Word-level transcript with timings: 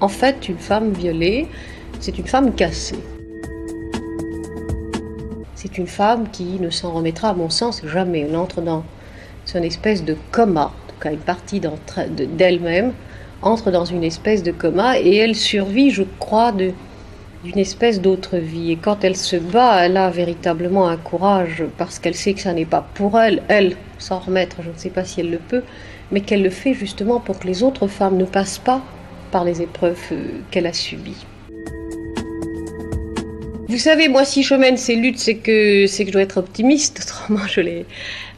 En 0.00 0.08
fait, 0.08 0.48
une 0.48 0.58
femme 0.58 0.92
violée, 0.92 1.48
c'est 2.00 2.18
une 2.18 2.26
femme 2.26 2.54
cassée. 2.54 2.98
C'est 5.54 5.78
une 5.78 5.86
femme 5.86 6.28
qui 6.30 6.60
ne 6.60 6.70
s'en 6.70 6.92
remettra, 6.92 7.30
à 7.30 7.34
mon 7.34 7.48
sens, 7.48 7.82
jamais. 7.86 8.26
Elle 8.28 8.36
entre 8.36 8.60
dans 8.60 8.84
une 9.54 9.64
espèce 9.64 10.04
de 10.04 10.16
coma, 10.30 10.66
en 10.66 10.88
tout 10.88 11.00
cas 11.00 11.12
une 11.12 11.18
partie 11.18 11.60
d'elle-même 11.60 12.92
entre 13.44 13.70
dans 13.70 13.84
une 13.84 14.04
espèce 14.04 14.42
de 14.42 14.52
coma 14.52 14.98
et 14.98 15.16
elle 15.16 15.34
survit, 15.34 15.90
je 15.90 16.02
crois, 16.18 16.50
d'une 16.52 17.58
espèce 17.58 18.00
d'autre 18.00 18.38
vie. 18.38 18.72
Et 18.72 18.76
quand 18.76 19.04
elle 19.04 19.16
se 19.16 19.36
bat, 19.36 19.84
elle 19.84 19.98
a 19.98 20.10
véritablement 20.10 20.88
un 20.88 20.96
courage 20.96 21.62
parce 21.76 21.98
qu'elle 21.98 22.14
sait 22.14 22.32
que 22.32 22.40
ça 22.40 22.54
n'est 22.54 22.64
pas 22.64 22.86
pour 22.94 23.20
elle, 23.20 23.42
elle, 23.48 23.76
s'en 23.98 24.18
remettre, 24.18 24.56
je 24.62 24.70
ne 24.70 24.76
sais 24.76 24.88
pas 24.88 25.04
si 25.04 25.20
elle 25.20 25.30
le 25.30 25.38
peut, 25.38 25.62
mais 26.10 26.20
qu'elle 26.20 26.42
le 26.42 26.50
fait 26.50 26.72
justement 26.72 27.20
pour 27.20 27.38
que 27.38 27.46
les 27.46 27.62
autres 27.62 27.86
femmes 27.86 28.16
ne 28.16 28.24
passent 28.24 28.58
pas 28.58 28.80
les 29.42 29.62
épreuves 29.62 29.98
euh, 30.12 30.28
qu'elle 30.52 30.66
a 30.66 30.72
subies. 30.72 31.26
Vous 33.74 33.80
savez, 33.80 34.08
moi, 34.08 34.24
si 34.24 34.44
je 34.44 34.54
mène 34.54 34.76
ces 34.76 34.94
luttes, 34.94 35.18
c'est 35.18 35.34
que, 35.34 35.88
c'est 35.88 36.04
que 36.04 36.10
je 36.10 36.12
dois 36.12 36.22
être 36.22 36.36
optimiste, 36.36 37.00
autrement 37.02 37.44
je 37.48 37.60
les 37.60 37.86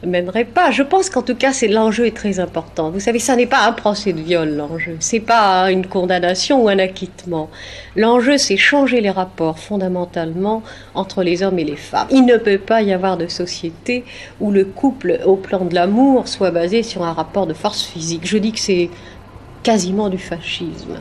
mènerai 0.03 0.45
pas. 0.45 0.71
Je 0.71 0.81
pense 0.81 1.11
qu'en 1.11 1.21
tout 1.21 1.35
cas, 1.35 1.53
c'est 1.53 1.67
l'enjeu 1.67 2.07
est 2.07 2.15
très 2.15 2.39
important. 2.39 2.89
Vous 2.89 2.99
savez, 2.99 3.19
ça 3.19 3.35
n'est 3.35 3.45
pas 3.45 3.67
un 3.67 3.71
procès 3.71 4.13
de 4.13 4.21
viol, 4.21 4.49
l'enjeu. 4.49 4.95
C'est 4.99 5.19
pas 5.19 5.69
une 5.71 5.85
condamnation 5.85 6.63
ou 6.63 6.69
un 6.69 6.79
acquittement. 6.79 7.51
L'enjeu, 7.95 8.39
c'est 8.39 8.57
changer 8.57 8.99
les 8.99 9.11
rapports 9.11 9.59
fondamentalement 9.59 10.63
entre 10.95 11.21
les 11.21 11.43
hommes 11.43 11.59
et 11.59 11.65
les 11.65 11.75
femmes. 11.75 12.07
Il 12.09 12.25
ne 12.25 12.37
peut 12.37 12.57
pas 12.57 12.81
y 12.81 12.91
avoir 12.91 13.17
de 13.17 13.27
société 13.27 14.05
où 14.39 14.49
le 14.49 14.65
couple, 14.65 15.19
au 15.23 15.35
plan 15.35 15.65
de 15.65 15.75
l'amour, 15.75 16.27
soit 16.27 16.49
basé 16.49 16.81
sur 16.81 17.03
un 17.03 17.13
rapport 17.13 17.45
de 17.45 17.53
force 17.53 17.83
physique. 17.83 18.21
Je 18.25 18.39
dis 18.39 18.53
que 18.53 18.59
c'est 18.59 18.89
quasiment 19.67 20.07
du 20.07 20.17
fascisme. 20.17 20.97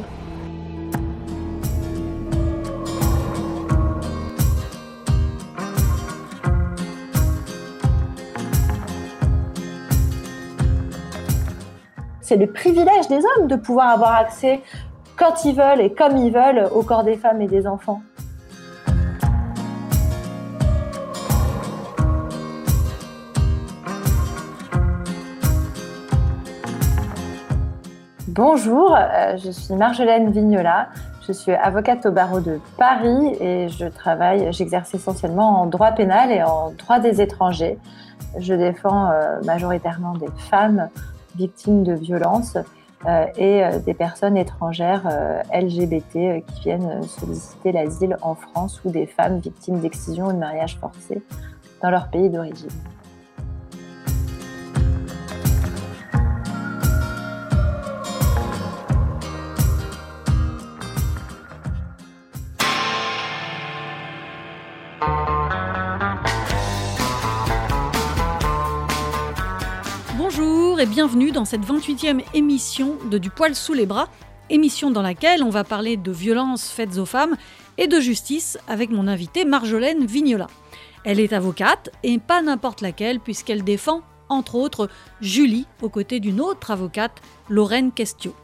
c'est 12.21 12.35
le 12.35 12.49
privilège 12.49 13.07
des 13.09 13.21
hommes 13.37 13.47
de 13.47 13.55
pouvoir 13.55 13.91
avoir 13.91 14.17
accès 14.17 14.61
quand 15.17 15.45
ils 15.45 15.55
veulent 15.55 15.81
et 15.81 15.93
comme 15.93 16.17
ils 16.17 16.33
veulent 16.33 16.69
au 16.73 16.83
corps 16.83 17.05
des 17.05 17.17
femmes 17.17 17.41
et 17.41 17.47
des 17.47 17.69
enfants. 17.69 18.03
Bonjour, 28.37 28.95
euh, 28.95 29.39
je 29.39 29.51
suis 29.51 29.73
Marjolaine 29.73 30.31
Vignola. 30.31 30.91
Je 31.27 31.33
suis 31.33 31.53
avocate 31.53 32.05
au 32.05 32.13
barreau 32.13 32.41
de 32.41 32.61
Paris 32.77 33.35
et 33.41 33.71
je 33.71 33.87
travaille, 33.87 34.53
j'exerce 34.53 34.93
essentiellement 34.93 35.63
en 35.63 35.65
droit 35.65 35.93
pénal 35.93 36.31
et 36.31 36.43
en 36.43 36.71
droit 36.73 36.99
des 36.99 37.23
étrangers. 37.23 37.79
Je 38.39 38.53
défends 38.53 39.09
euh, 39.11 39.41
majoritairement 39.47 40.13
des 40.19 40.29
femmes 40.51 40.91
victimes 41.35 41.83
de 41.83 41.95
violences 41.95 42.59
euh, 43.07 43.25
et 43.39 43.63
des 43.87 43.95
personnes 43.95 44.37
étrangères 44.37 45.09
LGBT 45.51 46.45
qui 46.47 46.61
viennent 46.61 47.05
solliciter 47.05 47.73
l'asile 47.73 48.19
en 48.21 48.35
France 48.35 48.83
ou 48.85 48.91
des 48.91 49.07
femmes 49.07 49.39
victimes 49.39 49.81
d'excision 49.81 50.27
ou 50.27 50.33
de 50.33 50.39
mariage 50.39 50.77
forcé 50.79 51.23
dans 51.83 51.89
leur 51.89 52.11
pays 52.11 52.29
d'origine. 52.29 52.69
Et 70.79 70.85
bienvenue 70.85 71.33
dans 71.33 71.47
cette 71.47 71.65
28e 71.65 72.23
émission 72.35 72.99
de 73.11 73.17
Du 73.17 73.31
poil 73.31 73.55
sous 73.55 73.73
les 73.73 73.87
bras, 73.87 74.11
émission 74.51 74.91
dans 74.91 75.01
laquelle 75.01 75.43
on 75.43 75.49
va 75.49 75.65
parler 75.65 75.97
de 75.97 76.13
violences 76.13 76.69
faites 76.69 76.99
aux 76.99 77.07
femmes 77.07 77.35
et 77.79 77.87
de 77.87 77.99
justice 77.99 78.59
avec 78.69 78.91
mon 78.91 79.09
invitée 79.09 79.47
Marjolaine 79.47 80.05
Vignola. 80.05 80.49
Elle 81.05 81.19
est 81.19 81.33
avocate 81.33 81.89
et 82.03 82.19
pas 82.19 82.43
n'importe 82.43 82.83
laquelle 82.83 83.21
puisqu'elle 83.21 83.65
défend 83.65 84.03
entre 84.29 84.57
autres 84.57 84.91
Julie 85.23 85.67
aux 85.81 85.89
côtés 85.89 86.21
d'une 86.21 86.43
autre 86.43 86.71
avocate, 86.71 87.23
Lorraine 87.49 87.91
Questio. 87.91 88.35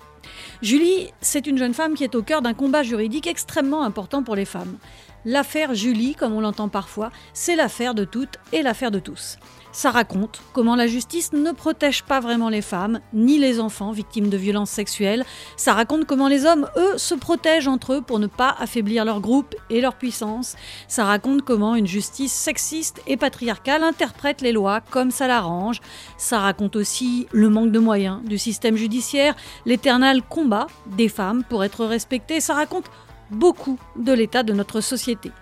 Julie, 0.62 1.08
c'est 1.20 1.46
une 1.46 1.58
jeune 1.58 1.74
femme 1.74 1.94
qui 1.94 2.04
est 2.04 2.14
au 2.14 2.22
cœur 2.22 2.40
d'un 2.40 2.54
combat 2.54 2.82
juridique 2.82 3.26
extrêmement 3.26 3.82
important 3.82 4.22
pour 4.22 4.36
les 4.36 4.46
femmes. 4.46 4.78
L'affaire 5.26 5.74
Julie, 5.74 6.14
comme 6.14 6.32
on 6.32 6.40
l'entend 6.40 6.70
parfois, 6.70 7.12
c'est 7.34 7.56
l'affaire 7.56 7.94
de 7.94 8.04
toutes 8.04 8.38
et 8.52 8.62
l'affaire 8.62 8.90
de 8.90 9.00
tous. 9.00 9.36
Ça 9.74 9.90
raconte 9.90 10.42
comment 10.52 10.76
la 10.76 10.86
justice 10.86 11.32
ne 11.32 11.50
protège 11.50 12.02
pas 12.02 12.20
vraiment 12.20 12.50
les 12.50 12.60
femmes, 12.60 13.00
ni 13.14 13.38
les 13.38 13.58
enfants 13.58 13.90
victimes 13.90 14.28
de 14.28 14.36
violences 14.36 14.70
sexuelles. 14.70 15.24
Ça 15.56 15.72
raconte 15.72 16.04
comment 16.04 16.28
les 16.28 16.44
hommes, 16.44 16.68
eux, 16.76 16.98
se 16.98 17.14
protègent 17.14 17.68
entre 17.68 17.94
eux 17.94 18.02
pour 18.02 18.18
ne 18.18 18.26
pas 18.26 18.54
affaiblir 18.58 19.06
leur 19.06 19.20
groupe 19.20 19.54
et 19.70 19.80
leur 19.80 19.94
puissance. 19.94 20.56
Ça 20.88 21.04
raconte 21.04 21.40
comment 21.40 21.74
une 21.74 21.86
justice 21.86 22.32
sexiste 22.32 23.00
et 23.06 23.16
patriarcale 23.16 23.82
interprète 23.82 24.42
les 24.42 24.52
lois 24.52 24.82
comme 24.90 25.10
ça 25.10 25.26
l'arrange. 25.26 25.80
Ça 26.18 26.38
raconte 26.38 26.76
aussi 26.76 27.26
le 27.32 27.48
manque 27.48 27.72
de 27.72 27.78
moyens 27.78 28.22
du 28.24 28.36
système 28.36 28.76
judiciaire, 28.76 29.34
l'éternel 29.64 30.20
combat 30.22 30.66
des 30.86 31.08
femmes 31.08 31.44
pour 31.48 31.64
être 31.64 31.86
respectées. 31.86 32.40
Ça 32.40 32.54
raconte 32.54 32.90
beaucoup 33.30 33.78
de 33.96 34.12
l'état 34.12 34.42
de 34.42 34.52
notre 34.52 34.82
société. 34.82 35.32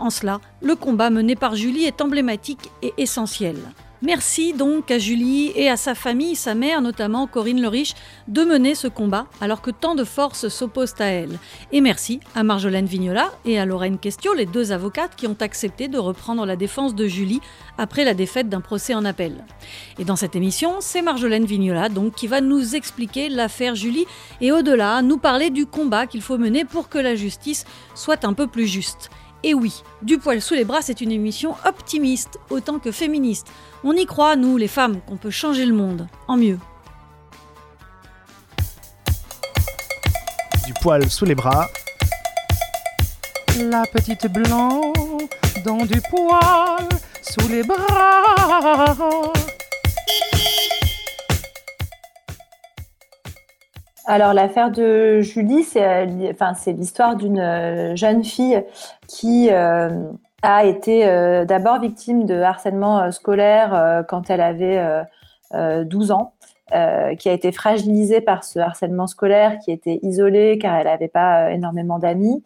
En 0.00 0.08
cela, 0.08 0.40
le 0.62 0.76
combat 0.76 1.10
mené 1.10 1.36
par 1.36 1.54
Julie 1.54 1.84
est 1.84 2.00
emblématique 2.00 2.70
et 2.82 2.94
essentiel. 2.96 3.56
Merci 4.02 4.54
donc 4.54 4.90
à 4.90 4.98
Julie 4.98 5.52
et 5.54 5.68
à 5.68 5.76
sa 5.76 5.94
famille, 5.94 6.34
sa 6.34 6.54
mère 6.54 6.80
notamment, 6.80 7.26
Corinne 7.26 7.60
Leriche, 7.60 7.92
de 8.28 8.44
mener 8.44 8.74
ce 8.74 8.88
combat 8.88 9.26
alors 9.42 9.60
que 9.60 9.70
tant 9.70 9.94
de 9.94 10.04
forces 10.04 10.48
s'opposent 10.48 10.94
à 11.00 11.04
elle. 11.04 11.38
Et 11.70 11.82
merci 11.82 12.18
à 12.34 12.42
Marjolaine 12.42 12.86
Vignola 12.86 13.30
et 13.44 13.60
à 13.60 13.66
Lorraine 13.66 13.98
Questio, 13.98 14.32
les 14.32 14.46
deux 14.46 14.72
avocates 14.72 15.16
qui 15.16 15.26
ont 15.26 15.36
accepté 15.40 15.86
de 15.86 15.98
reprendre 15.98 16.46
la 16.46 16.56
défense 16.56 16.94
de 16.94 17.06
Julie 17.06 17.42
après 17.76 18.04
la 18.04 18.14
défaite 18.14 18.48
d'un 18.48 18.62
procès 18.62 18.94
en 18.94 19.04
appel. 19.04 19.44
Et 19.98 20.06
dans 20.06 20.16
cette 20.16 20.34
émission, 20.34 20.76
c'est 20.80 21.02
Marjolaine 21.02 21.44
Vignola 21.44 21.90
donc 21.90 22.14
qui 22.14 22.26
va 22.26 22.40
nous 22.40 22.74
expliquer 22.74 23.28
l'affaire 23.28 23.74
Julie 23.74 24.06
et 24.40 24.50
au-delà 24.50 25.02
nous 25.02 25.18
parler 25.18 25.50
du 25.50 25.66
combat 25.66 26.06
qu'il 26.06 26.22
faut 26.22 26.38
mener 26.38 26.64
pour 26.64 26.88
que 26.88 26.98
la 26.98 27.16
justice 27.16 27.66
soit 27.94 28.24
un 28.24 28.32
peu 28.32 28.46
plus 28.46 28.66
juste. 28.66 29.10
Et 29.42 29.54
oui, 29.54 29.82
Du 30.02 30.18
poil 30.18 30.40
sous 30.42 30.54
les 30.54 30.64
bras, 30.64 30.82
c'est 30.82 31.00
une 31.00 31.12
émission 31.12 31.54
optimiste 31.66 32.38
autant 32.50 32.78
que 32.78 32.92
féministe. 32.92 33.46
On 33.84 33.92
y 33.92 34.04
croit, 34.04 34.36
nous, 34.36 34.56
les 34.56 34.68
femmes, 34.68 35.00
qu'on 35.06 35.16
peut 35.16 35.30
changer 35.30 35.64
le 35.64 35.74
monde 35.74 36.08
en 36.28 36.36
mieux. 36.36 36.58
Du 40.66 40.74
poil 40.82 41.08
sous 41.10 41.24
les 41.24 41.34
bras. 41.34 41.68
La 43.58 43.84
petite 43.86 44.26
blanc 44.32 44.92
dans 45.64 45.84
du 45.84 46.00
poil 46.10 46.88
sous 47.22 47.48
les 47.48 47.62
bras. 47.62 48.96
Alors 54.10 54.34
l'affaire 54.34 54.72
de 54.72 55.20
Julie, 55.20 55.62
c'est 55.62 55.84
euh, 55.84 56.32
enfin, 56.32 56.52
l'histoire 56.66 57.14
d'une 57.14 57.38
euh, 57.38 57.94
jeune 57.94 58.24
fille 58.24 58.60
qui 59.06 59.50
euh, 59.52 60.10
a 60.42 60.64
été 60.64 61.06
d'abord 61.46 61.78
victime 61.78 62.26
de 62.26 62.34
harcèlement 62.40 63.12
scolaire 63.12 64.04
quand 64.08 64.28
elle 64.30 64.40
avait 64.40 65.04
12 65.52 66.10
ans. 66.10 66.32
qui 67.18 67.28
a 67.28 67.32
été 67.32 67.52
fragilisée 67.52 68.20
par 68.22 68.42
ce 68.42 68.58
harcèlement 68.58 69.06
scolaire, 69.06 69.58
qui 69.62 69.70
était 69.70 70.00
isolée 70.02 70.58
car 70.58 70.76
elle 70.76 70.86
n'avait 70.86 71.08
pas 71.08 71.52
énormément 71.52 71.98
d'amis, 71.98 72.42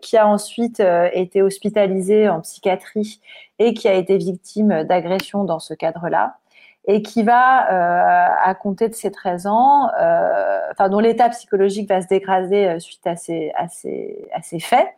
qui 0.00 0.16
a 0.16 0.26
ensuite 0.26 0.82
été 1.12 1.42
hospitalisée 1.42 2.30
en 2.30 2.40
psychiatrie 2.40 3.20
et 3.58 3.74
qui 3.74 3.88
a 3.88 3.94
été 3.94 4.16
victime 4.16 4.84
d'agression 4.84 5.44
dans 5.44 5.58
ce 5.58 5.74
cadre-là 5.74 6.38
et 6.86 7.02
qui 7.02 7.22
va, 7.22 7.70
euh, 7.70 8.34
à 8.42 8.54
compter 8.54 8.88
de 8.88 8.94
ses 8.94 9.12
13 9.12 9.46
ans, 9.46 9.88
euh, 10.00 10.58
enfin 10.72 10.88
dont 10.88 10.98
l'état 10.98 11.28
psychologique 11.28 11.88
va 11.88 12.02
se 12.02 12.08
dégrader 12.08 12.66
euh, 12.66 12.78
suite 12.80 13.06
à 13.06 13.14
ces, 13.14 13.52
à 13.54 13.68
ces, 13.68 14.28
à 14.34 14.42
ces 14.42 14.58
faits, 14.58 14.88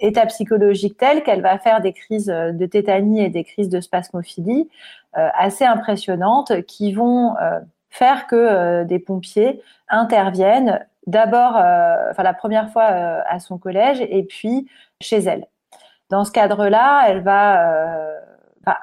état 0.00 0.24
psychologique 0.26 0.96
tel 0.96 1.22
qu'elle 1.22 1.42
va 1.42 1.58
faire 1.58 1.82
des 1.82 1.92
crises 1.92 2.26
de 2.26 2.66
tétanie 2.66 3.22
et 3.22 3.28
des 3.28 3.44
crises 3.44 3.68
de 3.68 3.80
spasmophilie 3.80 4.68
assez 5.12 5.64
impressionnantes 5.64 6.60
qui 6.66 6.92
vont 6.92 7.34
faire 7.88 8.26
que 8.26 8.82
des 8.84 8.98
pompiers 8.98 9.62
interviennent 9.88 10.84
d'abord, 11.06 11.54
enfin 11.54 12.22
la 12.22 12.34
première 12.34 12.70
fois 12.70 12.84
à 12.84 13.40
son 13.40 13.56
collège 13.56 14.02
et 14.02 14.24
puis 14.24 14.68
chez 15.00 15.16
elle. 15.20 15.46
Dans 16.10 16.24
ce 16.24 16.32
cadre-là, 16.32 17.06
elle 17.08 17.22
va 17.22 18.06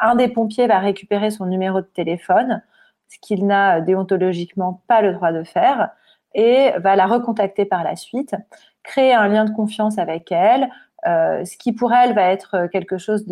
un 0.01 0.15
des 0.15 0.27
pompiers 0.27 0.67
va 0.67 0.79
récupérer 0.79 1.31
son 1.31 1.45
numéro 1.45 1.81
de 1.81 1.85
téléphone, 1.85 2.61
ce 3.09 3.17
qu'il 3.21 3.45
n'a 3.45 3.81
déontologiquement 3.81 4.81
pas 4.87 5.01
le 5.01 5.13
droit 5.13 5.31
de 5.31 5.43
faire. 5.43 5.89
et 6.35 6.71
va 6.79 6.95
la 6.95 7.05
recontacter 7.05 7.65
par 7.65 7.83
la 7.83 7.95
suite, 7.95 8.35
créer 8.81 9.13
un 9.13 9.27
lien 9.27 9.45
de 9.45 9.51
confiance 9.51 9.99
avec 9.99 10.31
elle, 10.31 10.69
ce 11.05 11.57
qui 11.57 11.73
pour 11.73 11.93
elle 11.93 12.15
va 12.15 12.31
être 12.31 12.67
quelque 12.67 12.97
chose 12.97 13.27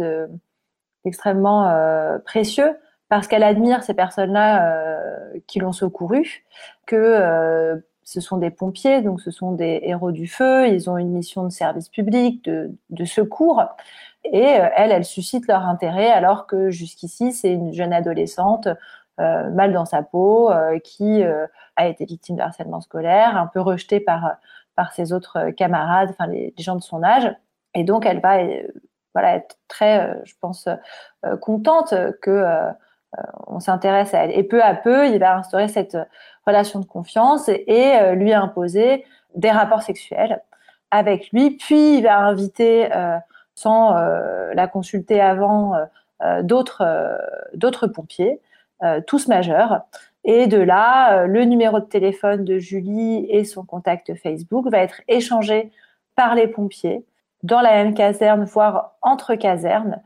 d'extrêmement 1.03 1.74
précieux 2.25 2.77
parce 3.09 3.27
qu'elle 3.27 3.44
admire 3.44 3.83
ces 3.83 3.95
personnes-là 3.95 4.94
qui 5.47 5.59
l'ont 5.59 5.71
secouru, 5.71 6.45
que 6.86 7.81
ce 8.12 8.19
sont 8.19 8.38
des 8.38 8.51
pompiers, 8.51 9.01
donc 9.01 9.21
ce 9.21 9.31
sont 9.31 9.54
des 9.54 9.80
héros 9.83 10.12
du 10.12 10.27
feu, 10.27 10.68
ils 10.68 10.89
ont 10.89 10.97
une 10.97 11.12
mission 11.12 11.45
de 11.45 11.50
service 11.50 11.88
public, 11.88 12.44
de, 12.44 13.06
secours, 13.06 13.63
et 14.23 14.59
euh, 14.59 14.69
elle, 14.75 14.91
elle 14.91 15.06
suscite 15.06 15.47
leur 15.47 15.65
intérêt, 15.65 16.12
alors 16.12 16.47
que 16.47 16.69
jusqu'ici, 16.69 17.33
c'est 17.33 17.51
une 17.51 17.73
jeune 17.73 17.94
adolescente 17.94 18.68
euh, 19.19 19.50
mal 19.50 19.73
dans 19.73 19.85
sa 19.85 20.03
peau, 20.03 20.51
euh, 20.51 20.79
qui 20.79 21.23
a 21.75 21.88
été 21.88 22.06
victime 22.06 22.35
de 22.35 22.41
harcèlement 22.41 22.81
scolaire, 22.81 23.38
un 23.38 23.47
peu 23.47 23.59
rejetée 23.59 24.00
par, 24.00 24.35
par 24.75 24.94
ses 24.94 25.13
autres 25.13 25.50
camarades, 25.51 26.09
enfin 26.12 26.27
les, 26.27 26.53
gens 26.57 26.75
de 26.75 26.81
son 26.81 27.03
âge, 27.03 27.33
et 27.73 27.83
donc 27.83 28.06
elle 28.06 28.19
va 28.19 28.38
voilà, 29.13 29.35
être 29.35 29.57
très, 29.68 30.18
je 30.23 30.33
pense, 30.39 30.69
contente 31.41 31.94
que 32.21 32.45
on 33.47 33.59
s'intéresse 33.59 34.13
à 34.13 34.25
elle. 34.25 34.31
Et 34.38 34.44
peu 34.44 34.62
à 34.63 34.73
peu, 34.73 35.07
il 35.07 35.19
va 35.19 35.38
instaurer 35.38 35.68
cette 35.68 35.97
relation 36.45 36.79
de 36.79 36.85
confiance 36.85 37.50
et, 37.50 38.13
lui 38.13 38.33
imposer 38.33 39.06
des 39.35 39.51
rapports 39.51 39.81
sexuels 39.81 40.41
avec 40.91 41.31
lui. 41.31 41.51
Puis 41.51 41.97
il 41.97 42.03
va 42.03 42.19
inviter, 42.19 42.89
sans 43.56 43.95
euh, 43.95 44.53
la 44.53 44.68
consulter 44.68 45.21
avant, 45.21 45.74
d'autres 46.44 47.18
d'autres 47.56 47.88
pompiers, 47.88 48.39
tous 49.07 49.27
majeurs. 49.27 49.81
Et 50.24 50.45
de 50.45 50.59
là, 50.59 51.25
le 51.25 51.45
numéro 51.45 51.80
de 51.80 51.86
téléphone 51.86 52.45
de 52.45 52.59
Julie 52.59 53.25
et 53.27 53.44
son 53.44 53.63
contact 53.63 54.13
Facebook 54.13 54.69
va 54.69 54.77
être 54.80 55.01
échangé 55.07 55.71
par 56.15 56.36
les 56.36 56.48
pompiers 56.48 57.03
dans 57.42 57.62
la 57.62 57.71
même 57.71 57.95
caserne, 57.95 58.44
voire 58.44 58.94
entre 59.01 59.33
casernes, 59.33 60.00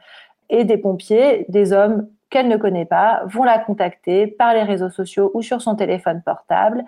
et 0.50 0.63
des 0.63 0.77
pompiers, 0.77 1.45
des 1.50 1.74
hommes 1.74 2.07
qu'elle 2.30 2.48
ne 2.48 2.57
connaît 2.57 2.86
pas 2.86 3.24
vont 3.25 3.44
la 3.44 3.59
contacter 3.59 4.27
par 4.27 4.53
les 4.53 4.63
réseaux 4.63 4.89
sociaux 4.89 5.31
ou 5.33 5.41
sur 5.41 5.62
son 5.62 5.75
téléphone 5.75 6.21
portable 6.24 6.83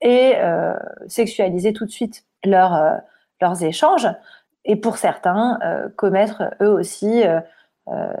et 0.00 0.34
euh, 0.36 0.74
sexualiser 1.08 1.72
tout 1.72 1.84
de 1.84 1.90
suite 1.90 2.24
euh, 2.46 2.96
leurs 3.40 3.64
échanges 3.64 4.08
et 4.64 4.76
pour 4.76 4.96
certains 4.96 5.58
euh, 5.64 5.88
commettre 5.96 6.54
eux 6.60 6.70
aussi 6.70 7.22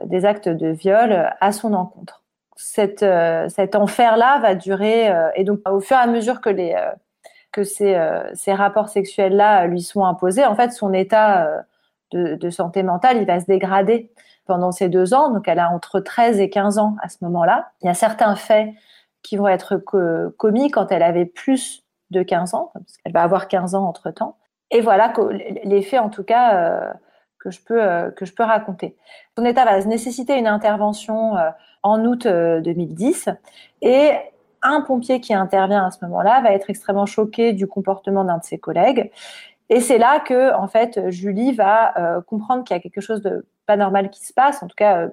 des 0.04 0.24
actes 0.24 0.48
de 0.48 0.68
viol 0.68 1.32
à 1.40 1.52
son 1.52 1.72
encontre. 1.72 2.24
Cet, 2.56 3.04
enfer-là 3.04 4.40
va 4.40 4.56
durer 4.56 5.08
et 5.36 5.44
donc 5.44 5.60
au 5.68 5.78
fur 5.78 5.96
et 5.96 6.00
à 6.00 6.08
mesure 6.08 6.40
que, 6.40 7.62
ces, 7.62 8.54
rapports 8.54 8.88
sexuels-là 8.88 9.66
lui 9.66 9.82
sont 9.82 10.04
imposés, 10.04 10.44
en 10.44 10.56
fait 10.56 10.72
son 10.72 10.92
état 10.92 11.64
de, 12.10 12.34
de 12.34 12.50
santé 12.50 12.82
mentale 12.82 13.18
il 13.18 13.26
va 13.26 13.38
se 13.38 13.46
dégrader 13.46 14.10
pendant 14.46 14.72
ces 14.72 14.88
deux 14.88 15.14
ans. 15.14 15.30
Donc, 15.30 15.48
elle 15.48 15.58
a 15.58 15.70
entre 15.70 16.00
13 16.00 16.40
et 16.40 16.50
15 16.50 16.78
ans 16.78 16.96
à 17.00 17.08
ce 17.08 17.18
moment-là. 17.22 17.70
Il 17.82 17.86
y 17.86 17.90
a 17.90 17.94
certains 17.94 18.36
faits 18.36 18.70
qui 19.22 19.36
vont 19.36 19.48
être 19.48 19.76
commis 20.36 20.70
quand 20.70 20.90
elle 20.90 21.02
avait 21.02 21.26
plus 21.26 21.84
de 22.10 22.22
15 22.22 22.54
ans, 22.54 22.70
parce 22.74 22.96
qu'elle 22.98 23.12
va 23.12 23.22
avoir 23.22 23.48
15 23.48 23.74
ans 23.74 23.86
entre-temps. 23.86 24.36
Et 24.72 24.80
voilà 24.80 25.12
les 25.64 25.82
faits, 25.82 26.00
en 26.00 26.08
tout 26.08 26.24
cas, 26.24 26.56
euh, 26.56 26.92
que, 27.38 27.50
je 27.50 27.60
peux, 27.62 27.80
euh, 27.80 28.10
que 28.10 28.24
je 28.24 28.34
peux 28.34 28.42
raconter. 28.42 28.96
Son 29.36 29.44
état 29.44 29.64
va 29.66 29.78
nécessiter 29.84 30.36
une 30.36 30.46
intervention 30.46 31.36
euh, 31.36 31.50
en 31.82 32.04
août 32.06 32.26
2010. 32.26 33.28
Et 33.82 34.12
un 34.62 34.80
pompier 34.80 35.20
qui 35.20 35.34
intervient 35.34 35.86
à 35.86 35.90
ce 35.90 36.02
moment-là 36.06 36.40
va 36.40 36.52
être 36.52 36.70
extrêmement 36.70 37.06
choqué 37.06 37.52
du 37.52 37.66
comportement 37.66 38.24
d'un 38.24 38.38
de 38.38 38.44
ses 38.44 38.58
collègues. 38.58 39.10
Et 39.68 39.80
c'est 39.80 39.98
là 39.98 40.20
que, 40.20 40.54
en 40.54 40.68
fait, 40.68 41.10
Julie 41.10 41.52
va 41.52 42.22
comprendre 42.26 42.62
qu'il 42.62 42.76
y 42.76 42.78
a 42.78 42.82
quelque 42.82 43.00
chose 43.00 43.22
de 43.22 43.46
pas 43.66 43.76
normal 43.76 44.10
qui 44.10 44.24
se 44.24 44.32
passe, 44.32 44.62
en 44.62 44.68
tout 44.68 44.76
cas 44.76 45.08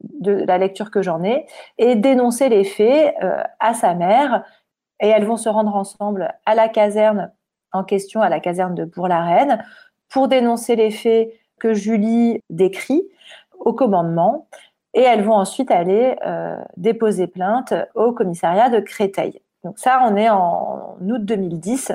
de 0.00 0.32
la 0.32 0.58
lecture 0.58 0.90
que 0.90 1.02
j'en 1.02 1.22
ai, 1.22 1.46
et 1.76 1.96
dénoncer 1.96 2.48
les 2.48 2.64
faits 2.64 3.14
à 3.60 3.74
sa 3.74 3.94
mère. 3.94 4.44
Et 5.00 5.08
elles 5.08 5.26
vont 5.26 5.36
se 5.36 5.48
rendre 5.48 5.74
ensemble 5.76 6.34
à 6.46 6.54
la 6.54 6.68
caserne 6.68 7.32
en 7.74 7.84
question, 7.84 8.22
à 8.22 8.28
la 8.28 8.40
caserne 8.40 8.74
de 8.74 8.84
Bourg-la-Reine, 8.84 9.62
pour 10.08 10.28
dénoncer 10.28 10.76
les 10.76 10.90
faits 10.90 11.32
que 11.58 11.74
Julie 11.74 12.40
décrit 12.50 13.02
au 13.58 13.72
commandement. 13.72 14.48
Et 14.94 15.00
elles 15.00 15.22
vont 15.22 15.34
ensuite 15.34 15.70
aller 15.70 16.16
euh, 16.24 16.56
déposer 16.76 17.26
plainte 17.26 17.74
au 17.94 18.12
commissariat 18.12 18.68
de 18.70 18.78
Créteil. 18.78 19.40
Donc 19.64 19.78
ça, 19.78 20.06
on 20.08 20.16
est 20.16 20.30
en 20.30 20.96
août 21.00 21.24
2010 21.24 21.92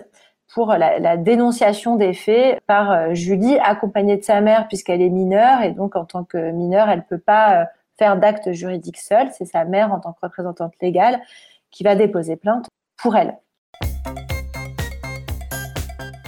pour 0.53 0.73
la, 0.73 1.15
dénonciation 1.15 1.95
des 1.95 2.13
faits 2.13 2.59
par 2.65 2.91
euh, 2.91 3.13
Julie, 3.13 3.57
accompagnée 3.59 4.17
de 4.17 4.23
sa 4.23 4.41
mère 4.41 4.67
puisqu'elle 4.67 5.01
est 5.01 5.09
mineure 5.09 5.61
et 5.61 5.71
donc 5.71 5.95
en 5.95 6.05
tant 6.05 6.23
que 6.23 6.51
mineure, 6.51 6.89
elle 6.89 7.03
peut 7.03 7.19
pas 7.19 7.61
euh, 7.61 7.65
faire 7.97 8.17
d'acte 8.17 8.51
juridique 8.51 8.97
seule. 8.97 9.29
C'est 9.31 9.45
sa 9.45 9.63
mère 9.63 9.93
en 9.93 9.99
tant 9.99 10.11
que 10.13 10.19
représentante 10.23 10.73
légale 10.81 11.21
qui 11.71 11.83
va 11.83 11.95
déposer 11.95 12.35
plainte 12.35 12.67
pour 12.97 13.15
elle. 13.15 13.37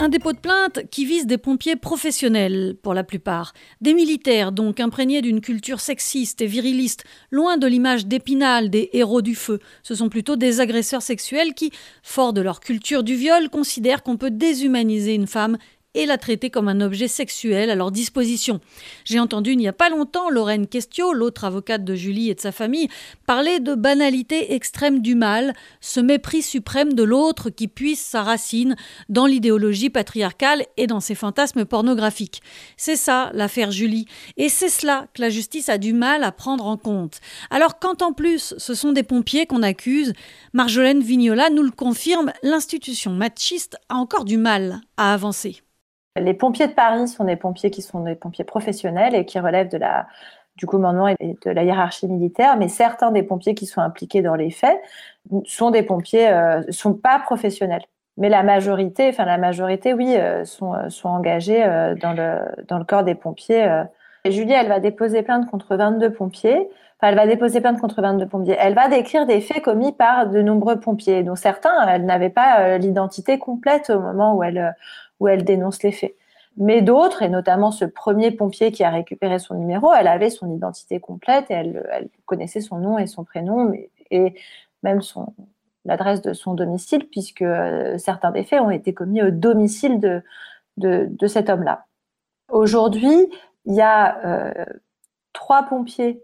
Un 0.01 0.09
dépôt 0.09 0.33
de 0.33 0.39
plainte 0.39 0.80
qui 0.89 1.06
vise 1.06 1.27
des 1.27 1.38
pompiers 1.38 1.75
professionnels, 1.75 2.75
pour 2.81 2.95
la 2.95 3.03
plupart. 3.03 3.53
Des 3.81 3.94
militaires, 3.94 4.51
donc 4.51 4.80
imprégnés 4.80 5.21
d'une 5.21 5.42
culture 5.42 5.80
sexiste 5.80 6.42
et 6.42 6.48
viriliste, 6.48 7.03
loin 7.30 7.57
de 7.57 7.68
l'image 7.68 8.07
d'épinal 8.07 8.71
des 8.71 8.89
héros 8.94 9.21
du 9.21 9.36
feu. 9.36 9.59
Ce 9.83 9.94
sont 9.94 10.09
plutôt 10.09 10.38
des 10.38 10.59
agresseurs 10.59 11.03
sexuels 11.03 11.53
qui, 11.53 11.69
forts 12.01 12.33
de 12.33 12.42
leur 12.42 12.62
culture 12.62 13.03
du 13.03 13.13
viol, 13.13 13.51
considèrent 13.51 14.01
qu'on 14.01 14.18
peut 14.18 14.31
déshumaniser 14.31 15.13
une 15.13 15.27
femme 15.27 15.59
et 15.93 16.05
la 16.05 16.17
traiter 16.17 16.49
comme 16.49 16.67
un 16.67 16.79
objet 16.81 17.07
sexuel 17.07 17.69
à 17.69 17.75
leur 17.75 17.91
disposition. 17.91 18.61
J'ai 19.03 19.19
entendu 19.19 19.51
il 19.51 19.57
n'y 19.57 19.67
a 19.67 19.73
pas 19.73 19.89
longtemps 19.89 20.29
Lorraine 20.29 20.67
Questiot, 20.67 21.13
l'autre 21.13 21.43
avocate 21.43 21.83
de 21.83 21.95
Julie 21.95 22.29
et 22.29 22.35
de 22.35 22.39
sa 22.39 22.51
famille, 22.51 22.88
parler 23.25 23.59
de 23.59 23.75
banalité 23.75 24.53
extrême 24.53 25.01
du 25.01 25.15
mal, 25.15 25.53
ce 25.81 25.99
mépris 25.99 26.41
suprême 26.41 26.93
de 26.93 27.03
l'autre 27.03 27.49
qui 27.49 27.67
puise 27.67 27.99
sa 27.99 28.23
racine 28.23 28.75
dans 29.09 29.25
l'idéologie 29.25 29.89
patriarcale 29.89 30.65
et 30.77 30.88
dans 30.88 31.01
ses 31.01 31.15
fantasmes 31.15 31.65
pornographiques. 31.65 32.41
C'est 32.77 32.95
ça 32.95 33.31
l'affaire 33.33 33.71
Julie, 33.71 34.05
et 34.38 34.49
c'est 34.49 34.69
cela 34.69 35.07
que 35.13 35.21
la 35.21 35.29
justice 35.29 35.69
a 35.69 35.77
du 35.77 35.93
mal 35.93 36.23
à 36.23 36.31
prendre 36.31 36.65
en 36.65 36.77
compte. 36.77 37.19
Alors 37.49 37.79
quand 37.79 38.01
en 38.01 38.13
plus 38.13 38.53
ce 38.57 38.73
sont 38.73 38.93
des 38.93 39.03
pompiers 39.03 39.45
qu'on 39.45 39.63
accuse, 39.63 40.13
Marjolaine 40.53 41.01
Vignola 41.01 41.49
nous 41.49 41.63
le 41.63 41.71
confirme, 41.71 42.31
l'institution 42.43 43.12
machiste 43.12 43.77
a 43.89 43.95
encore 43.95 44.25
du 44.25 44.38
mal 44.38 44.81
à 44.98 45.13
avancer. 45.13 45.62
Les 46.20 46.34
pompiers 46.34 46.68
de 46.68 46.74
Paris 46.74 47.08
sont 47.08 47.24
des 47.24 47.36
pompiers 47.36 47.72
qui 47.72 47.82
sont 47.82 48.01
des 48.01 48.15
pompiers 48.15 48.44
professionnels 48.44 49.15
et 49.15 49.25
qui 49.25 49.39
relèvent 49.39 49.70
du 50.58 50.65
commandement 50.65 51.08
et 51.08 51.15
de 51.20 51.50
la 51.50 51.63
hiérarchie 51.63 52.08
militaire, 52.08 52.58
mais 52.58 52.68
certains 52.68 53.12
des 53.12 53.24
pompiers 53.24 53.56
qui 53.56 53.65
sont 53.65 53.82
impliqués 53.82 54.22
dans 54.22 54.36
les 54.36 54.51
faits 54.51 54.80
sont 55.46 55.72
des 55.72 55.84
pompiers, 55.84 56.27
euh, 56.30 56.62
sont 56.70 56.94
pas 56.94 57.20
professionnels. 57.20 57.84
Mais 58.18 58.30
la 58.30 58.44
majorité, 58.44 59.10
enfin 59.10 59.25
la 59.25 59.38
majorité, 59.38 59.94
oui, 59.94 60.15
euh, 60.15 60.44
sont, 60.46 60.74
euh, 60.74 60.89
sont 60.89 61.10
engagés 61.10 61.63
euh, 61.63 61.96
dans, 61.96 62.13
le, 62.13 62.39
dans 62.68 62.77
le 62.77 62.84
corps 62.84 63.03
des 63.03 63.15
pompiers. 63.15 63.84
Julie, 64.25 64.51
elle 64.51 64.68
va 64.68 64.80
déposer 64.80 65.24
plainte 65.24 65.50
contre 65.50 65.75
22 65.75 66.12
pompiers. 66.13 66.70
Elle 67.01 67.15
va 67.15 67.25
déposer 67.25 67.62
plainte 67.62 67.79
contre 67.79 68.01
22 68.01 68.27
pompiers. 68.27 68.55
Elle 68.60 68.75
va 68.75 68.88
décrire 68.88 69.25
des 69.25 69.41
faits 69.41 69.63
commis 69.63 69.91
par 69.91 70.27
de 70.27 70.41
nombreux 70.41 70.79
pompiers, 70.79 71.24
dont 71.24 71.36
certains, 71.36 71.88
elle 71.88 72.05
n'avait 72.05 72.29
pas 72.29 72.77
l'identité 72.77 73.39
complète 73.39 73.89
au 73.89 74.00
moment 74.00 74.36
où 74.36 74.43
elle, 74.43 74.75
où 75.20 75.27
elle 75.27 75.43
dénonce 75.43 75.81
les 75.84 75.91
faits. 75.91 76.15
Mais 76.58 76.81
d'autres, 76.81 77.24
et 77.24 77.29
notamment 77.29 77.72
ce 77.72 77.86
premier 77.86 78.31
pompier 78.31 78.72
qui 78.72 78.84
a 78.84 78.89
récupéré 78.89 79.39
son 79.39 79.55
numéro, 79.55 79.93
elle 79.93 80.08
avait 80.08 80.29
son 80.29 80.53
identité 80.53 81.00
complète 81.00 81.50
et 81.50 81.53
elle, 81.53 82.10
connaissait 82.25 82.62
son 82.62 82.77
nom 82.77 83.00
et 83.00 83.08
son 83.08 83.24
prénom 83.24 83.72
et 84.12 84.36
même 84.84 85.01
son, 85.01 85.34
l'adresse 85.86 86.22
de 86.22 86.34
son 86.34 86.53
domicile, 86.53 87.08
puisque 87.10 87.41
euh, 87.41 87.98
certains 87.98 88.31
des 88.31 88.43
faits 88.43 88.62
ont 88.62 88.70
été 88.70 88.93
commis 88.93 89.22
au 89.22 89.31
domicile 89.31 90.00
de, 90.00 90.22
de, 90.77 91.27
cet 91.27 91.50
homme-là. 91.50 91.86
Aujourd'hui, 92.50 93.29
il 93.65 93.75
y 93.75 93.81
a 93.81 94.17
euh, 94.25 94.65
trois 95.34 95.63
pompiers 95.63 96.24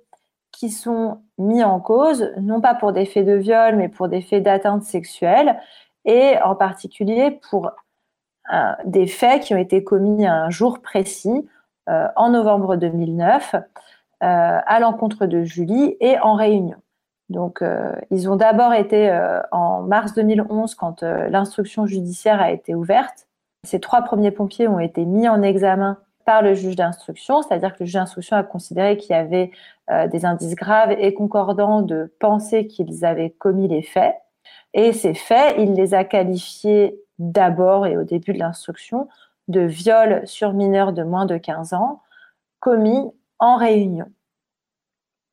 qui 0.58 0.72
sont 0.72 1.22
mis 1.38 1.64
en 1.64 1.80
cause, 1.80 2.32
non 2.42 2.62
pas 2.62 2.74
pour 2.74 2.92
des 2.92 3.06
faits 3.06 3.28
de 3.28 3.34
viol, 3.34 3.76
mais 3.76 3.90
pour 3.90 4.08
des 4.08 4.22
faits 4.22 4.42
d'atteinte 4.42 4.82
sexuelle, 4.82 5.60
et 6.04 6.36
en 6.44 6.56
particulier 6.56 7.40
pour 7.50 7.72
des 8.86 9.08
faits 9.08 9.44
qui 9.44 9.54
ont 9.54 9.58
été 9.58 9.84
commis 9.84 10.26
à 10.26 10.34
un 10.34 10.50
jour 10.50 10.80
précis, 10.82 11.48
euh, 11.90 12.08
en 12.16 12.32
novembre 12.32 12.76
2009, 12.76 13.56
euh, 13.56 13.60
à 14.22 14.80
l'encontre 14.80 15.26
de 15.26 15.44
Julie 15.44 15.96
et 16.00 16.20
en 16.20 16.34
réunion. 16.34 16.78
Donc, 17.30 17.62
euh, 17.62 17.94
ils 18.10 18.30
ont 18.30 18.36
d'abord 18.36 18.74
été 18.74 19.12
en 19.52 19.82
mars 19.82 20.14
2011 20.14 20.76
quand 20.76 21.04
l'instruction 21.04 21.86
judiciaire 21.86 22.42
a 22.42 22.52
été 22.52 22.74
ouverte. 22.74 23.28
Ces 23.64 23.80
trois 23.80 24.02
premiers 24.02 24.32
pompiers 24.32 24.68
ont 24.68 24.80
été 24.80 25.06
mis 25.06 25.28
en 25.30 25.42
examen 25.42 25.98
par 26.26 26.42
le 26.42 26.56
juge 26.56 26.76
d'instruction, 26.76 27.42
c'est-à-dire 27.42 27.74
que 27.74 27.80
le 27.82 27.86
juge 27.86 27.96
d'instruction 27.96 28.38
a 28.38 28.44
considéré 28.44 28.98
qu'il 28.98 29.12
y 29.12 29.20
avait 29.20 29.52
des 29.90 30.26
indices 30.26 30.56
graves 30.56 30.92
et 30.92 31.14
concordants 31.14 31.82
de 31.82 32.14
penser 32.20 32.68
qu'ils 32.68 33.06
avaient 33.06 33.30
commis 33.30 33.68
les 33.68 33.82
faits. 33.82 34.16
Et 34.74 34.92
ces 34.92 35.14
faits, 35.14 35.56
il 35.58 35.74
les 35.74 35.94
a 35.94 36.04
qualifiés 36.04 37.00
d'abord 37.20 37.88
et 37.88 37.98
au 37.98 38.04
début 38.04 38.34
de 38.34 38.40
l'instruction 38.40 39.08
de 39.48 39.62
viol 39.62 40.22
sur 40.26 40.54
mineurs 40.54 40.94
de 40.94 41.04
moins 41.04 41.26
de 41.26 41.38
15 41.38 41.74
ans 41.74 42.02
commis 42.60 43.12
en 43.40 43.56
réunion. 43.56 44.08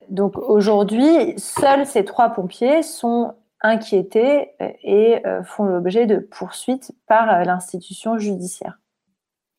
Donc 0.09 0.37
aujourd'hui, 0.37 1.39
seuls 1.39 1.87
ces 1.87 2.05
trois 2.05 2.31
pompiers 2.31 2.83
sont 2.83 3.35
inquiétés 3.63 4.51
et 4.83 5.27
euh, 5.27 5.43
font 5.43 5.65
l'objet 5.65 6.07
de 6.07 6.19
poursuites 6.19 6.93
par 7.07 7.33
euh, 7.33 7.45
l'institution 7.45 8.19
judiciaire. 8.19 8.79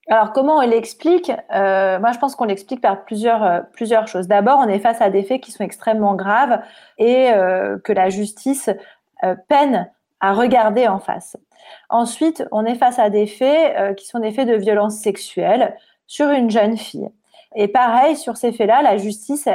Alors 0.10 0.34
comment 0.34 0.58
on 0.58 0.62
l'explique? 0.62 1.32
Euh, 1.54 2.00
Moi, 2.00 2.12
je 2.12 2.20
pense 2.20 2.36
qu'on 2.36 2.46
l'explique 2.46 2.82
par 2.82 3.06
plusieurs, 3.06 3.66
plusieurs 3.74 4.08
choses. 4.08 4.28
D'abord, 4.28 4.60
on 4.60 4.68
est 4.68 4.80
face 4.80 5.02
à 5.02 5.10
des 5.10 5.24
faits 5.24 5.42
qui 5.42 5.52
sont 5.52 5.64
extrêmement 5.64 6.16
graves 6.16 6.62
et 6.98 7.32
que 7.84 7.92
la 7.92 8.10
justice 8.10 8.70
peine 9.48 9.90
à 10.20 10.34
regarder 10.34 10.88
en 10.88 11.00
face. 11.00 11.38
Ensuite, 11.90 12.46
on 12.52 12.66
est 12.66 12.76
face 12.76 13.00
à 13.00 13.10
des 13.10 13.26
faits 13.26 13.96
qui 13.98 14.06
sont 14.06 14.20
des 14.20 14.32
faits 14.32 14.48
de 14.48 14.56
violence 14.56 14.98
sexuelle 14.98 15.76
sur 16.06 16.30
une 16.30 16.52
jeune 16.52 16.78
fille. 16.78 17.10
Et 17.56 17.68
pareil, 17.68 18.16
sur 18.16 18.38
ces 18.38 18.52
faits-là, 18.52 18.84
la 18.84 18.98
justice 18.98 19.50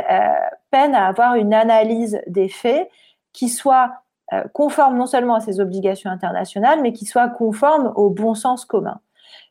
peine 0.72 0.94
à 0.96 1.06
avoir 1.06 1.36
une 1.36 1.54
analyse 1.54 2.20
des 2.26 2.48
faits 2.48 2.90
qui 3.32 3.48
soit 3.48 3.92
euh, 4.32 4.44
conforme 4.52 4.96
non 4.96 5.06
seulement 5.06 5.34
à 5.34 5.40
ses 5.40 5.60
obligations 5.60 6.10
internationales, 6.10 6.80
mais 6.82 6.92
qui 6.92 7.04
soit 7.04 7.28
conforme 7.28 7.92
au 7.96 8.10
bon 8.10 8.34
sens 8.34 8.64
commun. 8.64 9.00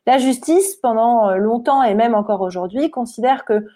La 0.06 0.18
justice, 0.18 0.76
pendant 0.76 1.28
euh, 1.28 1.36
longtemps 1.36 1.82
et 1.82 1.94
même 1.94 2.14
encore 2.14 2.40
aujourd'hui, 2.40 2.90
considère 2.90 3.44
que 3.44 3.66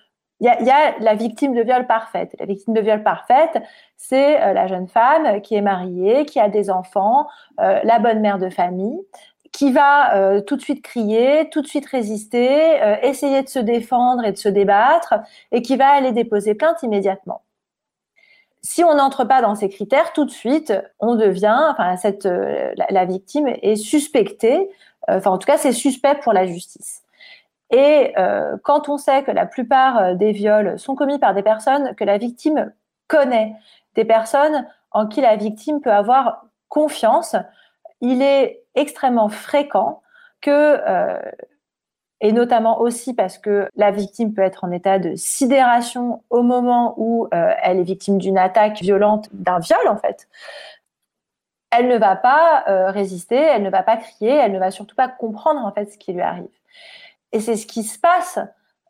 il 0.41 0.47
y, 0.47 0.71
a, 0.71 0.99
la 0.99 1.15
victime 1.15 1.55
de 1.55 1.63
viol 1.63 1.87
parfaite. 1.87 2.35
La 2.39 2.45
victime 2.45 2.75
de 2.75 2.81
viol 2.81 3.03
parfaite, 3.03 3.63
c'est 3.97 4.43
euh, 4.43 4.53
la 4.53 4.67
jeune 4.67 4.89
femme 4.89 5.41
qui 5.41 5.55
est 5.55 5.63
mariée, 5.63 6.27
qui 6.27 6.41
a 6.41 6.49
des 6.49 6.71
enfants, 6.71 7.29
la 7.59 7.99
bonne 8.01 8.21
mère 8.21 8.39
de 8.39 8.51
famille, 8.51 8.99
qui 9.53 9.73
va 9.73 10.41
tout 10.43 10.57
de 10.57 10.61
suite 10.61 10.83
crier, 10.83 11.49
tout 11.51 11.63
de 11.63 11.69
suite 11.69 11.87
résister, 11.87 12.79
essayer 13.03 13.43
de 13.43 13.49
se 13.49 13.61
défendre 13.61 14.25
et 14.25 14.33
de 14.33 14.37
se 14.37 14.49
débattre, 14.49 15.15
et 15.53 15.63
qui 15.63 15.77
va 15.77 15.87
aller 15.87 16.11
déposer 16.11 16.55
plainte 16.55 16.83
immédiatement 16.83 17.43
si 18.65 18.83
on 18.83 18.95
n'entre 18.95 19.25
pas 19.25 19.43
dans 19.43 19.55
ces 19.55 19.69
critères, 19.69 20.15
tout 20.15 20.25
de 20.25 20.31
suite, 20.31 20.73
on 20.99 21.17
devient, 21.17 21.69
enfin, 21.71 21.97
cette, 21.99 22.25
euh, 22.25 22.73
la, 22.89 23.05
victime 23.05 23.47
est 23.47 23.77
suspectée, 23.77 24.57
euh, 24.57 24.69
enfin, 25.09 25.31
en 25.31 25.39
tout 25.39 25.47
cas, 25.47 25.59
c'est 25.59 25.73
suspect 25.73 26.17
pour 26.17 26.33
la 26.33 26.47
justice. 26.47 27.03
Et 27.71 28.13
euh, 28.19 28.57
quand 28.63 28.89
on 28.89 28.99
sait 28.99 29.23
que 29.25 29.31
la 29.31 29.47
plupart 29.47 30.15
des 30.17 30.33
viols 30.33 30.79
sont 30.79 30.95
commis 30.95 31.19
par 31.19 31.35
des 31.35 31.43
personnes 31.43 31.95
que 31.97 32.05
la 32.05 32.19
victime 32.19 32.73
connaît, 33.09 33.55
des 33.95 34.05
personnes 34.05 34.67
en 34.91 35.07
qui 35.07 35.21
la 35.21 35.37
victime 35.37 35.81
peut 35.81 35.93
avoir 35.93 36.45
confiance, 36.69 37.37
il 38.01 38.23
est 38.23 38.63
extrêmement 38.75 39.29
fréquent 39.29 40.03
que 40.41 40.79
et 42.25 42.33
notamment 42.33 42.81
aussi 42.81 43.13
parce 43.13 43.37
que 43.37 43.69
la 43.77 43.91
victime 43.91 44.33
peut 44.33 44.41
être 44.41 44.65
en 44.65 44.71
état 44.71 44.99
de 44.99 45.15
sidération 45.15 46.23
au 46.31 46.43
moment 46.43 46.95
où 46.97 47.29
euh, 47.35 47.53
elle 47.63 47.79
est 47.79 47.85
victime 47.85 48.17
d'une 48.17 48.39
attaque 48.39 48.81
violente, 48.81 49.29
d'un 49.35 49.59
viol 49.59 49.87
en 49.89 49.99
fait. 49.99 50.27
Elle 51.77 51.89
ne 51.89 51.97
va 51.97 52.17
pas 52.17 52.65
euh, 52.69 52.91
résister, 52.91 53.37
elle 53.37 53.63
ne 53.63 53.71
va 53.71 53.83
pas 53.83 53.97
crier, 53.97 54.31
elle 54.31 54.53
ne 54.53 54.59
va 54.59 54.71
surtout 54.71 54.97
pas 54.97 55.09
comprendre 55.09 55.65
en 55.65 55.73
fait 55.73 55.87
ce 55.93 55.99
qui 55.99 56.13
lui 56.13 56.23
arrive. 56.23 56.49
Et 57.33 57.41
c'est 57.41 57.57
ce 57.57 57.67
qui 57.67 57.83
se 57.83 57.99
passe 57.99 58.39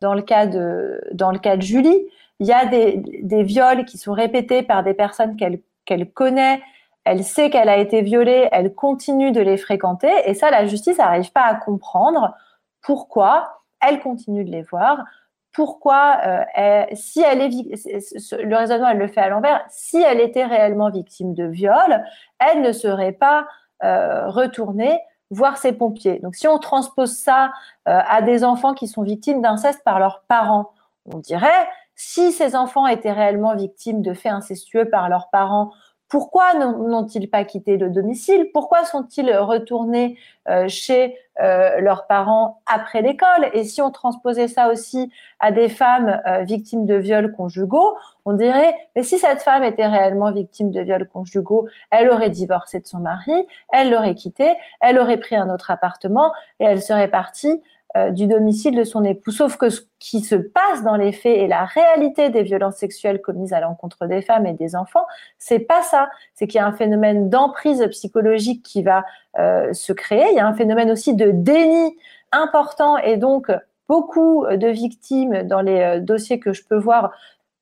dans 0.01 0.13
le 0.13 0.21
cas 0.21 0.45
de, 0.45 1.01
dans 1.13 1.31
le 1.31 1.39
cas 1.39 1.57
de 1.57 1.61
Julie. 1.61 2.07
Il 2.39 2.47
y 2.47 2.53
a 2.53 2.65
des, 2.65 2.97
des 3.21 3.43
viols 3.43 3.85
qui 3.85 3.97
sont 3.97 4.13
répétés 4.13 4.61
par 4.61 4.83
des 4.83 4.93
personnes 4.93 5.35
qu'elle 5.35 5.59
qu'elle 5.85 6.11
connaît, 6.11 6.61
elle 7.03 7.23
sait 7.23 7.49
qu'elle 7.49 7.69
a 7.69 7.77
été 7.77 8.01
violée, 8.01 8.49
elle 8.51 8.73
continue 8.73 9.31
de 9.31 9.41
les 9.41 9.57
fréquenter, 9.57 10.11
et 10.25 10.33
ça, 10.33 10.49
la 10.49 10.65
justice 10.65 10.97
n'arrive 10.97 11.31
pas 11.31 11.43
à 11.43 11.55
comprendre 11.55 12.33
pourquoi 12.81 13.61
elle 13.79 13.99
continue 13.99 14.43
de 14.43 14.51
les 14.51 14.63
voir, 14.63 15.05
pourquoi, 15.55 16.19
euh, 16.57 16.83
si 16.93 17.21
elle 17.21 17.41
est, 17.41 17.49
le 17.49 18.55
raisonnement, 18.57 18.89
elle 18.89 18.97
le 18.97 19.07
fait 19.07 19.21
à 19.21 19.29
l'envers, 19.29 19.63
si 19.69 20.01
elle 20.01 20.19
était 20.19 20.43
réellement 20.43 20.89
victime 20.89 21.33
de 21.33 21.45
viol, 21.45 22.03
elle 22.39 22.61
ne 22.61 22.73
serait 22.73 23.13
pas 23.13 23.47
euh, 23.83 24.29
retournée 24.29 24.99
voir 25.31 25.55
ses 25.57 25.71
pompiers. 25.71 26.19
Donc, 26.19 26.35
si 26.35 26.47
on 26.49 26.59
transpose 26.59 27.15
ça 27.17 27.53
euh, 27.87 27.99
à 28.05 28.21
des 28.21 28.43
enfants 28.43 28.73
qui 28.73 28.87
sont 28.87 29.01
victimes 29.01 29.41
d'inceste 29.41 29.81
par 29.85 29.97
leurs 29.97 30.23
parents, 30.27 30.71
on 31.05 31.19
dirait, 31.19 31.67
si 31.95 32.33
ces 32.33 32.57
enfants 32.57 32.85
étaient 32.85 33.13
réellement 33.13 33.55
victimes 33.55 34.01
de 34.01 34.13
faits 34.13 34.33
incestueux 34.33 34.89
par 34.89 35.07
leurs 35.07 35.29
parents, 35.29 35.71
pourquoi 36.07 36.53
n'ont-ils 36.53 37.29
pas 37.29 37.43
quitté 37.43 37.77
le 37.77 37.89
domicile? 37.89 38.49
Pourquoi 38.53 38.85
sont-ils 38.85 39.35
retournés 39.35 40.17
euh, 40.47 40.67
chez 40.67 41.17
euh, 41.41 41.79
leurs 41.81 42.05
parents 42.05 42.61
après 42.67 43.01
l'école? 43.01 43.49
Et 43.53 43.63
si 43.63 43.81
on 43.81 43.89
transposait 43.89 44.47
ça 44.47 44.69
aussi 44.69 45.11
à 45.39 45.51
des 45.51 45.67
femmes 45.67 46.21
euh, 46.27 46.43
victimes 46.43 46.85
de 46.85 46.95
viols 46.95 47.31
conjugaux, 47.31 47.95
on 48.25 48.33
dirait, 48.33 48.75
mais 48.95 49.03
si 49.03 49.17
cette 49.17 49.41
femme 49.41 49.63
était 49.63 49.87
réellement 49.87 50.31
victime 50.31 50.71
de 50.71 50.81
viols 50.81 51.07
conjugaux, 51.07 51.67
elle 51.89 52.09
aurait 52.09 52.29
divorcé 52.29 52.79
de 52.79 52.85
son 52.85 52.99
mari, 52.99 53.47
elle 53.73 53.89
l'aurait 53.89 54.15
quitté, 54.15 54.53
elle 54.81 54.99
aurait 54.99 55.17
pris 55.17 55.35
un 55.35 55.49
autre 55.51 55.71
appartement 55.71 56.31
et 56.59 56.65
elle 56.65 56.81
serait 56.81 57.09
partie 57.09 57.61
euh, 57.95 58.11
du 58.11 58.27
domicile 58.27 58.75
de 58.75 58.83
son 58.83 59.03
époux. 59.03 59.31
Sauf 59.31 59.57
que 59.57 59.69
ce 59.69 59.81
qui 59.99 60.21
se 60.21 60.35
passe 60.35 60.83
dans 60.83 60.95
les 60.95 61.11
faits 61.11 61.37
et 61.37 61.47
la 61.47 61.65
réalité 61.65 62.29
des 62.29 62.43
violences 62.43 62.75
sexuelles 62.75 63.21
commises 63.21 63.53
à 63.53 63.59
l'encontre 63.59 64.05
des 64.05 64.21
femmes 64.21 64.45
et 64.45 64.53
des 64.53 64.75
enfants, 64.75 65.05
c'est 65.37 65.59
pas 65.59 65.81
ça. 65.81 66.09
C'est 66.33 66.47
qu'il 66.47 66.59
y 66.59 66.61
a 66.61 66.67
un 66.67 66.73
phénomène 66.73 67.29
d'emprise 67.29 67.85
psychologique 67.91 68.63
qui 68.63 68.83
va 68.83 69.05
euh, 69.39 69.71
se 69.73 69.93
créer. 69.93 70.25
Il 70.31 70.35
y 70.35 70.39
a 70.39 70.47
un 70.47 70.53
phénomène 70.53 70.91
aussi 70.91 71.15
de 71.15 71.31
déni 71.31 71.95
important 72.31 72.97
et 72.97 73.17
donc 73.17 73.49
beaucoup 73.87 74.45
de 74.49 74.67
victimes 74.67 75.43
dans 75.43 75.61
les 75.61 75.79
euh, 75.79 75.99
dossiers 75.99 76.39
que 76.39 76.53
je 76.53 76.63
peux 76.63 76.77
voir 76.77 77.11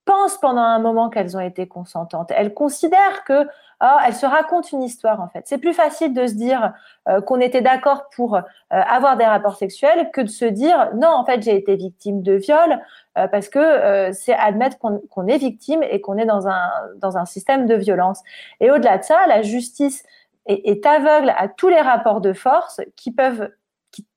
pensent 0.06 0.38
pendant 0.38 0.62
un 0.62 0.80
moment 0.80 1.10
qu'elles 1.10 1.38
ont 1.38 1.42
été 1.42 1.68
consentantes. 1.68 2.32
Elles 2.36 2.54
considèrent 2.54 3.24
que 3.26 3.48
oh, 3.82 3.98
elles 4.06 4.16
se 4.16 4.26
racontent 4.26 4.68
une 4.74 4.84
histoire 4.84 5.22
en 5.22 5.30
fait. 5.30 5.44
C'est 5.46 5.58
plus 5.58 5.74
facile 5.74 6.14
de 6.14 6.28
se 6.28 6.34
dire 6.34 6.74
euh, 7.08 7.22
qu'on 7.22 7.40
était 7.40 7.62
d'accord 7.62 8.10
pour 8.16 8.36
euh, 8.36 8.42
avoir 8.70 9.18
des 9.18 9.26
rapports 9.26 9.56
sexuels 9.56 10.10
que 10.12 10.22
de 10.22 10.28
se 10.28 10.46
dire 10.46 10.92
non 10.96 11.10
en 11.10 11.26
fait 11.26 11.42
j'ai 11.42 11.56
été 11.56 11.76
victime 11.76 12.22
de 12.22 12.34
viol 12.34 12.82
euh, 13.18 13.28
parce 13.28 13.50
que 13.50 14.12
c'est 14.14 14.34
admettre 14.34 14.78
qu'on 14.78 15.28
est 15.28 15.38
victime 15.38 15.84
et 15.84 16.02
qu'on 16.02 16.18
est 16.18 16.26
dans 16.26 16.48
un 16.48 16.70
dans 16.98 17.18
un 17.18 17.26
système 17.26 17.66
de 17.66 17.76
violence. 17.76 18.22
Et 18.60 18.72
au-delà 18.72 18.98
de 18.98 19.04
ça, 19.04 19.26
la 19.28 19.42
justice 19.42 20.04
est, 20.46 20.68
est, 20.68 20.86
aveugle 20.86 21.34
à 21.38 21.48
tous 21.48 21.70
les 21.70 21.80
rapports 21.80 22.20
de 22.22 22.34
force 22.34 22.82
qui 22.96 23.12
peuvent 23.12 23.50
qui 23.94 24.08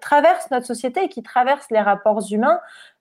traversent 0.00 0.50
notre 0.50 0.66
société 0.66 1.04
et 1.04 1.08
qui 1.08 1.22
traversent 1.22 1.70
les 1.70 1.80
rapports 1.80 2.20
humains 2.30 2.60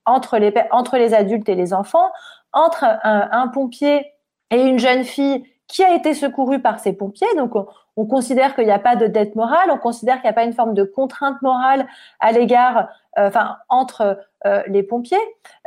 entre 0.10 0.38
les, 0.38 0.54
entre 0.72 0.98
les 0.98 1.14
adultes 1.14 1.48
et 1.50 1.56
les 1.56 1.74
enfants, 1.74 2.12
entre 2.54 2.86
un, 3.04 3.48
pompier 3.48 4.06
et 4.52 4.62
une 4.62 4.80
jeune 4.80 5.04
fille 5.04 5.44
qui 5.68 5.84
a 5.84 5.94
été 5.94 6.14
secourue 6.14 6.60
par 6.60 6.80
ces 6.80 6.94
pompiers. 6.94 7.28
Donc, 7.38 7.54
on, 7.96 8.06
considère 8.06 8.56
qu'il 8.56 8.66
n'y 8.66 8.72
a 8.72 8.80
pas 8.80 8.96
de 8.96 9.08
dette 9.08 9.36
morale, 9.36 9.70
on 9.72 9.78
considère 9.78 10.16
qu'il 10.16 10.24
n'y 10.24 10.30
a 10.30 10.34
pas 10.34 10.46
une 10.46 10.54
forme 10.54 10.74
de 10.74 10.84
contrainte 10.84 11.42
morale 11.42 11.86
à 12.20 12.32
l'égard, 12.32 12.88
euh, 13.18 13.28
enfin, 13.28 13.58
entre 13.68 14.20
euh, 14.46 14.64
les 14.68 14.84
pompiers. 14.84 15.18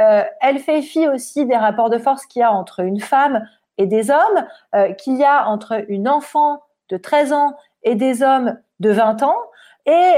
Euh, 0.01 0.25
elle 0.41 0.59
fait 0.59 0.81
fi 0.83 1.07
aussi 1.09 1.45
des 1.45 1.57
rapports 1.57 1.91
de 1.91 1.99
force 1.99 2.25
qu'il 2.27 2.41
y 2.41 2.43
a 2.43 2.51
entre 2.51 2.81
une 2.81 3.01
femme 3.01 3.47
et 3.79 3.87
des 3.87 4.11
hommes, 4.11 4.95
qu'il 4.99 5.17
y 5.17 5.25
a 5.25 5.49
entre 5.49 5.85
une 5.89 6.09
enfant 6.09 6.63
de 6.91 6.97
13 6.97 7.33
ans 7.33 7.57
et 7.83 7.95
des 7.95 8.23
hommes 8.23 8.59
de 8.81 8.91
20 8.91 9.23
ans. 9.23 9.37
Et 9.87 10.13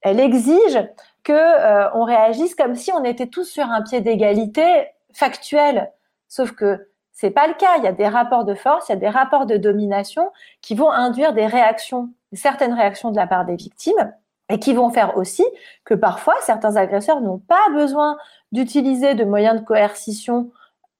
elle 0.00 0.20
exige 0.20 0.78
que 1.28 1.34
euh, 1.34 1.90
on 1.92 2.04
réagisse 2.04 2.54
comme 2.54 2.74
si 2.74 2.90
on 2.90 3.04
était 3.04 3.26
tous 3.26 3.44
sur 3.44 3.64
un 3.64 3.82
pied 3.82 4.00
d'égalité 4.00 4.86
factuel. 5.12 5.92
Sauf 6.26 6.52
que 6.52 6.88
c'est 7.12 7.30
pas 7.30 7.46
le 7.46 7.52
cas. 7.52 7.76
Il 7.76 7.84
y 7.84 7.86
a 7.86 7.92
des 7.92 8.08
rapports 8.08 8.46
de 8.46 8.54
force, 8.54 8.88
il 8.88 8.92
y 8.92 8.94
a 8.94 8.98
des 8.98 9.10
rapports 9.10 9.44
de 9.44 9.58
domination 9.58 10.32
qui 10.62 10.74
vont 10.74 10.90
induire 10.90 11.34
des 11.34 11.46
réactions, 11.46 12.08
certaines 12.32 12.72
réactions 12.72 13.10
de 13.10 13.16
la 13.16 13.26
part 13.26 13.44
des 13.44 13.56
victimes 13.56 14.10
et 14.48 14.58
qui 14.58 14.72
vont 14.72 14.88
faire 14.88 15.18
aussi 15.18 15.44
que 15.84 15.92
parfois 15.92 16.34
certains 16.40 16.76
agresseurs 16.76 17.20
n'ont 17.20 17.40
pas 17.40 17.68
besoin 17.74 18.16
d'utiliser 18.52 19.14
de 19.14 19.24
moyens 19.24 19.60
de 19.60 19.66
coercition 19.66 20.50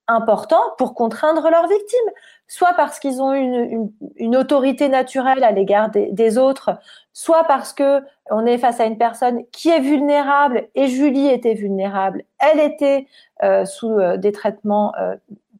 importants 0.09 0.75
pour 0.77 0.93
contraindre 0.95 1.49
leurs 1.49 1.69
victimes, 1.69 2.13
soit 2.49 2.73
parce 2.75 2.99
qu'ils 2.99 3.21
ont 3.21 3.35
une, 3.35 3.91
une, 4.17 4.37
autorité 4.37 4.89
naturelle 4.89 5.45
à 5.45 5.53
l'égard 5.53 5.91
des, 5.91 6.11
des, 6.11 6.39
autres, 6.39 6.71
soit 7.13 7.45
parce 7.45 7.75
que 7.75 8.03
on 8.31 8.47
est 8.47 8.59
face 8.59 8.81
à 8.81 8.87
une 8.87 8.97
personne 8.97 9.45
qui 9.53 9.69
est 9.69 9.81
vulnérable 9.81 10.69
et 10.75 10.89
Julie 10.89 11.29
était 11.29 11.55
vulnérable, 11.55 12.25
elle 12.39 12.59
était 12.59 13.07
euh, 13.43 13.67
sous 13.67 13.91
euh, 13.91 14.17
des 14.17 14.33
traitements 14.33 14.95
euh, 14.99 15.15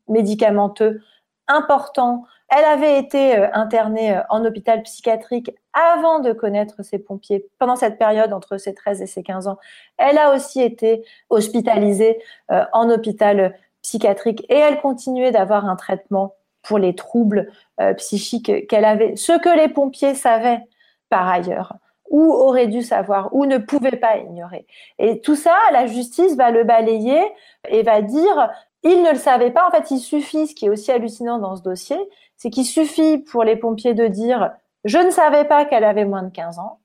médicamenteux 0.09 1.03
importants, 1.47 2.25
elle 2.49 2.65
avait 2.65 2.99
été 2.99 3.37
internée 3.53 4.19
en 4.31 4.43
hôpital 4.43 4.83
psychiatrique 4.83 5.51
avant 5.75 6.19
de 6.21 6.33
connaître 6.33 6.83
ses 6.83 6.99
pompiers 6.99 7.47
pendant 7.59 7.77
cette 7.77 7.99
période 7.99 8.33
entre 8.33 8.57
ses 8.57 8.73
13 8.73 9.03
et 9.03 9.07
ses 9.07 9.23
15 9.23 9.49
ans. 9.49 9.59
Elle 9.99 10.17
a 10.17 10.35
aussi 10.35 10.63
été 10.63 11.05
hospitalisée 11.29 12.19
en 12.49 12.89
hôpital 12.89 13.55
psychiatrique 13.83 14.47
et 14.49 14.57
elle 14.57 14.81
continuait 14.81 15.31
d'avoir 15.31 15.67
un 15.67 15.77
traitement 15.77 16.35
pour 16.69 16.79
les 16.79 16.95
troubles 16.95 17.51
psychiques 17.97 18.69
qu'elle 18.69 18.85
avait, 18.85 19.17
ce 19.17 19.33
que 19.39 19.57
les 19.57 19.69
pompiers 19.69 20.15
savaient 20.15 20.61
par 21.09 21.27
ailleurs 21.27 21.75
ou 22.11 22.33
auraient 22.33 22.67
dû 22.67 22.83
savoir, 22.83 23.35
ou 23.35 23.47
ne 23.47 23.59
pouvaient 23.59 23.99
pas 23.99 24.17
ignorer. 24.17 24.67
Et 24.99 25.21
tout 25.21 25.35
ça, 25.35 25.57
la 25.73 25.87
justice 25.87 26.37
va 26.37 26.51
le 26.51 26.65
balayer 26.65 27.21
et 27.69 27.83
va 27.83 28.03
dire, 28.03 28.51
il 28.83 29.03
ne 29.03 29.11
le 29.11 29.19
savait 29.19 29.51
pas. 29.51 29.67
En 29.67 29.71
fait, 29.71 29.91
il 29.91 29.99
suffit, 29.99 30.47
ce 30.47 30.55
qui 30.55 30.67
est 30.67 30.71
aussi 30.71 30.91
hallucinant 30.91 31.39
dans 31.39 31.57
ce 31.57 31.63
dossier, 31.63 31.99
c'est 32.37 32.51
qu'il 32.51 32.65
suffit 32.65 33.19
pour 33.19 33.45
les 33.45 33.57
pompiers 33.57 33.95
de 33.95 34.07
dire, 34.07 34.53
je 34.85 34.99
ne 34.99 35.11
savais 35.11 35.45
pas 35.45 35.65
qu'elle 35.65 35.85
avait 35.85 36.05
moins 36.05 36.23
de 36.23 36.31
15 36.31 36.59
ans, 36.59 36.81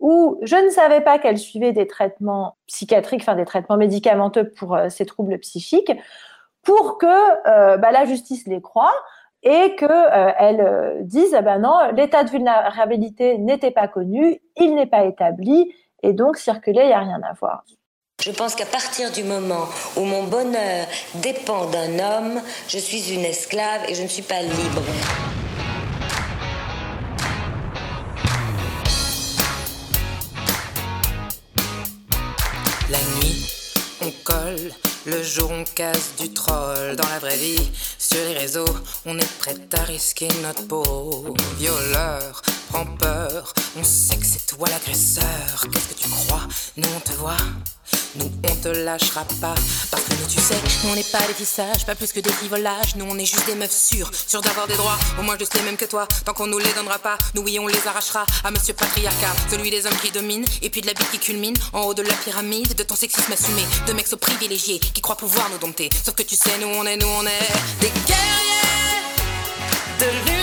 ou 0.00 0.38
je 0.42 0.56
ne 0.56 0.70
savais 0.70 1.00
pas 1.00 1.18
qu'elle 1.18 1.38
suivait 1.38 1.72
des 1.72 1.86
traitements 1.86 2.56
psychiatriques, 2.66 3.22
enfin 3.22 3.36
des 3.36 3.44
traitements 3.44 3.76
médicamenteux 3.76 4.48
pour 4.50 4.74
euh, 4.74 4.88
ses 4.88 5.06
troubles 5.06 5.38
psychiques, 5.38 5.92
pour 6.62 6.98
que 6.98 7.06
euh, 7.06 7.76
bah, 7.76 7.92
la 7.92 8.04
justice 8.04 8.46
les 8.46 8.60
croie 8.60 8.94
et 9.42 9.74
qu'elle 9.76 9.90
euh, 9.90 10.32
euh, 10.40 10.98
dise 11.02 11.34
ah 11.34 11.42
ben 11.42 11.58
non, 11.58 11.90
l'état 11.96 12.22
de 12.22 12.30
vulnérabilité 12.30 13.38
n'était 13.38 13.72
pas 13.72 13.88
connu, 13.88 14.40
il 14.56 14.74
n'est 14.74 14.86
pas 14.86 15.04
établi, 15.04 15.74
et 16.02 16.12
donc 16.12 16.36
circuler, 16.36 16.82
il 16.82 16.86
n'y 16.88 16.92
a 16.92 17.00
rien 17.00 17.20
à 17.22 17.32
voir. 17.32 17.64
Je 18.20 18.30
pense 18.30 18.54
qu'à 18.54 18.66
partir 18.66 19.10
du 19.10 19.24
moment 19.24 19.66
où 19.96 20.02
mon 20.02 20.22
bonheur 20.24 20.86
dépend 21.16 21.66
d'un 21.66 21.98
homme, 21.98 22.40
je 22.68 22.78
suis 22.78 23.12
une 23.12 23.24
esclave 23.24 23.82
et 23.88 23.94
je 23.94 24.02
ne 24.04 24.08
suis 24.08 24.22
pas 24.22 24.42
libre. 24.42 24.82
La 32.88 32.98
nuit, 32.98 33.74
on 34.02 34.10
colle 34.24 34.91
le 35.06 35.22
jour, 35.22 35.50
on 35.50 35.64
casse 35.64 36.14
du 36.18 36.32
troll. 36.32 36.96
Dans 36.96 37.08
la 37.08 37.18
vraie 37.18 37.36
vie, 37.36 37.70
sur 37.98 38.18
les 38.18 38.38
réseaux, 38.38 38.76
on 39.04 39.18
est 39.18 39.38
prêt 39.38 39.56
à 39.72 39.82
risquer 39.82 40.28
notre 40.42 40.66
peau. 40.66 41.34
Violeur, 41.58 42.42
prends 42.68 42.86
peur, 42.86 43.52
on 43.76 43.84
sait 43.84 44.16
que 44.16 44.26
c'est 44.26 44.46
toi 44.46 44.68
l'agresseur. 44.68 45.66
Qu'est-ce 45.72 45.88
que 45.88 46.02
tu 46.02 46.08
crois? 46.08 46.46
Nous, 46.76 46.88
on 46.96 47.00
te 47.00 47.12
voit. 47.12 47.36
Nous, 48.16 48.30
on 48.44 48.54
te 48.56 48.68
lâchera 48.68 49.24
pas. 49.40 49.54
Parce 49.90 50.02
que 50.02 50.12
tu 50.28 50.38
sais, 50.38 50.54
nous, 50.84 50.90
on 50.90 50.94
n'est 50.94 51.02
pas 51.02 51.26
des 51.26 51.34
tissages, 51.34 51.86
pas 51.86 51.94
plus 51.94 52.12
que 52.12 52.20
des 52.20 52.30
volages. 52.48 52.94
Nous, 52.96 53.06
on 53.08 53.16
est 53.18 53.24
juste 53.24 53.46
des 53.46 53.54
meufs 53.54 53.72
sûres, 53.72 54.10
sûres 54.26 54.42
d'avoir 54.42 54.66
des 54.66 54.74
droits. 54.74 54.98
Au 55.18 55.22
moins, 55.22 55.38
juste 55.38 55.54
les 55.54 55.62
mêmes 55.62 55.76
que 55.76 55.86
toi. 55.86 56.06
Tant 56.24 56.34
qu'on 56.34 56.46
nous 56.46 56.58
les 56.58 56.72
donnera 56.74 56.98
pas, 56.98 57.16
nous, 57.34 57.42
oui, 57.42 57.58
on 57.58 57.66
les 57.66 57.86
arrachera 57.86 58.26
à 58.44 58.50
monsieur 58.50 58.74
patriarcat. 58.74 59.32
Celui 59.50 59.70
des 59.70 59.86
hommes 59.86 59.96
qui 60.02 60.10
dominent, 60.10 60.44
et 60.60 60.68
puis 60.68 60.82
de 60.82 60.86
la 60.86 60.94
bite 60.94 61.10
qui 61.10 61.18
culmine 61.18 61.54
en 61.72 61.82
haut 61.82 61.94
de 61.94 62.02
la 62.02 62.14
pyramide 62.14 62.74
de 62.74 62.82
ton 62.82 62.96
sexisme 62.96 63.32
assumé. 63.32 63.62
De 63.86 63.94
mecs 63.94 64.08
so 64.08 64.16
privilégiés 64.16 64.78
qui 64.78 65.00
croient 65.00 65.16
pouvoir 65.16 65.48
nous 65.50 65.58
dompter. 65.58 65.88
Sauf 66.04 66.14
que 66.14 66.22
tu 66.22 66.36
sais, 66.36 66.58
nous, 66.60 66.68
on 66.68 66.84
est, 66.84 66.96
nous, 66.96 67.06
on 67.06 67.26
est 67.26 67.80
des 67.80 67.90
guerriers 68.06 68.52
de 70.00 70.06
lumière 70.28 70.41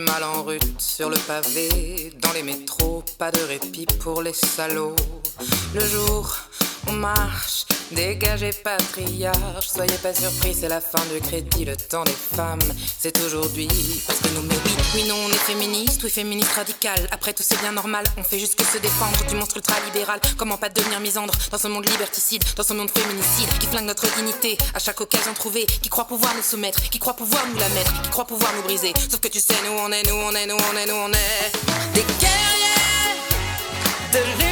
mal 0.00 0.22
en 0.24 0.42
rute 0.42 0.80
sur 0.80 1.10
le 1.10 1.16
pavé, 1.16 2.12
dans 2.20 2.32
les 2.32 2.42
métros, 2.42 3.04
pas 3.18 3.30
de 3.30 3.40
répit 3.40 3.86
pour 4.00 4.22
les 4.22 4.32
salauds. 4.32 4.96
Le 5.74 5.80
jour, 5.80 6.36
on 6.86 6.92
marche, 6.92 7.66
dégagez 7.92 8.52
patriarche, 8.52 9.68
soyez 9.68 9.96
pas 10.02 10.14
surpris, 10.14 10.54
c'est 10.54 10.68
la 10.68 10.80
fin 10.80 11.02
du 11.12 11.20
crédit, 11.20 11.64
le 11.64 11.76
temps 11.76 12.04
des 12.04 12.12
femmes, 12.12 12.58
c'est 12.98 13.18
aujourd'hui, 13.24 13.68
parce 14.06 14.18
que 14.20 14.28
nous, 14.28 14.42
mais 14.42 14.54
oui, 14.64 14.72
oui, 14.94 15.08
non, 15.08 15.16
on 15.26 15.28
est 15.28 15.34
féministe, 15.34 16.00
oui, 16.02 16.10
féministe 16.10 16.52
radical, 16.52 17.08
après 17.10 17.32
tout 17.32 17.42
c'est 17.42 17.60
bien 17.60 17.72
normal, 17.72 18.04
on 18.16 18.22
fait 18.22 18.38
juste 18.38 18.56
que 18.56 18.64
se 18.64 18.78
défendre. 18.78 19.18
Du 19.28 19.36
monstre 19.36 19.56
ultra-libéral, 19.56 20.20
comment 20.36 20.56
pas 20.56 20.68
devenir 20.68 21.00
misandre 21.00 21.34
dans 21.50 21.58
ce 21.58 21.68
monde 21.68 21.88
liberticide, 21.88 22.42
dans 22.56 22.62
ce 22.62 22.72
monde 22.72 22.90
féminicide, 22.90 23.48
qui 23.58 23.66
flingue 23.66 23.86
notre 23.86 24.06
dignité, 24.16 24.56
à 24.74 24.78
chaque 24.78 25.00
occasion 25.00 25.34
trouvée, 25.34 25.66
qui 25.66 25.88
croit 25.88 26.06
pouvoir 26.06 26.34
nous 26.34 26.42
soumettre, 26.42 26.82
qui 26.90 26.98
croit 26.98 27.14
pouvoir 27.14 27.46
nous 27.48 27.58
la 27.58 27.68
mettre, 27.70 28.02
qui 28.02 28.10
croit 28.10 28.26
pouvoir 28.26 28.52
nous 28.56 28.62
briser, 28.62 28.92
sauf 29.10 29.20
que 29.20 29.28
tu 29.28 29.40
sais, 29.40 29.54
nous 29.66 29.78
on 29.78 29.90
est, 29.92 30.02
nous 30.08 30.14
on 30.14 30.34
est, 30.34 30.46
nous 30.46 30.56
on 30.56 30.76
est, 30.76 30.86
nous 30.86 30.94
on 30.94 31.12
est 31.12 31.94
des 31.94 32.04
guerriers 32.20 32.70
de 34.12 34.49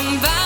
come 0.00 0.20
back 0.20 0.37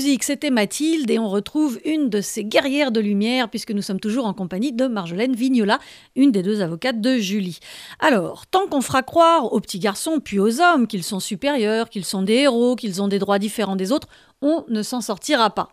c'était 0.00 0.50
Mathilde 0.50 1.10
et 1.10 1.18
on 1.18 1.28
retrouve 1.28 1.78
une 1.84 2.08
de 2.10 2.20
ces 2.20 2.44
guerrières 2.44 2.92
de 2.92 3.00
lumière 3.00 3.48
puisque 3.48 3.72
nous 3.72 3.82
sommes 3.82 4.00
toujours 4.00 4.26
en 4.26 4.34
compagnie 4.34 4.72
de 4.72 4.86
Marjolaine 4.86 5.34
Vignola, 5.34 5.78
une 6.16 6.32
des 6.32 6.42
deux 6.42 6.60
avocates 6.60 7.00
de 7.00 7.16
Julie. 7.16 7.58
Alors, 7.98 8.46
tant 8.46 8.66
qu'on 8.66 8.80
fera 8.80 9.02
croire 9.02 9.52
aux 9.52 9.60
petits 9.60 9.78
garçons 9.78 10.20
puis 10.22 10.38
aux 10.38 10.60
hommes 10.60 10.86
qu'ils 10.86 11.04
sont 11.04 11.20
supérieurs, 11.20 11.88
qu'ils 11.88 12.04
sont 12.04 12.22
des 12.22 12.34
héros, 12.34 12.76
qu'ils 12.76 13.02
ont 13.02 13.08
des 13.08 13.18
droits 13.18 13.38
différents 13.38 13.76
des 13.76 13.92
autres, 13.92 14.08
on 14.42 14.64
ne 14.68 14.82
s'en 14.82 15.00
sortira 15.00 15.50
pas. 15.50 15.70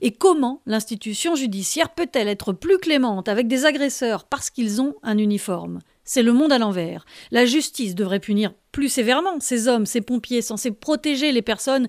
Et 0.00 0.12
comment 0.12 0.62
l'institution 0.66 1.34
judiciaire 1.34 1.90
peut-elle 1.90 2.28
être 2.28 2.52
plus 2.52 2.78
clémente 2.78 3.28
avec 3.28 3.48
des 3.48 3.64
agresseurs 3.64 4.24
parce 4.24 4.50
qu'ils 4.50 4.80
ont 4.80 4.94
un 5.02 5.18
uniforme? 5.18 5.80
C'est 6.04 6.22
le 6.22 6.32
monde 6.32 6.52
à 6.52 6.58
l'envers. 6.58 7.04
La 7.32 7.46
justice 7.46 7.96
devrait 7.96 8.20
punir 8.20 8.52
plus 8.70 8.88
sévèrement 8.88 9.40
ces 9.40 9.66
hommes, 9.66 9.86
ces 9.86 10.00
pompiers 10.00 10.40
censés 10.40 10.70
protéger 10.70 11.32
les 11.32 11.42
personnes, 11.42 11.88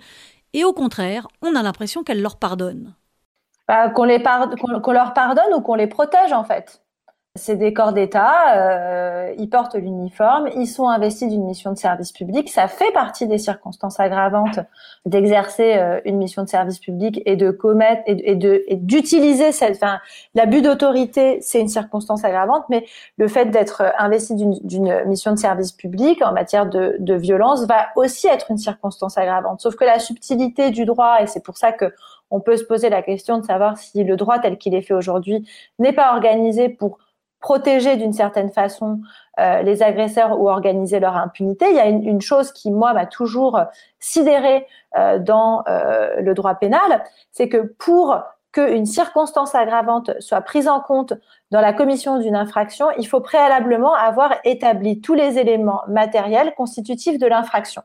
et 0.58 0.64
au 0.64 0.74
contraire, 0.74 1.28
on 1.44 1.56
a 1.56 1.62
l'impression 1.62 2.04
qu'elle 2.04 2.22
leur 2.22 2.38
pardonne. 2.40 2.96
bah, 3.68 3.90
qu'on 3.90 4.06
les 4.06 4.22
qu'on 4.24 4.92
leur 4.92 5.14
pardonne 5.14 5.54
ou 5.56 5.62
qu'on 5.62 5.76
les 5.76 5.88
protège 5.88 6.32
en 6.34 6.44
fait. 6.44 6.82
C'est 7.38 7.56
des 7.56 7.72
corps 7.74 7.94
d'État, 7.94 8.58
euh, 8.58 9.34
ils 9.38 9.50
portent 9.50 9.76
l'uniforme, 9.76 10.50
ils 10.56 10.68
sont 10.68 10.90
investis 10.90 11.30
d'une 11.30 11.46
mission 11.46 11.72
de 11.72 11.78
service 11.78 12.12
public. 12.12 12.50
Ça 12.50 12.68
fait 12.68 12.92
partie 12.92 13.28
des 13.28 13.38
circonstances 13.38 14.00
aggravantes 14.00 14.60
d'exercer 15.06 15.76
euh, 15.76 16.02
une 16.06 16.18
mission 16.18 16.44
de 16.44 16.50
service 16.50 16.80
public 16.80 17.22
et 17.26 17.36
de 17.36 17.52
commettre 17.52 18.02
et, 18.08 18.36
d'utiliser 18.76 19.52
cette. 19.52 19.76
Enfin, 19.76 20.00
l'abus 20.36 20.62
d'autorité, 20.62 21.40
c'est 21.42 21.62
une 21.62 21.70
circonstance 21.70 22.26
aggravante, 22.26 22.66
mais 22.70 22.86
le 23.18 23.28
fait 23.28 23.46
d'être 23.46 23.84
investi 23.98 24.36
d'une 24.36 25.04
mission 25.06 25.32
de 25.32 25.40
service 25.40 25.72
public 25.72 26.22
en 26.26 26.34
matière 26.34 26.66
de, 26.66 26.98
de 27.00 27.14
violence 27.14 27.66
va 27.66 27.88
aussi 27.96 28.28
être 28.28 28.52
une 28.52 28.58
circonstance 28.58 29.18
aggravante. 29.18 29.62
Sauf 29.62 29.76
que 29.76 29.86
la 29.86 30.00
subtilité 30.00 30.72
du 30.72 30.86
droit, 30.86 31.22
et 31.22 31.28
c'est 31.28 31.44
pour 31.44 31.58
ça 31.58 31.72
que 31.72 31.94
on 32.30 32.40
peut 32.40 32.58
se 32.58 32.64
poser 32.64 32.90
la 32.90 33.02
question 33.02 33.38
de 33.38 33.46
savoir 33.46 33.78
si 33.78 34.04
le 34.04 34.18
droit 34.18 34.40
tel 34.40 34.58
qu'il 34.58 34.76
est 34.76 34.82
fait 34.82 34.94
aujourd'hui 34.94 35.48
n'est 35.80 35.94
pas 35.94 36.14
organisé 36.14 36.70
pour 36.70 36.98
protéger 37.40 37.98
d'une 37.98 38.14
certaine 38.14 38.52
façon 38.52 39.00
euh, 39.40 39.62
les 39.62 39.84
agresseurs 39.84 40.40
ou 40.40 40.50
organiser 40.50 41.00
leur 41.00 41.16
impunité. 41.16 41.68
Il 41.70 41.76
y 41.76 41.80
a 41.80 41.88
une, 41.88 42.22
chose 42.22 42.52
qui, 42.52 42.72
moi, 42.72 42.94
m'a 42.94 43.06
toujours 43.06 43.58
euh, 43.58 45.20
dans 45.20 45.64
euh, 45.68 46.22
le 46.22 46.34
droit 46.34 46.56
pénal, 46.56 47.04
c'est 47.32 47.50
que 47.50 47.76
pour 47.78 48.20
qu'une 48.52 48.86
circonstance 48.86 49.54
aggravante 49.54 50.20
soit 50.20 50.42
prise 50.42 50.68
en 50.68 50.80
compte 50.80 51.14
dans 51.52 51.62
la 51.62 51.74
commission 51.74 52.18
d'une 52.18 52.36
infraction, 52.36 52.88
il 52.98 53.08
faut 53.08 53.22
préalablement 53.22 53.94
avoir 53.94 54.34
établi 54.44 55.02
tous 55.02 55.14
les 55.14 55.38
éléments 55.38 55.84
matériels 55.88 56.56
constitutifs 56.56 57.20
de 57.20 57.28
l'infraction. 57.28 57.84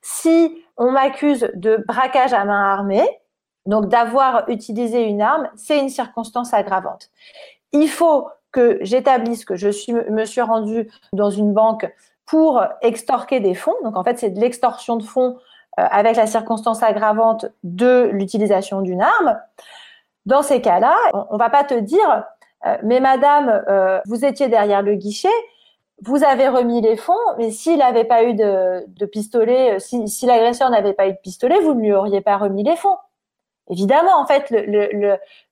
Si 0.00 0.62
on 0.76 0.90
m'accuse 0.90 1.50
de 1.54 1.84
braquage 1.86 2.32
à 2.32 2.44
main 2.44 2.72
armée, 2.72 3.06
donc 3.66 3.88
d'avoir 3.88 4.48
utilisé 4.48 5.02
une 5.02 5.22
arme, 5.22 5.48
c'est 5.56 5.78
une 5.78 5.88
circonstance 5.88 6.52
aggravante. 6.54 7.10
Il 7.72 7.88
faut 7.88 8.28
que 8.54 8.78
j'établisse 8.82 9.44
que 9.44 9.56
je 9.56 9.68
suis, 9.68 9.92
me 9.92 10.24
suis 10.24 10.40
rendu 10.40 10.88
dans 11.12 11.28
une 11.28 11.52
banque 11.52 11.92
pour 12.24 12.64
extorquer 12.80 13.40
des 13.40 13.54
fonds. 13.54 13.74
Donc 13.82 13.96
en 13.96 14.04
fait, 14.04 14.18
c'est 14.18 14.30
de 14.30 14.40
l'extorsion 14.40 14.96
de 14.96 15.02
fonds 15.02 15.36
euh, 15.78 15.86
avec 15.90 16.16
la 16.16 16.26
circonstance 16.26 16.82
aggravante 16.82 17.46
de 17.64 18.08
l'utilisation 18.12 18.80
d'une 18.80 19.02
arme. 19.02 19.40
Dans 20.24 20.42
ces 20.42 20.60
cas-là, 20.60 20.96
on, 21.12 21.34
ne 21.34 21.38
va 21.38 21.50
pas 21.50 21.64
te 21.64 21.74
dire, 21.74 22.24
euh, 22.64 22.76
mais 22.84 23.00
madame, 23.00 23.64
euh, 23.68 24.00
vous 24.06 24.24
étiez 24.24 24.48
derrière 24.48 24.82
le 24.82 24.94
guichet, 24.94 25.34
vous 26.02 26.22
avez 26.22 26.48
remis 26.48 26.80
les 26.80 26.96
fonds, 26.96 27.12
mais 27.38 27.50
s'il 27.50 27.78
n'avait 27.78 28.04
pas 28.04 28.22
eu 28.24 28.34
de, 28.34 28.84
de 28.86 29.06
pistolet, 29.06 29.80
si, 29.80 30.08
si 30.08 30.26
l'agresseur 30.26 30.70
n'avait 30.70 30.92
pas 30.92 31.08
eu 31.08 31.12
de 31.12 31.18
pistolet, 31.22 31.60
vous 31.60 31.74
ne 31.74 31.80
lui 31.80 31.92
auriez 31.92 32.20
pas 32.20 32.36
remis 32.36 32.62
les 32.62 32.76
fonds. 32.76 32.96
Évidemment, 33.70 34.20
en 34.20 34.26
fait, 34.26 34.52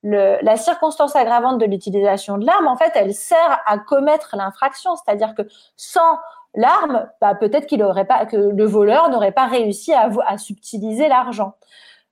la 0.03 0.57
circonstance 0.57 1.17
aggravante 1.17 1.59
de 1.59 1.65
l'utilisation 1.65 2.37
de 2.37 2.47
l'arme, 2.47 2.69
en 2.69 2.77
fait, 2.77 2.93
elle 2.95 3.15
sert 3.15 3.61
à 3.67 3.79
commettre 3.79 4.37
l'infraction. 4.37 4.97
C'est-à-dire 4.97 5.35
que 5.35 5.43
sans 5.77 6.19
l'arme, 6.55 7.09
bah, 7.21 7.35
peut-être 7.35 7.67
qu'il 7.67 7.83
aurait 7.83 8.05
pas, 8.05 8.27
que 8.27 8.37
le 8.37 8.65
voleur 8.67 9.09
n'aurait 9.09 9.33
pas 9.33 9.47
réussi 9.47 9.95
à, 9.95 10.11
à 10.27 10.37
subtiliser 10.37 11.09
l'argent. 11.09 11.55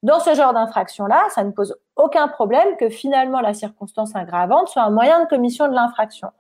Dans 0.03 0.21
ce 0.21 0.35
genre 0.35 0.55
d'infraction-là, 0.55 1.27
ça 1.29 1.45
ne 1.45 1.51
pose 1.51 1.77
aucun 1.97 2.29
problème 2.29 2.77
que 2.79 2.89
finalement 2.89 3.41
la 3.41 3.53
circonstance 3.53 4.17
aggravante 4.17 4.69
soit 4.69 4.83
un 4.83 4.91
moyen 4.91 5.23
de 5.23 5.29
commission 5.29 5.69
de 5.69 5.75
l'infraction. 5.75 6.31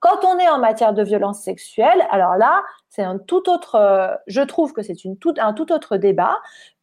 Quand 0.00 0.24
on 0.24 0.38
est 0.38 0.48
en 0.48 0.58
matière 0.58 0.92
de 0.92 1.02
violence 1.02 1.40
sexuelle, 1.40 2.06
alors 2.10 2.36
là, 2.36 2.62
c'est 2.88 3.02
un 3.02 3.18
tout 3.18 3.48
autre, 3.50 3.74
euh, 3.74 4.14
je 4.26 4.42
trouve 4.42 4.72
que 4.72 4.82
c'est 4.82 4.94
un 5.38 5.52
tout 5.54 5.72
autre 5.72 5.96
débat, 5.96 6.38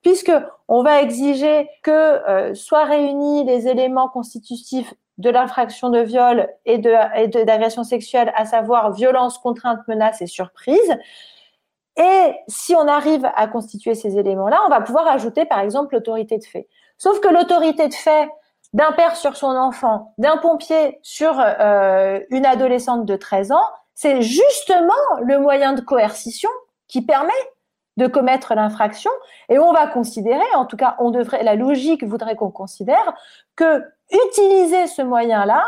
puisque 0.06 0.32
on 0.68 0.84
va 0.84 1.02
exiger 1.02 1.68
que 1.82 1.90
euh, 1.92 2.54
soient 2.54 2.86
réunis 2.86 3.44
les 3.44 3.68
éléments 3.68 4.08
constitutifs 4.08 4.94
de 5.18 5.32
l'infraction 5.32 5.90
de 5.90 6.00
viol 6.00 6.48
et 6.66 6.78
de 6.78 7.44
d'agression 7.44 7.84
sexuelle, 7.84 8.32
à 8.36 8.46
savoir 8.46 8.92
violence, 8.92 9.40
contrainte, 9.40 9.80
menace 9.88 10.22
et 10.22 10.28
surprise. 10.28 10.96
Et 11.98 12.36
si 12.48 12.76
on 12.76 12.88
arrive 12.88 13.28
à 13.36 13.48
constituer 13.48 13.96
ces 13.96 14.20
éléments-là, 14.20 14.60
on 14.68 14.70
va 14.70 14.82
pouvoir 14.82 15.08
ajouter 15.08 15.46
par 15.46 15.60
exemple 15.60 15.96
l'autorité 15.96 16.38
de 16.38 16.44
fait. 16.44 16.68
Sauf 17.00 17.20
que 17.20 17.28
l'autorité 17.28 17.88
de 17.88 17.94
fait, 17.94 18.30
d'un 18.74 18.92
père 18.92 19.16
sur 19.16 19.36
son 19.36 19.56
enfant, 19.56 20.14
d'un 20.20 20.38
pompier 20.38 21.00
sur 21.02 21.34
euh, 21.40 22.20
une 22.30 22.46
adolescente 22.46 23.06
de 23.06 23.16
13 23.16 23.54
ans, 23.54 23.70
c'est 23.96 24.22
justement 24.22 24.94
le 25.24 25.40
moyen 25.40 25.74
de 25.74 25.82
coercition 25.82 26.50
qui 26.88 27.02
permet 27.02 27.34
de 27.98 28.08
commettre 28.08 28.56
l'infraction 28.56 29.12
et 29.50 29.60
on 29.60 29.72
va 29.72 29.88
considérer, 29.88 30.46
en 30.56 30.66
tout 30.66 30.78
cas, 30.78 30.96
on 31.00 31.12
devrait, 31.12 31.44
la 31.44 31.56
logique 31.56 32.04
voudrait 32.04 32.36
qu'on 32.36 32.52
considère 32.52 33.14
que 33.56 33.84
utiliser 34.12 34.88
ce 34.88 35.02
moyen-là, 35.02 35.66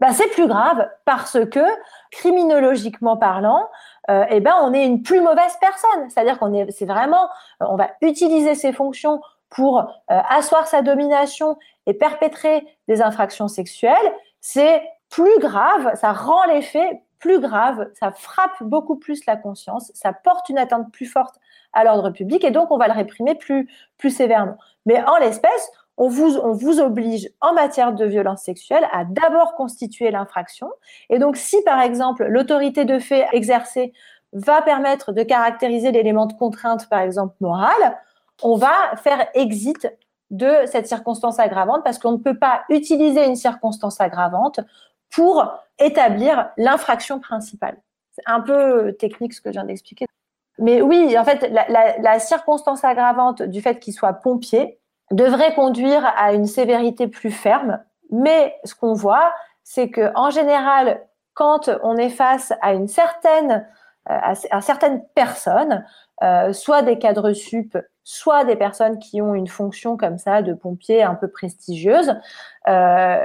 bah, 0.00 0.12
c'est 0.12 0.28
plus 0.28 0.46
grave 0.46 0.88
parce 1.04 1.38
que 1.50 1.64
criminologiquement 2.10 3.16
parlant, 3.16 3.68
euh, 4.10 4.24
eh 4.28 4.40
ben 4.40 4.54
on 4.60 4.72
est 4.72 4.84
une 4.84 5.02
plus 5.02 5.20
mauvaise 5.20 5.56
personne. 5.60 6.10
C'est-à-dire 6.10 6.38
qu'on 6.38 6.52
est, 6.52 6.70
c'est 6.70 6.86
vraiment, 6.86 7.28
on 7.60 7.76
va 7.76 7.90
utiliser 8.02 8.54
ces 8.54 8.72
fonctions 8.72 9.20
pour 9.48 9.78
euh, 9.80 9.84
asseoir 10.08 10.66
sa 10.66 10.82
domination 10.82 11.58
et 11.86 11.94
perpétrer 11.94 12.66
des 12.88 13.00
infractions 13.00 13.48
sexuelles, 13.48 14.12
c'est 14.40 14.82
plus 15.08 15.38
grave, 15.38 15.92
ça 15.94 16.12
rend 16.12 16.44
les 16.44 16.62
faits 16.62 17.00
plus 17.26 17.40
graves, 17.40 17.88
ça 17.94 18.12
frappe 18.12 18.62
beaucoup 18.62 18.96
plus 18.96 19.26
la 19.26 19.36
conscience, 19.36 19.90
ça 19.94 20.12
porte 20.12 20.48
une 20.48 20.58
atteinte 20.58 20.92
plus 20.92 21.06
forte 21.06 21.40
à 21.72 21.82
l'ordre 21.82 22.10
public 22.10 22.44
et 22.44 22.52
donc 22.52 22.70
on 22.70 22.78
va 22.78 22.86
le 22.86 22.92
réprimer 22.92 23.34
plus, 23.34 23.68
plus 23.98 24.10
sévèrement. 24.10 24.56
Mais 24.86 25.02
en 25.04 25.16
l'espèce, 25.16 25.70
on 25.96 26.08
vous, 26.08 26.36
on 26.36 26.52
vous 26.52 26.78
oblige 26.78 27.28
en 27.40 27.52
matière 27.52 27.92
de 27.92 28.04
violence 28.04 28.42
sexuelle 28.42 28.86
à 28.92 29.04
d'abord 29.04 29.56
constituer 29.56 30.12
l'infraction. 30.12 30.70
Et 31.10 31.18
donc 31.18 31.36
si 31.36 31.60
par 31.64 31.80
exemple 31.80 32.26
l'autorité 32.26 32.84
de 32.84 33.00
fait 33.00 33.26
exercée 33.32 33.92
va 34.32 34.62
permettre 34.62 35.10
de 35.10 35.24
caractériser 35.24 35.90
l'élément 35.90 36.26
de 36.26 36.34
contrainte, 36.34 36.88
par 36.88 37.00
exemple 37.00 37.34
morale, 37.40 37.98
on 38.44 38.56
va 38.56 38.72
faire 39.02 39.26
exit 39.34 39.90
de 40.30 40.52
cette 40.66 40.86
circonstance 40.86 41.40
aggravante 41.40 41.82
parce 41.82 41.98
qu'on 41.98 42.12
ne 42.12 42.18
peut 42.18 42.38
pas 42.38 42.62
utiliser 42.68 43.26
une 43.26 43.36
circonstance 43.36 44.00
aggravante 44.00 44.60
pour 45.10 45.52
établir 45.78 46.50
l'infraction 46.56 47.20
principale. 47.20 47.76
C'est 48.12 48.22
un 48.26 48.40
peu 48.40 48.94
technique 48.94 49.34
ce 49.34 49.40
que 49.40 49.50
je 49.50 49.54
viens 49.54 49.64
d'expliquer. 49.64 50.06
Mais 50.58 50.80
oui, 50.80 51.16
en 51.18 51.24
fait, 51.24 51.50
la, 51.50 52.18
circonstance 52.18 52.82
aggravante 52.82 53.42
du 53.42 53.60
fait 53.60 53.78
qu'il 53.78 53.92
soit 53.92 54.14
pompier 54.14 54.78
devrait 55.10 55.54
conduire 55.54 56.04
à 56.16 56.32
une 56.32 56.46
sévérité 56.46 57.08
plus 57.08 57.30
ferme. 57.30 57.78
Mais 58.10 58.56
ce 58.64 58.74
qu'on 58.74 58.94
voit, 58.94 59.34
c'est 59.64 59.90
que 59.90 60.12
en 60.14 60.30
général, 60.30 61.02
quand 61.34 61.68
on 61.82 61.96
est 61.96 62.08
face 62.08 62.52
à 62.62 62.72
une 62.72 62.88
certaine, 62.88 63.68
euh, 64.10 64.18
à, 64.50 64.60
certaines 64.62 65.04
personnes, 65.14 65.84
euh, 66.22 66.52
soit 66.54 66.82
des 66.82 66.98
cadres 66.98 67.32
sup, 67.32 67.76
soit 68.02 68.44
des 68.44 68.56
personnes 68.56 68.98
qui 68.98 69.20
ont 69.20 69.34
une 69.34 69.48
fonction 69.48 69.96
comme 69.96 70.16
ça 70.16 70.40
de 70.40 70.54
pompier 70.54 71.02
un 71.02 71.14
peu 71.14 71.28
prestigieuse, 71.28 72.14
euh, 72.68 73.24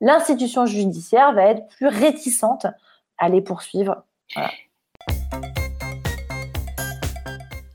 l'institution 0.00 0.66
judiciaire 0.66 1.32
va 1.32 1.44
être 1.44 1.66
plus 1.68 1.88
réticente 1.88 2.66
à 3.18 3.28
les 3.28 3.40
poursuivre. 3.40 4.04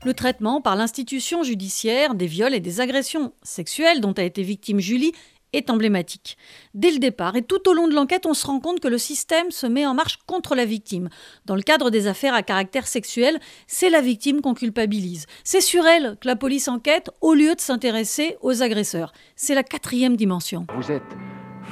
Le 0.04 0.14
traitement 0.14 0.60
par 0.60 0.76
l'institution 0.76 1.42
judiciaire 1.42 2.14
des 2.14 2.26
viols 2.26 2.54
et 2.54 2.60
des 2.60 2.80
agressions 2.80 3.32
sexuelles 3.42 4.00
dont 4.00 4.12
a 4.12 4.22
été 4.22 4.42
victime 4.42 4.78
Julie 4.78 5.12
est 5.54 5.70
emblématique. 5.70 6.36
Dès 6.74 6.90
le 6.90 6.98
départ 6.98 7.36
et 7.36 7.42
tout 7.42 7.68
au 7.68 7.72
long 7.72 7.86
de 7.86 7.94
l'enquête, 7.94 8.26
on 8.26 8.34
se 8.34 8.46
rend 8.46 8.58
compte 8.58 8.80
que 8.80 8.88
le 8.88 8.98
système 8.98 9.50
se 9.50 9.66
met 9.66 9.86
en 9.86 9.94
marche 9.94 10.18
contre 10.26 10.54
la 10.56 10.64
victime. 10.64 11.08
Dans 11.46 11.54
le 11.54 11.62
cadre 11.62 11.90
des 11.90 12.06
affaires 12.08 12.34
à 12.34 12.42
caractère 12.42 12.88
sexuel, 12.88 13.38
c'est 13.68 13.88
la 13.88 14.00
victime 14.00 14.40
qu'on 14.40 14.54
culpabilise. 14.54 15.26
C'est 15.44 15.60
sur 15.60 15.86
elle 15.86 16.16
que 16.20 16.26
la 16.26 16.36
police 16.36 16.68
enquête 16.68 17.10
au 17.20 17.34
lieu 17.34 17.54
de 17.54 17.60
s'intéresser 17.60 18.36
aux 18.42 18.62
agresseurs. 18.62 19.12
C'est 19.36 19.54
la 19.54 19.62
quatrième 19.62 20.16
dimension. 20.16 20.66
Vous 20.76 20.90
êtes 20.90 21.02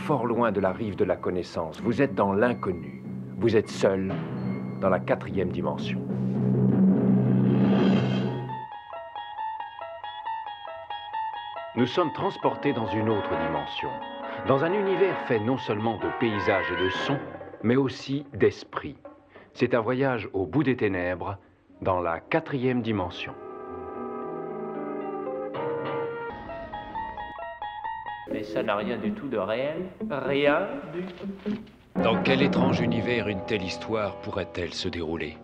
fort 0.03 0.27
loin 0.27 0.51
de 0.51 0.61
la 0.61 0.73
rive 0.73 0.97
de 0.97 1.05
la 1.05 1.17
connaissance. 1.17 1.81
Vous 1.81 2.03
êtes 2.03 2.15
dans 2.15 2.33
l'inconnu. 2.33 3.05
Vous 3.38 3.57
êtes 3.57 3.69
seul 3.69 4.12
dans 4.81 4.88
la 4.88 4.99
quatrième 4.99 5.51
dimension. 5.51 6.01
Nous 11.77 11.87
sommes 11.87 12.12
transportés 12.12 12.73
dans 12.73 12.88
une 12.88 13.09
autre 13.09 13.31
dimension, 13.47 13.88
dans 14.49 14.65
un 14.65 14.73
univers 14.73 15.19
fait 15.27 15.38
non 15.38 15.57
seulement 15.57 15.97
de 15.99 16.09
paysages 16.19 16.71
et 16.73 16.85
de 16.85 16.91
sons, 16.91 17.21
mais 17.62 17.77
aussi 17.77 18.27
d'esprit. 18.35 18.97
C'est 19.55 19.75
un 19.75 19.81
voyage 19.81 20.29
au 20.33 20.47
bout 20.47 20.65
des 20.65 20.77
ténèbres, 20.77 21.38
dans 21.81 22.01
la 22.01 22.19
quatrième 22.21 22.83
dimension. 22.83 23.35
Mais 28.33 28.42
ça 28.42 28.62
n'a 28.62 28.77
rien 28.77 28.97
du 28.97 29.12
tout 29.12 29.29
de 29.29 29.37
réel, 29.37 29.83
rien 30.11 30.68
du 30.95 31.05
tout. 31.05 31.57
Dans 32.03 32.23
quel 32.23 32.42
étrange 32.42 32.81
univers 32.81 33.29
une 33.29 33.45
telle 33.45 33.62
histoire 33.62 34.16
pourrait-elle 34.23 34.73
se 34.73 34.88
dérouler? 34.88 35.37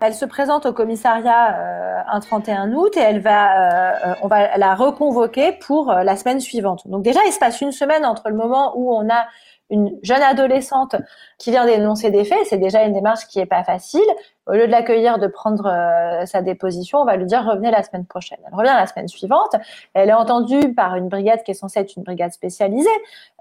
Elle 0.00 0.14
se 0.14 0.24
présente 0.24 0.64
au 0.64 0.72
commissariat 0.72 1.58
euh, 1.58 2.00
un 2.10 2.20
31 2.20 2.72
août 2.72 2.96
et 2.96 3.00
elle 3.00 3.20
va, 3.20 4.12
euh, 4.12 4.14
on 4.22 4.28
va 4.28 4.56
la 4.56 4.74
reconvoquer 4.74 5.52
pour 5.52 5.90
euh, 5.90 6.02
la 6.02 6.16
semaine 6.16 6.40
suivante. 6.40 6.88
Donc 6.88 7.02
déjà, 7.02 7.20
il 7.26 7.32
se 7.32 7.38
passe 7.38 7.60
une 7.60 7.72
semaine 7.72 8.06
entre 8.06 8.30
le 8.30 8.36
moment 8.36 8.72
où 8.76 8.94
on 8.94 9.10
a 9.10 9.26
une 9.70 9.96
jeune 10.02 10.22
adolescente 10.22 10.96
qui 11.38 11.50
vient 11.50 11.64
dénoncer 11.64 12.10
des 12.10 12.24
faits, 12.24 12.46
c'est 12.46 12.58
déjà 12.58 12.82
une 12.82 12.92
démarche 12.92 13.26
qui 13.28 13.38
est 13.38 13.46
pas 13.46 13.64
facile. 13.64 14.00
Au 14.46 14.52
lieu 14.52 14.66
de 14.66 14.72
l'accueillir, 14.72 15.18
de 15.18 15.28
prendre 15.28 15.66
euh, 15.66 16.26
sa 16.26 16.42
déposition, 16.42 16.98
on 16.98 17.04
va 17.04 17.16
lui 17.16 17.26
dire 17.26 17.44
revenez 17.44 17.70
la 17.70 17.82
semaine 17.82 18.04
prochaine. 18.04 18.38
Elle 18.46 18.54
revient 18.54 18.74
la 18.74 18.86
semaine 18.86 19.08
suivante. 19.08 19.54
Elle 19.94 20.08
est 20.08 20.14
entendue 20.14 20.74
par 20.74 20.96
une 20.96 21.08
brigade 21.08 21.42
qui 21.44 21.52
est 21.52 21.54
censée 21.54 21.80
être 21.80 21.96
une 21.96 22.02
brigade 22.02 22.32
spécialisée 22.32 22.88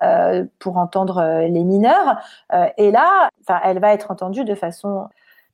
euh, 0.03 0.45
pour 0.59 0.77
entendre 0.77 1.17
euh, 1.17 1.47
les 1.47 1.63
mineurs. 1.63 2.17
et 2.77 2.91
là, 2.91 3.29
elle 3.63 3.79
va 3.79 3.93
être 3.93 4.11
entendue 4.11 4.45
de 4.45 4.55
façon 4.55 5.07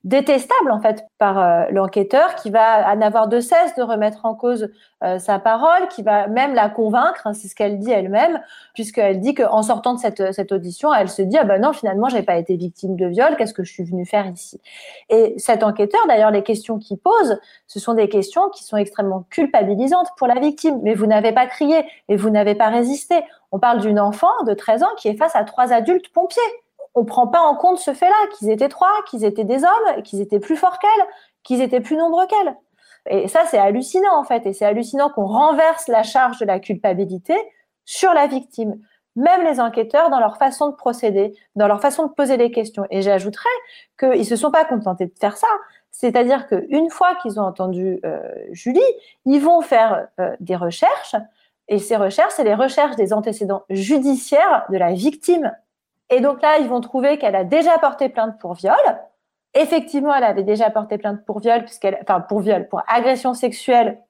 détestable 0.05 0.71
en 0.71 0.79
fait 0.79 1.03
par 1.17 1.39
euh, 1.39 1.65
l'enquêteur 1.71 2.35
qui 2.35 2.51
va 2.51 2.95
n'avoir 2.95 3.27
de 3.27 3.39
cesse 3.39 3.75
de 3.75 3.81
remettre 3.81 4.25
en 4.25 4.35
cause 4.35 4.69
euh, 5.03 5.17
sa 5.17 5.39
parole, 5.39 5.87
qui 5.89 6.03
va 6.03 6.27
même 6.27 6.53
la 6.53 6.69
convaincre, 6.69 7.25
hein, 7.25 7.33
c'est 7.33 7.47
ce 7.47 7.55
qu'elle 7.55 7.79
dit 7.79 7.91
elle-même, 7.91 8.39
puisqu'elle 8.73 9.19
dit 9.19 9.33
qu'en 9.33 9.63
sortant 9.63 9.95
de 9.95 9.99
cette, 9.99 10.31
cette 10.31 10.51
audition, 10.51 10.93
elle 10.93 11.09
se 11.09 11.23
dit 11.23 11.37
ah 11.37 11.43
ben 11.43 11.59
non 11.59 11.73
finalement 11.73 12.07
j'ai 12.07 12.21
pas 12.21 12.37
été 12.37 12.55
victime 12.55 12.95
de 12.95 13.07
viol, 13.07 13.35
qu'est-ce 13.35 13.53
que 13.53 13.63
je 13.63 13.73
suis 13.73 13.83
venue 13.83 14.05
faire 14.05 14.27
ici? 14.27 14.61
Et 15.09 15.33
cet 15.37 15.63
enquêteur, 15.63 15.99
d'ailleurs, 16.07 16.31
les 16.31 16.43
questions 16.43 16.77
qu'il 16.77 16.97
pose, 16.97 17.39
ce 17.67 17.79
sont 17.79 17.95
des 17.95 18.07
questions 18.07 18.49
qui 18.49 18.63
sont 18.63 18.77
extrêmement 18.77 19.25
culpabilisantes 19.31 20.09
pour 20.17 20.27
la 20.27 20.39
victime. 20.39 20.79
Mais 20.83 20.93
vous 20.93 21.07
n'avez 21.07 21.31
pas 21.31 21.47
crié 21.47 21.83
et 22.09 22.15
vous 22.15 22.29
n'avez 22.29 22.55
pas 22.55 22.69
résisté. 22.69 23.15
On 23.51 23.59
parle 23.59 23.79
d'une 23.81 23.99
enfant 23.99 24.31
de 24.45 24.53
13 24.53 24.83
ans 24.83 24.95
qui 24.97 25.07
est 25.07 25.17
face 25.17 25.35
à 25.35 25.43
trois 25.43 25.73
adultes 25.73 26.09
pompiers 26.09 26.41
on 26.95 27.03
prend 27.03 27.27
pas 27.27 27.41
en 27.41 27.55
compte 27.55 27.77
ce 27.77 27.93
fait-là, 27.93 28.15
qu'ils 28.37 28.49
étaient 28.49 28.69
trois, 28.69 28.91
qu'ils 29.09 29.25
étaient 29.25 29.43
des 29.43 29.63
hommes, 29.63 30.01
qu'ils 30.03 30.21
étaient 30.21 30.39
plus 30.39 30.55
forts 30.55 30.79
qu'elle, 30.79 31.05
qu'ils 31.43 31.61
étaient 31.61 31.81
plus 31.81 31.97
nombreux 31.97 32.25
qu'elle. 32.27 32.55
Et 33.09 33.27
ça, 33.27 33.43
c'est 33.45 33.57
hallucinant 33.57 34.17
en 34.17 34.23
fait. 34.23 34.45
Et 34.45 34.53
c'est 34.53 34.65
hallucinant 34.65 35.09
qu'on 35.09 35.25
renverse 35.25 35.87
la 35.87 36.03
charge 36.03 36.39
de 36.39 36.45
la 36.45 36.59
culpabilité 36.59 37.35
sur 37.83 38.13
la 38.13 38.27
victime. 38.27 38.79
Même 39.15 39.43
les 39.43 39.59
enquêteurs, 39.59 40.09
dans 40.09 40.19
leur 40.19 40.37
façon 40.37 40.69
de 40.69 40.75
procéder, 40.75 41.33
dans 41.55 41.67
leur 41.67 41.79
façon 41.79 42.07
de 42.07 42.11
poser 42.11 42.37
les 42.37 42.51
questions. 42.51 42.85
Et 42.89 43.01
j'ajouterais 43.01 43.49
qu'ils 43.99 44.19
ne 44.19 44.23
se 44.23 44.35
sont 44.35 44.51
pas 44.51 44.65
contentés 44.65 45.05
de 45.05 45.13
faire 45.19 45.37
ça. 45.37 45.47
C'est-à-dire 45.91 46.47
qu'une 46.47 46.89
fois 46.89 47.15
qu'ils 47.21 47.39
ont 47.39 47.43
entendu 47.43 47.99
euh, 48.03 48.19
Julie, 48.51 48.81
ils 49.25 49.39
vont 49.39 49.61
faire 49.61 50.07
euh, 50.19 50.35
des 50.41 50.55
recherches. 50.55 51.15
Et 51.67 51.79
ces 51.79 51.95
recherches, 51.95 52.33
c'est 52.35 52.43
les 52.43 52.55
recherches 52.55 52.97
des 52.97 53.13
antécédents 53.13 53.63
judiciaires 53.69 54.65
de 54.69 54.77
la 54.77 54.93
victime 54.93 55.53
et 56.09 56.21
donc 56.21 56.41
là, 56.41 56.57
ils 56.59 56.67
vont 56.67 56.81
trouver 56.81 57.17
qu'elle 57.17 57.35
a 57.35 57.43
déjà 57.43 57.77
porté 57.79 58.09
plainte 58.09 58.37
pour 58.39 58.53
viol. 58.53 58.75
Effectivement, 59.53 60.13
elle 60.13 60.23
avait 60.23 60.43
déjà 60.43 60.69
porté 60.69 60.97
plainte 60.97 61.25
pour 61.25 61.39
viol, 61.39 61.63
puisqu'elle, 61.63 61.97
enfin 62.01 62.21
pour 62.21 62.41
viol, 62.41 62.67
pour 62.67 62.83
agression 62.87 63.33
sexuelle, 63.33 64.01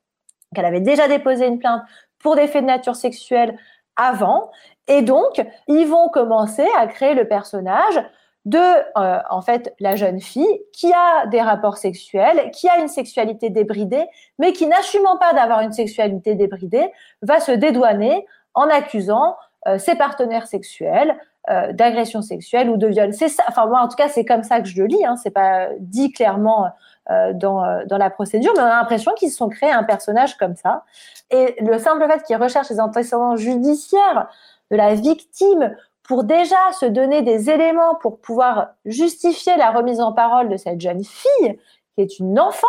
qu'elle 0.54 0.66
avait 0.66 0.82
déjà 0.82 1.08
déposé 1.08 1.48
une 1.48 1.60
plainte 1.60 1.84
pour 2.20 2.36
des 2.36 2.48
faits 2.48 2.64
de 2.64 2.68
nature 2.68 2.96
sexuelle 2.96 3.58
avant. 3.96 4.52
Et 4.88 5.02
donc, 5.02 5.42
ils 5.68 5.86
vont 5.86 6.10
commencer 6.10 6.68
à 6.78 6.88
créer 6.88 7.14
le 7.14 7.28
personnage 7.28 8.04
de, 8.46 8.60
euh, 8.60 9.20
en 9.30 9.42
fait, 9.42 9.74
la 9.80 9.96
jeune 9.96 10.22
fille 10.22 10.62
qui 10.72 10.92
a 10.94 11.26
des 11.28 11.42
rapports 11.42 11.78
sexuels, 11.78 12.52
qui 12.52 12.70
a 12.70 12.78
une 12.78 12.88
sexualité 12.88 13.50
débridée, 13.50 14.06
mais 14.38 14.54
qui, 14.54 14.68
n'assumant 14.68 15.18
pas 15.18 15.34
d'avoir 15.34 15.62
une 15.62 15.72
sexualité 15.72 16.36
débridée, 16.36 16.92
va 17.22 17.40
se 17.40 17.52
dédouaner 17.52 18.26
en 18.54 18.70
accusant 18.70 19.36
euh, 19.68 19.80
ses 19.80 19.96
partenaires 19.96 20.48
sexuels 20.48 21.18
euh, 21.50 21.74
d'agression 21.74 22.22
sexuelle 22.22 22.70
ou 22.70 22.78
de 22.78 22.88
viol. 22.88 23.14
C'est. 23.14 23.28
Enfin 23.48 23.66
moi, 23.68 23.82
en 23.82 23.88
tout 23.88 23.96
cas, 23.96 24.08
c'est 24.08 24.26
comme 24.26 24.44
ça 24.44 24.62
que 24.62 24.68
je 24.68 24.82
le 24.82 24.88
lis. 24.88 25.06
Hein. 25.06 25.16
C'est 25.16 25.32
pas 25.32 25.68
dit 25.80 26.12
clairement 26.12 26.68
euh, 27.12 27.34
dans, 27.34 27.64
dans 27.86 27.98
la 27.98 28.10
procédure, 28.10 28.52
mais 28.56 28.62
on 28.62 28.66
a 28.66 28.70
l'impression 28.70 29.14
qu'ils 29.14 29.30
se 29.30 29.38
sont 29.38 29.50
créés 29.50 29.72
un 29.72 29.84
personnage 29.84 30.38
comme 30.38 30.56
ça. 30.56 30.84
Et 31.32 31.56
le 31.60 31.78
simple 31.78 32.06
fait 32.10 32.24
qu'ils 32.24 32.38
recherchent 32.38 32.70
les 32.70 32.80
antécédents 32.80 33.36
judiciaires 33.36 34.28
de 34.72 34.78
la 34.78 34.96
victime 34.96 35.76
pour 36.04 36.24
déjà 36.24 36.58
se 36.80 36.86
donner 36.86 37.22
des 37.22 37.50
éléments 37.50 37.96
pour 37.96 38.20
pouvoir 38.20 38.70
justifier 38.86 39.56
la 39.58 39.72
remise 39.72 40.02
en 40.02 40.14
parole 40.14 40.50
de 40.50 40.58
cette 40.58 40.80
jeune 40.82 41.04
fille 41.04 41.60
qui 41.96 42.02
est 42.02 42.20
une 42.20 42.40
enfant, 42.40 42.68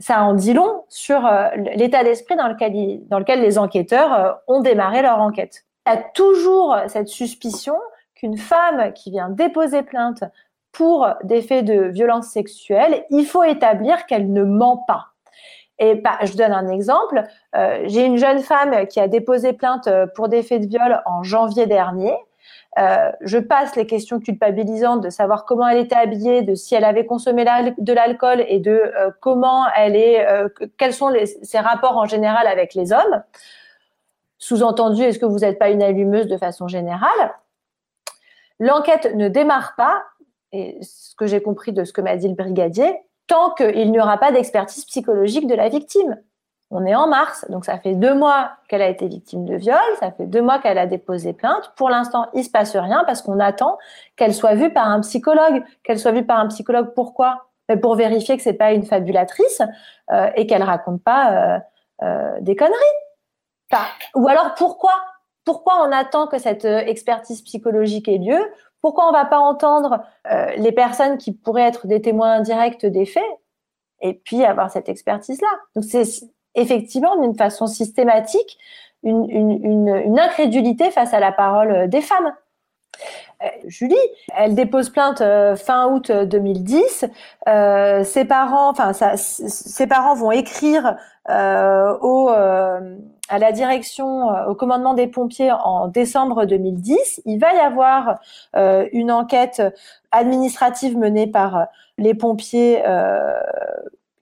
ça 0.00 0.22
en 0.22 0.34
dit 0.34 0.52
long 0.52 0.84
sur 0.88 1.28
l'état 1.76 2.04
d'esprit 2.04 2.36
dans 2.36 2.48
lequel, 2.48 3.06
dans 3.08 3.18
lequel 3.18 3.40
les 3.40 3.58
enquêteurs 3.58 4.40
ont 4.46 4.60
démarré 4.60 5.02
leur 5.02 5.18
enquête 5.20 5.64
y 5.88 5.96
a 5.96 5.96
toujours 5.96 6.76
cette 6.86 7.08
suspicion 7.08 7.76
qu'une 8.18 8.36
femme 8.36 8.92
qui 8.92 9.10
vient 9.10 9.30
déposer 9.30 9.82
plainte 9.82 10.24
pour 10.72 11.08
des 11.24 11.40
faits 11.40 11.64
de 11.64 11.84
violence 11.84 12.28
sexuelle, 12.28 13.04
il 13.10 13.24
faut 13.24 13.44
établir 13.44 14.06
qu'elle 14.06 14.32
ne 14.32 14.42
ment 14.42 14.84
pas. 14.86 15.06
Et 15.78 15.94
bah, 15.94 16.18
je 16.22 16.36
donne 16.36 16.52
un 16.52 16.68
exemple. 16.68 17.22
Euh, 17.54 17.84
j'ai 17.86 18.04
une 18.04 18.16
jeune 18.16 18.40
femme 18.40 18.86
qui 18.88 19.00
a 19.00 19.08
déposé 19.08 19.52
plainte 19.52 19.88
pour 20.14 20.28
des 20.28 20.42
faits 20.42 20.62
de 20.62 20.66
viol 20.66 21.00
en 21.06 21.22
janvier 21.22 21.66
dernier. 21.66 22.14
Euh, 22.78 23.10
je 23.22 23.38
passe 23.38 23.76
les 23.76 23.86
questions 23.86 24.20
culpabilisantes 24.20 25.02
de 25.02 25.10
savoir 25.10 25.44
comment 25.44 25.66
elle 25.68 25.78
était 25.78 25.96
habillée, 25.96 26.42
de 26.42 26.54
si 26.54 26.74
elle 26.74 26.84
avait 26.84 27.06
consommé 27.06 27.44
de 27.44 27.92
l'alcool 27.92 28.44
et 28.46 28.58
de 28.58 28.70
euh, 28.72 29.10
comment 29.20 29.66
elle 29.76 29.96
est, 29.96 30.26
quels 30.76 30.92
sont 30.92 31.12
ses 31.42 31.58
rapports 31.58 31.96
en 31.96 32.06
général 32.06 32.46
avec 32.46 32.74
les 32.74 32.92
hommes. 32.92 33.22
Sous-entendu, 34.38 35.02
est-ce 35.02 35.18
que 35.18 35.26
vous 35.26 35.40
n'êtes 35.40 35.58
pas 35.58 35.70
une 35.70 35.82
allumeuse 35.82 36.26
de 36.26 36.36
façon 36.36 36.68
générale? 36.68 37.32
L'enquête 38.60 39.14
ne 39.14 39.28
démarre 39.28 39.74
pas, 39.76 40.02
et 40.52 40.78
ce 40.82 41.14
que 41.14 41.26
j'ai 41.26 41.42
compris 41.42 41.72
de 41.72 41.84
ce 41.84 41.92
que 41.92 42.00
m'a 42.00 42.16
dit 42.16 42.28
le 42.28 42.34
brigadier, 42.34 42.98
tant 43.26 43.50
qu'il 43.50 43.90
n'y 43.90 44.00
aura 44.00 44.18
pas 44.18 44.32
d'expertise 44.32 44.84
psychologique 44.86 45.46
de 45.46 45.54
la 45.54 45.68
victime. 45.68 46.18
On 46.70 46.84
est 46.84 46.94
en 46.94 47.08
mars, 47.08 47.46
donc 47.48 47.64
ça 47.64 47.78
fait 47.78 47.94
deux 47.94 48.14
mois 48.14 48.50
qu'elle 48.68 48.82
a 48.82 48.88
été 48.88 49.08
victime 49.08 49.46
de 49.46 49.56
viol, 49.56 49.80
ça 50.00 50.10
fait 50.10 50.26
deux 50.26 50.42
mois 50.42 50.58
qu'elle 50.58 50.76
a 50.76 50.86
déposé 50.86 51.32
plainte. 51.32 51.72
Pour 51.76 51.88
l'instant, 51.88 52.26
il 52.34 52.44
se 52.44 52.50
passe 52.50 52.76
rien 52.76 53.04
parce 53.06 53.22
qu'on 53.22 53.40
attend 53.40 53.78
qu'elle 54.16 54.34
soit 54.34 54.54
vue 54.54 54.70
par 54.70 54.86
un 54.86 55.00
psychologue. 55.00 55.64
Qu'elle 55.82 55.98
soit 55.98 56.12
vue 56.12 56.26
par 56.26 56.38
un 56.38 56.48
psychologue, 56.48 56.92
pourquoi? 56.94 57.46
Ben, 57.68 57.80
Pour 57.80 57.94
vérifier 57.94 58.36
que 58.36 58.42
c'est 58.42 58.52
pas 58.52 58.72
une 58.72 58.84
fabulatrice 58.84 59.62
euh, 60.12 60.30
et 60.36 60.46
qu'elle 60.46 60.62
raconte 60.62 61.02
pas 61.02 61.32
euh, 61.32 61.58
euh, 62.02 62.36
des 62.40 62.54
conneries 62.54 62.74
ou 64.14 64.28
alors 64.28 64.54
pourquoi? 64.54 64.92
Pourquoi 65.48 65.82
on 65.82 65.92
attend 65.92 66.26
que 66.26 66.38
cette 66.38 66.66
euh, 66.66 66.80
expertise 66.80 67.40
psychologique 67.40 68.06
ait 68.06 68.18
lieu? 68.18 68.38
Pourquoi 68.82 69.06
on 69.06 69.12
ne 69.12 69.16
va 69.16 69.24
pas 69.24 69.38
entendre 69.38 70.02
euh, 70.30 70.52
les 70.58 70.72
personnes 70.72 71.16
qui 71.16 71.32
pourraient 71.32 71.62
être 71.62 71.86
des 71.86 72.02
témoins 72.02 72.32
indirects 72.32 72.84
des 72.84 73.06
faits 73.06 73.24
et 74.02 74.12
puis 74.12 74.44
avoir 74.44 74.70
cette 74.70 74.90
expertise-là? 74.90 75.48
Donc 75.74 75.84
c'est 75.84 76.02
effectivement 76.54 77.18
d'une 77.18 77.34
façon 77.34 77.66
systématique 77.66 78.58
une, 79.02 80.18
incrédulité 80.18 80.90
face 80.90 81.14
à 81.14 81.18
la 81.18 81.32
parole 81.32 81.70
euh, 81.70 81.86
des 81.86 82.02
femmes. 82.02 82.34
Julie, 83.64 83.94
elle 84.36 84.54
dépose 84.54 84.90
plainte 84.90 85.22
fin 85.56 85.86
août 85.86 86.10
2010. 86.10 87.06
ses 88.04 88.24
parents, 88.24 88.74
ses 89.14 89.86
parents 89.86 90.14
vont 90.14 90.32
écrire 90.32 90.96
au 92.02 92.28
à 93.28 93.38
la 93.38 93.52
direction, 93.52 94.30
euh, 94.30 94.46
au 94.46 94.54
commandement 94.54 94.94
des 94.94 95.06
pompiers 95.06 95.52
en 95.52 95.88
décembre 95.88 96.44
2010. 96.44 97.22
Il 97.26 97.38
va 97.38 97.54
y 97.54 97.58
avoir 97.58 98.18
euh, 98.56 98.88
une 98.92 99.12
enquête 99.12 99.62
administrative 100.10 100.96
menée 100.96 101.26
par 101.26 101.56
euh, 101.56 101.64
les 101.98 102.14
pompiers 102.14 102.82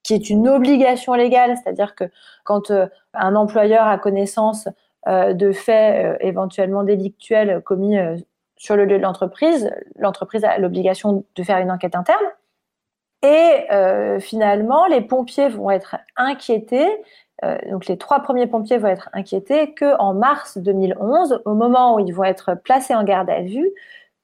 qui 0.02 0.14
est 0.14 0.30
une 0.30 0.48
obligation 0.48 1.14
légale, 1.14 1.56
c'est-à-dire 1.56 1.94
que 1.94 2.04
quand 2.44 2.72
un 3.12 3.34
employeur 3.34 3.86
a 3.86 3.98
connaissance 3.98 4.66
de 5.06 5.52
faits 5.52 6.16
éventuellement 6.20 6.84
délictuels 6.84 7.60
commis 7.62 7.98
sur 8.56 8.76
le 8.76 8.86
lieu 8.86 8.96
de 8.96 9.02
l'entreprise, 9.02 9.70
l'entreprise 9.96 10.42
a 10.44 10.56
l'obligation 10.56 11.24
de 11.34 11.42
faire 11.42 11.58
une 11.58 11.70
enquête 11.70 11.96
interne. 11.96 12.24
Et 13.22 14.20
finalement, 14.20 14.86
les 14.86 15.02
pompiers 15.02 15.48
vont 15.48 15.70
être 15.70 15.96
inquiétés 16.16 16.88
euh, 17.44 17.58
donc 17.70 17.86
les 17.86 17.98
trois 17.98 18.20
premiers 18.20 18.46
pompiers 18.46 18.78
vont 18.78 18.88
être 18.88 19.10
inquiétés 19.12 19.74
que 19.74 19.96
en 19.98 20.14
mars 20.14 20.58
2011, 20.58 21.42
au 21.44 21.54
moment 21.54 21.94
où 21.94 21.98
ils 21.98 22.12
vont 22.12 22.24
être 22.24 22.54
placés 22.54 22.94
en 22.94 23.04
garde 23.04 23.28
à 23.28 23.42
vue, 23.42 23.70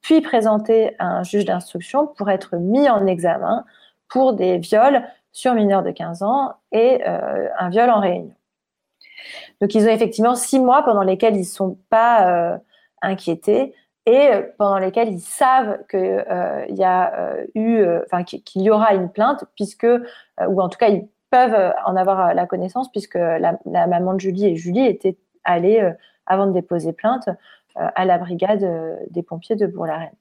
puis 0.00 0.20
présentés 0.20 0.96
à 0.98 1.06
un 1.06 1.22
juge 1.22 1.44
d'instruction 1.44 2.06
pour 2.06 2.30
être 2.30 2.56
mis 2.56 2.88
en 2.88 3.06
examen 3.06 3.64
pour 4.08 4.32
des 4.32 4.58
viols 4.58 5.04
sur 5.30 5.54
mineurs 5.54 5.82
de 5.82 5.90
15 5.90 6.22
ans 6.22 6.54
et 6.72 7.06
euh, 7.06 7.48
un 7.58 7.68
viol 7.68 7.90
en 7.90 8.00
réunion. 8.00 8.34
Donc 9.60 9.74
ils 9.74 9.84
ont 9.84 9.90
effectivement 9.90 10.34
six 10.34 10.58
mois 10.58 10.82
pendant 10.82 11.02
lesquels 11.02 11.36
ils 11.36 11.40
ne 11.40 11.44
sont 11.44 11.78
pas 11.88 12.28
euh, 12.28 12.58
inquiétés 13.02 13.74
et 14.06 14.30
pendant 14.58 14.78
lesquels 14.78 15.08
ils 15.10 15.20
savent 15.20 15.78
qu'il 15.88 16.24
y 18.56 18.70
aura 18.70 18.94
une 18.94 19.10
plainte 19.10 19.44
puisque, 19.54 19.86
ou 19.86 20.60
en 20.60 20.68
tout 20.68 20.78
cas 20.78 20.88
ils 20.88 21.08
peuvent 21.32 21.54
euh, 21.54 21.70
en 21.86 21.96
avoir 21.96 22.20
euh, 22.20 22.34
la 22.34 22.46
connaissance 22.46 22.92
puisque 22.92 23.16
la, 23.16 23.58
maman 23.64 24.14
de 24.14 24.20
Julie 24.20 24.46
et 24.46 24.54
Julie 24.54 24.86
étaient 24.86 25.16
allées, 25.42 25.80
euh, 25.80 25.90
avant 26.26 26.46
de 26.46 26.52
déposer 26.52 26.92
plainte, 26.92 27.28
à 27.74 28.04
la 28.04 28.18
brigade 28.18 28.62
des 29.10 29.22
pompiers 29.22 29.56
de 29.56 29.66
Bourg-la-Reine. 29.66 30.12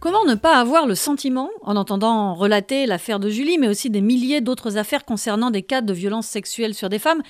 Comment 0.00 0.24
ne 0.24 0.36
pas 0.36 0.56
avoir 0.56 0.86
le 0.86 0.94
sentiment, 0.94 1.50
en 1.62 1.74
entendant 1.74 2.32
relater 2.34 2.86
l'affaire 2.86 3.18
de 3.18 3.28
Julie, 3.28 3.58
mais 3.58 3.66
aussi 3.66 3.90
des 3.90 4.00
milliers 4.00 4.40
d'autres 4.40 4.78
affaires 4.78 5.04
concernant 5.04 5.50
des 5.50 5.62
cas 5.62 5.80
de 5.80 5.92
violences 5.92 6.28
sexuelles 6.28 6.74
sur 6.74 6.88
des 6.88 7.00
femmes, 7.00 7.22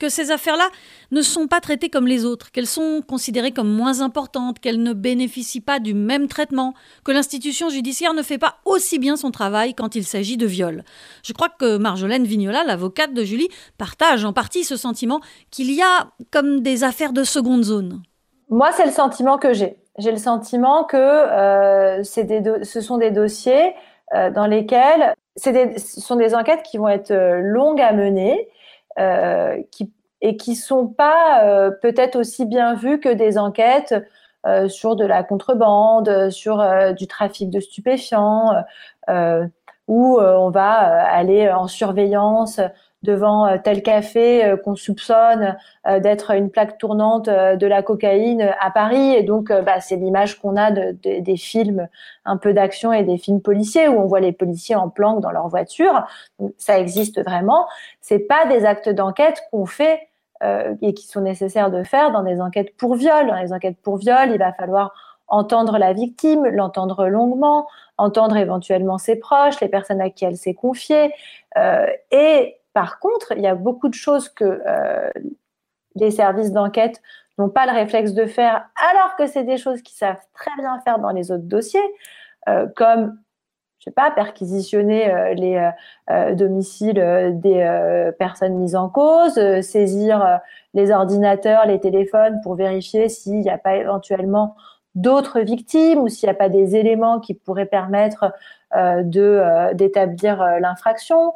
que 0.00 0.08
ces 0.08 0.32
affaires-là 0.32 0.68
ne 1.12 1.22
sont 1.22 1.46
pas 1.46 1.60
traitées 1.60 1.90
comme 1.90 2.08
les 2.08 2.24
autres, 2.24 2.50
qu'elles 2.50 2.66
sont 2.66 3.02
considérées 3.06 3.52
comme 3.52 3.68
moins 3.68 4.00
importantes, 4.00 4.58
qu'elles 4.58 4.82
ne 4.82 4.92
bénéficient 4.92 5.60
pas 5.60 5.78
du 5.78 5.94
même 5.94 6.26
traitement, 6.26 6.74
que 7.04 7.12
l'institution 7.12 7.68
judiciaire 7.68 8.14
ne 8.14 8.22
fait 8.22 8.38
pas 8.38 8.56
aussi 8.64 8.98
bien 8.98 9.16
son 9.16 9.30
travail 9.30 9.74
quand 9.74 9.94
il 9.94 10.04
s'agit 10.04 10.36
de 10.36 10.46
viol. 10.46 10.82
Je 11.22 11.32
crois 11.32 11.50
que 11.50 11.76
Marjolaine 11.76 12.24
Vignola, 12.24 12.64
l'avocate 12.64 13.14
de 13.14 13.22
Julie, 13.22 13.48
partage 13.78 14.24
en 14.24 14.32
partie 14.32 14.64
ce 14.64 14.76
sentiment 14.76 15.20
qu'il 15.52 15.70
y 15.70 15.82
a 15.82 16.08
comme 16.32 16.60
des 16.60 16.82
affaires 16.82 17.12
de 17.12 17.22
seconde 17.22 17.62
zone. 17.62 18.02
Moi, 18.48 18.70
c'est 18.72 18.86
le 18.86 18.92
sentiment 18.92 19.38
que 19.38 19.52
j'ai. 19.52 19.76
J'ai 19.98 20.10
le 20.10 20.16
sentiment 20.16 20.84
que 20.84 20.96
euh, 20.96 22.02
ce 22.02 22.80
sont 22.80 22.96
des 22.96 23.10
dossiers 23.10 23.74
euh, 24.14 24.30
dans 24.30 24.46
lesquels 24.46 25.14
ce 25.36 26.00
sont 26.00 26.16
des 26.16 26.34
enquêtes 26.34 26.62
qui 26.62 26.78
vont 26.78 26.88
être 26.88 27.12
euh, 27.12 27.40
longues 27.40 27.80
à 27.80 27.92
mener, 27.92 28.48
qui, 28.96 29.92
et 30.20 30.36
qui 30.36 30.54
sont 30.54 30.86
pas 30.86 31.44
euh, 31.44 31.70
peut-être 31.70 32.16
aussi 32.16 32.44
bien 32.44 32.74
vues 32.74 33.00
que 33.00 33.08
des 33.08 33.38
enquêtes 33.38 33.94
euh, 34.46 34.68
sur 34.68 34.96
de 34.96 35.04
la 35.04 35.22
contrebande, 35.22 36.30
sur 36.30 36.64
du 36.94 37.06
trafic 37.06 37.50
de 37.50 37.60
stupéfiants, 37.60 38.52
où 39.88 40.20
on 40.20 40.50
va 40.50 40.70
aller 40.70 41.50
en 41.50 41.66
surveillance 41.66 42.60
devant 43.02 43.58
tel 43.58 43.82
café 43.82 44.54
qu'on 44.64 44.76
soupçonne 44.76 45.56
d'être 45.86 46.32
une 46.32 46.50
plaque 46.50 46.76
tournante 46.78 47.26
de 47.28 47.66
la 47.66 47.82
cocaïne 47.82 48.54
à 48.60 48.70
Paris. 48.70 49.14
Et 49.14 49.22
donc, 49.22 49.50
bah, 49.50 49.80
c'est 49.80 49.96
l'image 49.96 50.38
qu'on 50.38 50.56
a 50.56 50.70
de, 50.70 50.96
des 51.02 51.36
films 51.36 51.88
un 52.24 52.36
peu 52.36 52.52
d'action 52.52 52.92
et 52.92 53.02
des 53.02 53.18
films 53.18 53.40
policiers 53.40 53.88
où 53.88 53.98
on 53.98 54.06
voit 54.06 54.20
les 54.20 54.32
policiers 54.32 54.76
en 54.76 54.88
planque 54.90 55.20
dans 55.20 55.30
leur 55.30 55.48
voiture. 55.48 56.04
ça 56.58 56.78
existe 56.78 57.22
vraiment. 57.22 57.66
C'est 58.00 58.18
pas 58.18 58.46
des 58.46 58.64
actes 58.64 58.88
d'enquête 58.88 59.42
qu'on 59.50 59.66
fait 59.66 60.08
euh, 60.42 60.74
et 60.80 60.94
qui 60.94 61.06
sont 61.06 61.20
nécessaires 61.20 61.70
de 61.70 61.82
faire 61.82 62.12
dans 62.12 62.22
des 62.22 62.40
enquêtes 62.40 62.74
pour 62.76 62.94
viol. 62.94 63.26
Dans 63.26 63.34
les 63.34 63.52
enquêtes 63.52 63.76
pour 63.82 63.98
viol, 63.98 64.30
il 64.30 64.38
va 64.38 64.54
falloir 64.54 64.92
entendre 65.28 65.76
la 65.76 65.92
victime, 65.92 66.46
l'entendre 66.46 67.08
longuement, 67.08 67.66
entendre 67.98 68.36
éventuellement 68.36 68.96
ses 68.96 69.16
proches, 69.16 69.60
les 69.60 69.68
personnes 69.68 70.00
à 70.00 70.08
qui 70.08 70.24
elle 70.24 70.36
s'est 70.36 70.54
confiée. 70.54 71.12
Euh, 71.58 71.86
et 72.10 72.56
par 72.72 72.98
contre, 73.00 73.32
il 73.36 73.42
y 73.42 73.46
a 73.46 73.54
beaucoup 73.54 73.88
de 73.88 73.94
choses 73.94 74.28
que 74.28 74.62
euh, 74.66 75.10
les 75.96 76.10
services 76.10 76.52
d'enquête 76.52 77.02
n'ont 77.38 77.48
pas 77.48 77.66
le 77.66 77.72
réflexe 77.72 78.12
de 78.12 78.26
faire, 78.26 78.68
alors 78.92 79.16
que 79.16 79.26
c'est 79.26 79.44
des 79.44 79.56
choses 79.56 79.82
qu'ils 79.82 79.96
savent 79.96 80.22
très 80.34 80.50
bien 80.58 80.78
faire 80.80 80.98
dans 80.98 81.10
les 81.10 81.32
autres 81.32 81.44
dossiers, 81.44 81.80
euh, 82.48 82.66
comme 82.76 83.18
je 83.78 83.84
sais 83.84 83.92
pas, 83.92 84.10
perquisitionner 84.10 85.10
euh, 85.10 85.32
les 85.32 86.34
domiciles 86.36 87.32
des 87.40 88.12
personnes 88.18 88.56
mises 88.56 88.76
en 88.76 88.90
cause, 88.90 89.40
saisir 89.62 90.40
les 90.74 90.90
ordinateurs, 90.90 91.66
les 91.66 91.80
téléphones 91.80 92.38
pour 92.42 92.56
vérifier 92.56 93.08
s'il 93.08 93.40
n'y 93.40 93.48
a 93.48 93.56
pas 93.56 93.76
éventuellement 93.76 94.54
d'autres 94.94 95.40
victimes 95.40 96.00
ou 96.00 96.08
s'il 96.08 96.26
n'y 96.26 96.32
a 96.32 96.36
pas 96.36 96.50
des 96.50 96.76
éléments 96.76 97.20
qui 97.20 97.32
pourraient 97.32 97.64
permettre 97.64 98.34
d'établir 98.74 100.44
l'infraction 100.60 101.32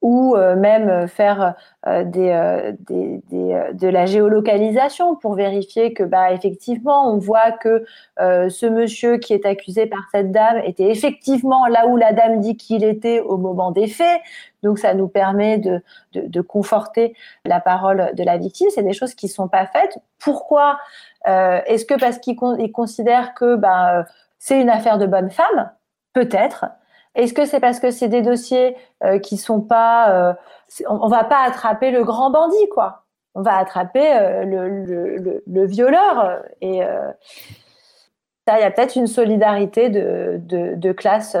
ou 0.00 0.36
euh, 0.36 0.54
même 0.54 1.08
faire 1.08 1.54
euh, 1.86 2.04
des, 2.04 2.30
euh, 2.30 2.72
des, 2.88 3.20
des, 3.30 3.62
de 3.72 3.88
la 3.88 4.06
géolocalisation 4.06 5.16
pour 5.16 5.34
vérifier 5.34 5.92
que 5.92 6.04
bah, 6.04 6.32
effectivement 6.32 7.12
on 7.12 7.18
voit 7.18 7.52
que 7.52 7.84
ce 8.18 8.66
monsieur 8.66 9.18
qui 9.18 9.32
est 9.32 9.44
accusé 9.46 9.86
par 9.86 10.00
cette 10.12 10.30
dame 10.32 10.58
était 10.64 10.90
effectivement 10.90 11.66
là 11.66 11.86
où 11.86 11.96
la 11.96 12.12
dame 12.12 12.40
dit 12.40 12.56
qu'il 12.56 12.84
était 12.84 13.20
au 13.20 13.36
moment 13.36 13.70
des 13.70 13.86
faits. 13.86 14.20
Donc 14.62 14.78
ça 14.78 14.94
nous 14.94 15.08
permet 15.08 15.58
de, 15.58 15.82
de, 16.12 16.22
de 16.26 16.40
conforter 16.40 17.14
la 17.44 17.60
parole 17.60 18.12
de 18.14 18.24
la 18.24 18.38
victime. 18.38 18.68
C'est 18.74 18.82
des 18.82 18.92
choses 18.92 19.14
qui 19.14 19.28
sont 19.28 19.48
pas 19.48 19.66
faites. 19.66 19.98
Pourquoi 20.18 20.78
Est-ce 21.24 21.84
que 21.84 21.94
parce 21.98 22.18
qu'ils 22.18 22.36
considèrent 22.72 23.34
que 23.34 23.56
bah, 23.56 24.04
c'est 24.38 24.60
une 24.60 24.70
affaire 24.70 24.98
de 24.98 25.06
bonne 25.06 25.30
femme? 25.30 25.70
Peut-être. 26.12 26.66
Est-ce 27.18 27.34
que 27.34 27.44
c'est 27.44 27.58
parce 27.58 27.80
que 27.80 27.90
c'est 27.90 28.08
des 28.08 28.22
dossiers 28.22 28.76
euh, 29.04 29.18
qui 29.18 29.36
sont 29.38 29.60
pas, 29.60 30.10
euh, 30.12 30.34
on, 30.88 31.08
va 31.08 31.24
pas 31.24 31.42
attraper 31.44 31.90
le 31.90 32.04
grand 32.04 32.30
bandit 32.30 32.68
quoi. 32.72 33.02
On 33.34 33.42
va 33.42 33.56
attraper 33.56 34.16
euh, 34.16 34.44
le, 34.44 35.42
le, 35.44 35.66
violeur 35.66 36.40
et 36.60 36.80
ça, 38.46 38.58
il 38.58 38.62
y 38.62 38.64
a 38.64 38.70
peut-être 38.70 38.96
une 38.96 39.08
solidarité 39.08 39.90
de 39.90 40.92
classe 40.92 41.36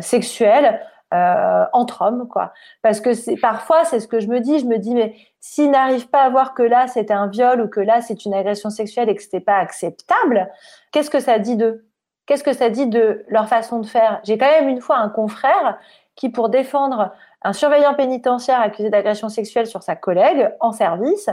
sexuelle 0.00 0.80
entre 1.12 2.02
hommes 2.02 2.26
quoi. 2.28 2.52
Parce 2.82 3.00
que 3.00 3.14
c'est 3.14 3.36
parfois 3.36 3.84
c'est 3.84 4.00
ce 4.00 4.08
que 4.08 4.18
je 4.18 4.26
me 4.26 4.40
dis, 4.40 4.58
je 4.58 4.66
me 4.66 4.78
dis 4.78 4.94
mais 4.94 5.14
s'ils 5.38 5.70
n'arrivent 5.70 6.10
pas 6.10 6.22
à 6.22 6.28
voir 6.28 6.54
que 6.54 6.62
là 6.62 6.88
c'est 6.88 7.12
un 7.12 7.28
viol 7.28 7.60
ou 7.60 7.68
que 7.68 7.80
là 7.80 8.00
c'est 8.00 8.24
une 8.24 8.34
agression 8.34 8.70
sexuelle 8.70 9.08
et 9.08 9.14
que 9.14 9.22
c'était 9.22 9.40
pas 9.40 9.58
acceptable, 9.58 10.50
qu'est-ce 10.90 11.10
que 11.10 11.20
ça 11.20 11.38
dit 11.38 11.56
d'eux? 11.56 11.85
Qu'est-ce 12.26 12.44
que 12.44 12.52
ça 12.52 12.70
dit 12.70 12.86
de 12.86 13.24
leur 13.28 13.48
façon 13.48 13.80
de 13.80 13.86
faire? 13.86 14.20
J'ai 14.24 14.36
quand 14.36 14.50
même 14.50 14.68
une 14.68 14.80
fois 14.80 14.98
un 14.98 15.08
confrère 15.08 15.78
qui, 16.16 16.28
pour 16.28 16.48
défendre 16.48 17.12
un 17.42 17.52
surveillant 17.52 17.94
pénitentiaire 17.94 18.60
accusé 18.60 18.90
d'agression 18.90 19.28
sexuelle 19.28 19.66
sur 19.66 19.82
sa 19.82 19.94
collègue 19.94 20.50
en 20.60 20.72
service, 20.72 21.30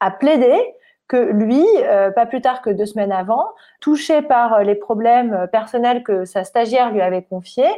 a 0.00 0.10
plaidé 0.10 0.56
que 1.08 1.16
lui, 1.16 1.64
euh, 1.78 2.10
pas 2.10 2.26
plus 2.26 2.42
tard 2.42 2.60
que 2.60 2.70
deux 2.70 2.84
semaines 2.84 3.12
avant, 3.12 3.46
touché 3.80 4.20
par 4.20 4.52
euh, 4.54 4.62
les 4.62 4.74
problèmes 4.74 5.48
personnels 5.50 6.02
que 6.04 6.26
sa 6.26 6.44
stagiaire 6.44 6.92
lui 6.92 7.00
avait 7.00 7.22
confiés, 7.22 7.70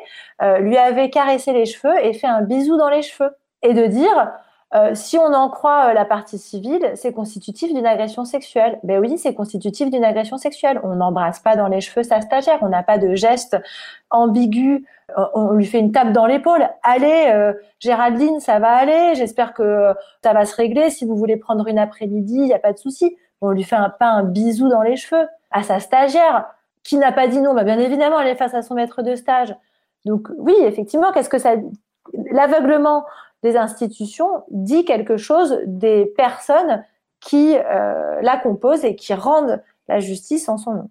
euh, 0.42 0.58
lui 0.58 0.76
avait 0.76 1.10
caressé 1.10 1.52
les 1.52 1.64
cheveux 1.64 1.94
et 2.04 2.12
fait 2.12 2.26
un 2.26 2.42
bisou 2.42 2.76
dans 2.76 2.90
les 2.90 3.02
cheveux. 3.02 3.30
Et 3.62 3.72
de 3.72 3.86
dire, 3.86 4.32
euh, 4.72 4.94
si 4.94 5.18
on 5.18 5.32
en 5.34 5.48
croit 5.48 5.88
euh, 5.88 5.92
la 5.94 6.04
partie 6.04 6.38
civile, 6.38 6.92
c'est 6.94 7.12
constitutif 7.12 7.74
d'une 7.74 7.86
agression 7.86 8.24
sexuelle. 8.24 8.78
Ben 8.84 9.00
oui, 9.00 9.18
c'est 9.18 9.34
constitutif 9.34 9.90
d'une 9.90 10.04
agression 10.04 10.38
sexuelle. 10.38 10.80
On 10.84 10.94
n'embrasse 10.94 11.40
pas 11.40 11.56
dans 11.56 11.66
les 11.66 11.80
cheveux 11.80 12.04
sa 12.04 12.20
stagiaire, 12.20 12.58
on 12.62 12.68
n'a 12.68 12.84
pas 12.84 12.96
de 12.98 13.14
geste 13.16 13.56
ambigu, 14.10 14.86
euh, 15.18 15.24
on 15.34 15.52
lui 15.52 15.66
fait 15.66 15.80
une 15.80 15.90
tape 15.90 16.12
dans 16.12 16.26
l'épaule. 16.26 16.68
Allez, 16.84 17.52
Géraldine, 17.80 18.38
ça 18.38 18.60
va 18.60 18.70
aller. 18.70 19.14
J'espère 19.16 19.54
que 19.54 19.92
ça 20.22 20.32
va 20.32 20.44
se 20.44 20.54
régler. 20.54 20.90
Si 20.90 21.04
vous 21.04 21.16
voulez 21.16 21.36
prendre 21.36 21.66
une 21.66 21.78
après-midi, 21.78 22.36
il 22.36 22.44
n'y 22.44 22.54
a 22.54 22.60
pas 22.60 22.72
de 22.72 22.78
souci. 22.78 23.16
On 23.40 23.50
lui 23.50 23.64
fait 23.64 23.76
un, 23.76 23.90
pas 23.90 24.06
un 24.06 24.22
bisou 24.22 24.68
dans 24.68 24.82
les 24.82 24.96
cheveux 24.96 25.26
à 25.50 25.64
sa 25.64 25.80
stagiaire 25.80 26.46
qui 26.84 26.96
n'a 26.96 27.10
pas 27.10 27.26
dit 27.26 27.40
non. 27.40 27.54
Ben 27.54 27.64
bien 27.64 27.78
évidemment, 27.80 28.20
elle 28.20 28.28
est 28.28 28.36
face 28.36 28.54
à 28.54 28.62
son 28.62 28.74
maître 28.74 29.02
de 29.02 29.16
stage. 29.16 29.54
Donc 30.04 30.28
oui, 30.38 30.54
effectivement, 30.60 31.10
qu'est-ce 31.12 31.28
que 31.28 31.38
ça 31.38 31.54
l'aveuglement 32.30 33.04
des 33.42 33.56
institutions 33.56 34.44
dit 34.50 34.84
quelque 34.84 35.16
chose 35.16 35.60
des 35.66 36.06
personnes 36.16 36.84
qui 37.20 37.56
euh, 37.56 38.20
la 38.22 38.38
composent 38.38 38.84
et 38.84 38.96
qui 38.96 39.14
rendent 39.14 39.62
la 39.88 40.00
justice 40.00 40.48
en 40.48 40.56
son 40.56 40.74
nom. 40.74 40.90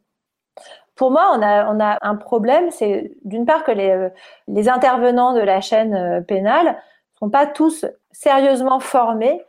Pour 0.95 1.11
moi, 1.11 1.31
on 1.33 1.41
a, 1.41 1.97
un 2.01 2.15
problème, 2.15 2.71
c'est 2.71 3.11
d'une 3.23 3.45
part 3.45 3.63
que 3.63 3.71
les, 3.71 3.89
euh, 3.89 4.69
intervenants 4.69 5.33
de 5.33 5.39
la 5.39 5.61
chaîne 5.61 5.95
euh, 5.95 6.21
pénale 6.21 6.77
sont 7.17 7.29
pas 7.29 7.47
tous 7.47 7.85
sérieusement 8.11 8.79
formés 8.79 9.41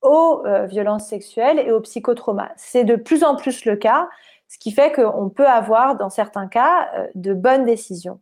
aux 0.00 0.44
violences 0.66 1.08
sexuelles 1.08 1.58
et 1.58 1.72
aux 1.72 1.80
psychotraumas. 1.80 2.52
C'est 2.54 2.84
de 2.84 2.94
plus 2.94 3.24
en 3.24 3.34
plus 3.34 3.64
le 3.64 3.74
cas, 3.74 4.08
ce 4.46 4.56
qui 4.56 4.70
fait 4.70 4.92
qu'on 4.92 5.28
peut 5.28 5.48
avoir, 5.48 5.96
dans 5.96 6.08
certains 6.08 6.46
cas, 6.46 6.88
de 7.16 7.34
bonnes 7.34 7.64
décisions. 7.64 8.20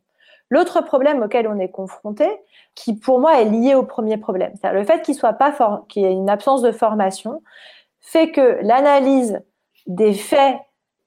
L'autre 0.51 0.81
problème 0.81 1.23
auquel 1.23 1.49
on 1.49 1.59
est 1.59 1.71
confronté, 1.71 2.29
qui 2.75 2.95
pour 2.95 3.21
moi 3.21 3.41
est 3.41 3.47
lié 3.47 3.75
au 3.75 3.83
premier 3.83 4.17
problème, 4.17 4.53
c'est 4.61 4.73
le 4.73 4.85
fait 4.85 5.03
qu'il 5.03 5.15
soit 5.15 5.33
pas 5.33 5.53
fort, 5.53 5.87
qu'il 5.89 6.03
y 6.03 6.07
ait 6.07 6.13
une 6.13 6.31
absence 6.31 6.63
de 6.63 6.71
formation, 6.71 7.43
fait 8.01 8.31
que 8.31 8.59
l'analyse 8.63 9.43
des 9.87 10.15
faits 10.15 10.59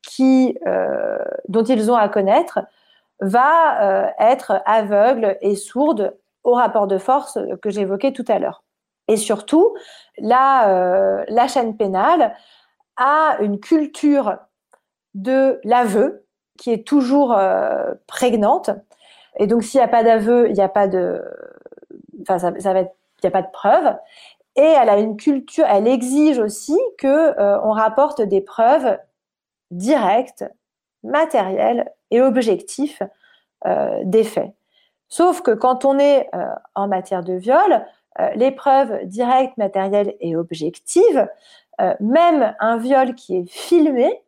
qui, 0.02 0.58
euh, 0.68 1.18
dont 1.48 1.64
ils 1.64 1.92
ont 1.92 1.96
à 1.96 2.10
connaître 2.10 2.60
va 3.22 3.82
euh, 3.82 4.10
être 4.20 4.62
aveugle 4.66 5.38
et 5.42 5.56
sourde 5.56 6.18
au 6.44 6.54
rapport 6.54 6.88
de 6.88 6.98
force 6.98 7.38
que 7.62 7.70
j'évoquais 7.70 8.12
tout 8.12 8.26
à 8.28 8.40
l'heure. 8.40 8.64
Et 9.08 9.18
surtout, 9.18 9.76
la, 10.18 10.70
euh, 10.70 11.24
la 11.28 11.48
chaîne 11.48 11.76
pénale 11.76 12.36
a 12.98 13.38
une 13.42 13.60
culture 13.60 14.38
de 15.14 15.60
l'aveu 15.64 16.26
qui 16.58 16.72
est 16.72 16.86
toujours 16.86 17.38
prégnante 18.08 18.70
et 19.40 19.48
donc, 19.48 19.64
s'il 19.64 19.80
n'y 19.80 19.86
a 19.86 19.88
pas 19.88 20.04
d'aveu, 20.04 20.50
il 20.50 20.54
n'y 20.54 20.62
a 20.62 20.70
pas 20.70 20.90
de, 20.90 21.24
enfin, 22.22 22.38
ça, 22.38 22.52
va 22.52 22.80
être, 22.82 22.94
il 23.24 23.26
n'y 23.26 23.28
a 23.30 23.32
pas 23.32 23.42
de 23.42 23.52
preuve. 23.52 23.96
Et 24.58 24.62
elle 24.62 24.90
a 24.90 25.00
une 25.00 25.16
culture, 25.16 25.66
elle 25.68 25.88
exige 25.88 26.40
aussi 26.40 26.78
que 26.98 27.08
euh, 27.08 27.60
on 27.64 27.72
rapporte 27.72 28.22
des 28.22 28.42
preuves 28.42 29.00
directes, 29.72 30.44
matérielles 31.04 31.90
et 32.12 32.22
objectives 32.22 33.00
euh, 33.66 34.02
des 34.04 34.26
faits. 34.26 34.52
Sauf 35.08 35.42
que 35.42 35.52
quand 35.52 35.86
on 35.86 35.98
est 35.98 36.30
euh, 36.36 36.46
en 36.76 36.90
matière 36.90 37.24
de 37.24 37.34
viol, 37.34 37.86
les 38.36 38.52
preuves 38.52 39.06
directes, 39.06 39.56
matérielles 39.56 40.14
et 40.20 40.36
objectives, 40.36 41.26
même 42.02 42.54
un 42.60 42.76
viol 42.76 43.16
qui 43.16 43.38
est 43.38 43.50
filmé, 43.50 44.22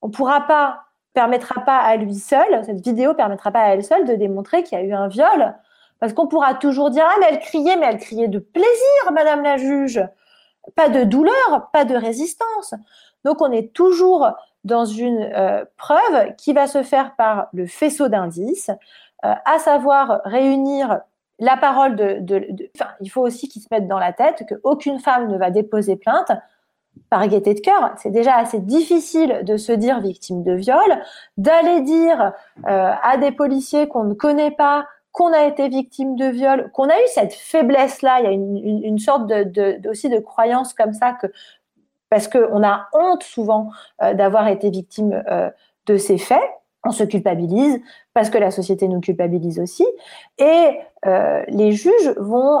on 0.00 0.06
ne 0.06 0.12
pourra 0.12 0.42
pas 0.42 0.84
permettra 1.14 1.60
pas 1.62 1.78
à 1.78 1.96
lui 1.96 2.14
seul, 2.14 2.64
cette 2.64 2.80
vidéo 2.80 3.14
permettra 3.14 3.50
pas 3.50 3.60
à 3.60 3.68
elle 3.68 3.84
seule 3.84 4.06
de 4.06 4.14
démontrer 4.14 4.62
qu'il 4.62 4.78
y 4.78 4.80
a 4.80 4.84
eu 4.84 4.92
un 4.92 5.08
viol. 5.08 5.54
Parce 6.00 6.14
qu'on 6.14 6.26
pourra 6.26 6.54
toujours 6.54 6.90
dire 6.90 7.04
Ah, 7.08 7.16
mais 7.20 7.26
elle 7.30 7.38
criait, 7.38 7.76
mais 7.76 7.86
elle 7.86 7.98
criait 7.98 8.28
de 8.28 8.38
plaisir, 8.38 9.12
Madame 9.12 9.42
la 9.42 9.56
juge. 9.56 10.04
Pas 10.74 10.88
de 10.88 11.04
douleur, 11.04 11.70
pas 11.72 11.84
de 11.84 11.94
résistance. 11.94 12.74
Donc 13.24 13.40
on 13.40 13.52
est 13.52 13.72
toujours 13.72 14.28
dans 14.64 14.84
une 14.84 15.30
euh, 15.34 15.64
preuve 15.76 16.34
qui 16.36 16.52
va 16.52 16.66
se 16.66 16.82
faire 16.82 17.14
par 17.16 17.48
le 17.52 17.66
faisceau 17.66 18.08
d'indices, 18.08 18.70
euh, 19.24 19.34
à 19.44 19.58
savoir 19.58 20.20
réunir 20.24 21.00
la 21.38 21.56
parole 21.56 21.96
de... 21.96 22.18
de, 22.20 22.46
il 23.00 23.10
faut 23.10 23.22
aussi 23.22 23.48
qu'ils 23.48 23.62
se 23.62 23.68
mettent 23.70 23.88
dans 23.88 23.98
la 23.98 24.12
tête 24.12 24.44
qu'aucune 24.48 25.00
femme 25.00 25.28
ne 25.28 25.38
va 25.38 25.50
déposer 25.50 25.96
plainte 25.96 26.30
par 27.12 27.28
gaieté 27.28 27.52
de 27.52 27.60
cœur. 27.60 27.92
C'est 27.98 28.10
déjà 28.10 28.36
assez 28.36 28.58
difficile 28.58 29.40
de 29.42 29.58
se 29.58 29.72
dire 29.72 30.00
victime 30.00 30.42
de 30.42 30.54
viol, 30.54 30.78
d'aller 31.36 31.82
dire 31.82 32.32
euh, 32.66 32.92
à 33.02 33.18
des 33.18 33.32
policiers 33.32 33.86
qu'on 33.86 34.04
ne 34.04 34.14
connaît 34.14 34.50
pas 34.50 34.86
qu'on 35.12 35.30
a 35.30 35.44
été 35.44 35.68
victime 35.68 36.16
de 36.16 36.24
viol, 36.24 36.70
qu'on 36.72 36.88
a 36.88 36.96
eu 36.96 37.06
cette 37.08 37.34
faiblesse-là. 37.34 38.20
Il 38.20 38.24
y 38.24 38.28
a 38.28 38.30
une, 38.32 38.98
sorte 38.98 39.26
de, 39.26 39.90
aussi 39.90 40.08
de 40.08 40.18
croyance 40.20 40.72
comme 40.72 40.94
ça 40.94 41.12
que 41.12 41.26
parce 42.08 42.28
qu'on 42.28 42.64
a 42.64 42.88
honte 42.94 43.22
souvent 43.22 43.68
euh, 44.02 44.14
d'avoir 44.14 44.48
été 44.48 44.70
victime 44.70 45.22
euh, 45.30 45.50
de 45.84 45.98
ces 45.98 46.16
faits. 46.16 46.40
On 46.82 46.92
se 46.92 47.04
culpabilise 47.04 47.78
parce 48.14 48.30
que 48.30 48.38
la 48.38 48.50
société 48.50 48.88
nous 48.88 49.00
culpabilise 49.00 49.60
aussi. 49.60 49.86
Et 50.38 50.78
les 51.48 51.72
juges 51.72 52.14
vont 52.16 52.60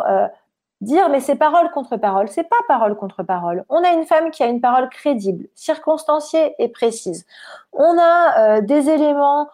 dire 0.82 1.08
mais 1.08 1.20
c'est 1.20 1.36
parole 1.36 1.70
contre 1.70 1.96
parole, 1.96 2.28
c'est 2.28 2.48
pas 2.48 2.56
parole 2.68 2.94
contre 2.96 3.22
parole. 3.22 3.64
On 3.68 3.82
a 3.82 3.92
une 3.92 4.04
femme 4.04 4.30
qui 4.30 4.42
a 4.42 4.46
une 4.46 4.60
parole 4.60 4.88
crédible, 4.90 5.46
circonstanciée 5.54 6.54
et 6.58 6.68
précise. 6.68 7.24
On 7.72 7.96
a 7.98 8.60
des 8.60 8.90
éléments 8.90 9.48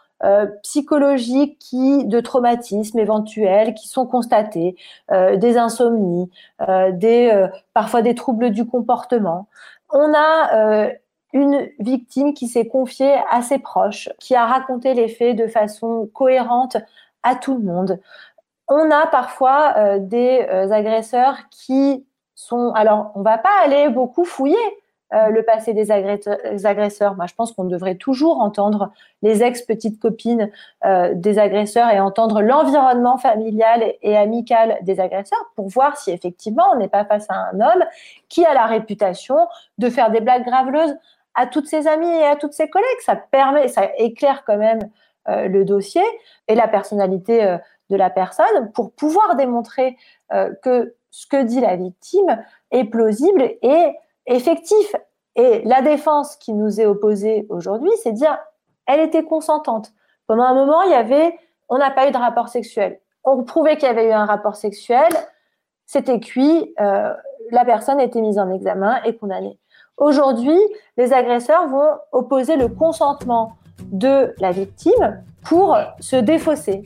psychologiques 0.64 1.58
qui, 1.60 2.04
de 2.04 2.18
traumatismes 2.18 2.98
éventuels 2.98 3.74
qui 3.74 3.86
sont 3.86 4.04
constatés, 4.04 4.74
des 5.12 5.56
insomnies, 5.56 6.28
des, 6.92 7.46
parfois 7.72 8.02
des 8.02 8.16
troubles 8.16 8.50
du 8.50 8.66
comportement 8.66 9.46
on 9.90 10.12
a 10.14 10.54
euh, 10.54 10.90
une 11.32 11.68
victime 11.78 12.34
qui 12.34 12.48
s'est 12.48 12.66
confiée 12.66 13.16
à 13.30 13.42
ses 13.42 13.58
proches, 13.58 14.08
qui 14.18 14.34
a 14.34 14.46
raconté 14.46 14.94
les 14.94 15.08
faits 15.08 15.36
de 15.36 15.46
façon 15.46 16.08
cohérente 16.12 16.76
à 17.22 17.34
tout 17.34 17.54
le 17.54 17.64
monde. 17.64 18.00
On 18.68 18.90
a 18.90 19.06
parfois 19.06 19.74
euh, 19.76 19.98
des 19.98 20.46
euh, 20.50 20.70
agresseurs 20.70 21.38
qui 21.50 22.06
sont... 22.34 22.72
Alors, 22.74 23.12
on 23.14 23.22
va 23.22 23.38
pas 23.38 23.48
aller 23.64 23.88
beaucoup 23.88 24.26
fouiller 24.26 24.56
euh, 25.14 25.28
le 25.28 25.42
passé 25.42 25.72
des 25.72 25.90
agresseurs. 25.90 27.16
Moi, 27.16 27.24
je 27.26 27.34
pense 27.34 27.52
qu'on 27.52 27.64
devrait 27.64 27.94
toujours 27.94 28.42
entendre 28.42 28.92
les 29.22 29.42
ex-petites 29.42 29.98
copines 29.98 30.50
des 30.84 31.38
agresseurs 31.38 31.88
et 31.88 31.98
entendre 31.98 32.42
l'environnement 32.42 33.16
familial 33.16 33.94
et, 34.02 34.16
amical 34.16 34.78
des 34.82 35.00
agresseurs 35.00 35.50
pour 35.56 35.68
voir 35.68 35.96
si 35.96 36.10
effectivement 36.10 36.64
on 36.74 36.76
n'est 36.76 36.88
pas 36.88 37.06
face 37.06 37.26
à 37.30 37.48
un 37.50 37.60
homme 37.60 37.84
qui 38.28 38.44
a 38.44 38.52
la 38.52 38.66
réputation 38.66 39.36
de 39.78 39.88
faire 39.88 40.10
des 40.10 40.20
blagues 40.20 40.44
graveleuses 40.44 40.94
à 41.34 41.46
toutes 41.46 41.66
ses 41.66 41.88
amies 41.88 42.06
et 42.06 42.26
à 42.26 42.36
toutes 42.36 42.52
ses 42.52 42.68
collègues. 42.68 43.00
Ça 43.00 43.16
permet, 43.16 43.68
ça 43.68 43.88
éclaire 43.96 44.44
quand 44.46 44.58
même 44.58 44.80
le 45.26 45.64
dossier 45.64 46.04
et 46.48 46.54
la 46.54 46.68
personnalité 46.68 47.58
de 47.90 47.96
la 47.96 48.10
personne 48.10 48.72
pour 48.72 48.92
pouvoir 48.92 49.36
démontrer 49.36 49.96
que 50.62 50.94
ce 51.10 51.26
que 51.26 51.42
dit 51.42 51.60
la 51.60 51.76
victime 51.76 52.44
est 52.70 52.84
plausible 52.84 53.42
et 53.62 53.94
effectif. 54.26 54.94
Et 55.36 55.62
la 55.64 55.82
défense 55.82 56.36
qui 56.36 56.52
nous 56.52 56.80
est 56.80 56.86
opposée 56.86 57.46
aujourd'hui, 57.48 57.90
c'est 58.02 58.12
dire, 58.12 58.38
elle 58.86 59.00
était 59.00 59.24
consentante. 59.24 59.92
Pendant 60.26 60.42
un 60.44 60.54
moment, 60.54 60.82
il 60.82 60.90
y 60.90 60.94
avait, 60.94 61.38
on 61.68 61.78
n'a 61.78 61.90
pas 61.90 62.08
eu 62.08 62.10
de 62.10 62.16
rapport 62.16 62.48
sexuel. 62.48 63.00
On 63.24 63.44
prouvait 63.44 63.76
qu'il 63.76 63.86
y 63.88 63.90
avait 63.90 64.08
eu 64.08 64.12
un 64.12 64.26
rapport 64.26 64.56
sexuel, 64.56 65.08
c'était 65.86 66.20
cuit, 66.20 66.74
euh, 66.80 67.14
la 67.50 67.64
personne 67.64 68.00
était 68.00 68.20
mise 68.20 68.38
en 68.38 68.50
examen 68.50 69.00
et 69.04 69.16
condamnée. 69.16 69.58
Aujourd'hui, 69.96 70.58
les 70.96 71.12
agresseurs 71.12 71.68
vont 71.68 71.98
opposer 72.12 72.56
le 72.56 72.68
consentement 72.68 73.52
de 73.84 74.34
la 74.38 74.50
victime 74.50 75.22
pour 75.44 75.76
se 76.00 76.16
défausser. 76.16 76.82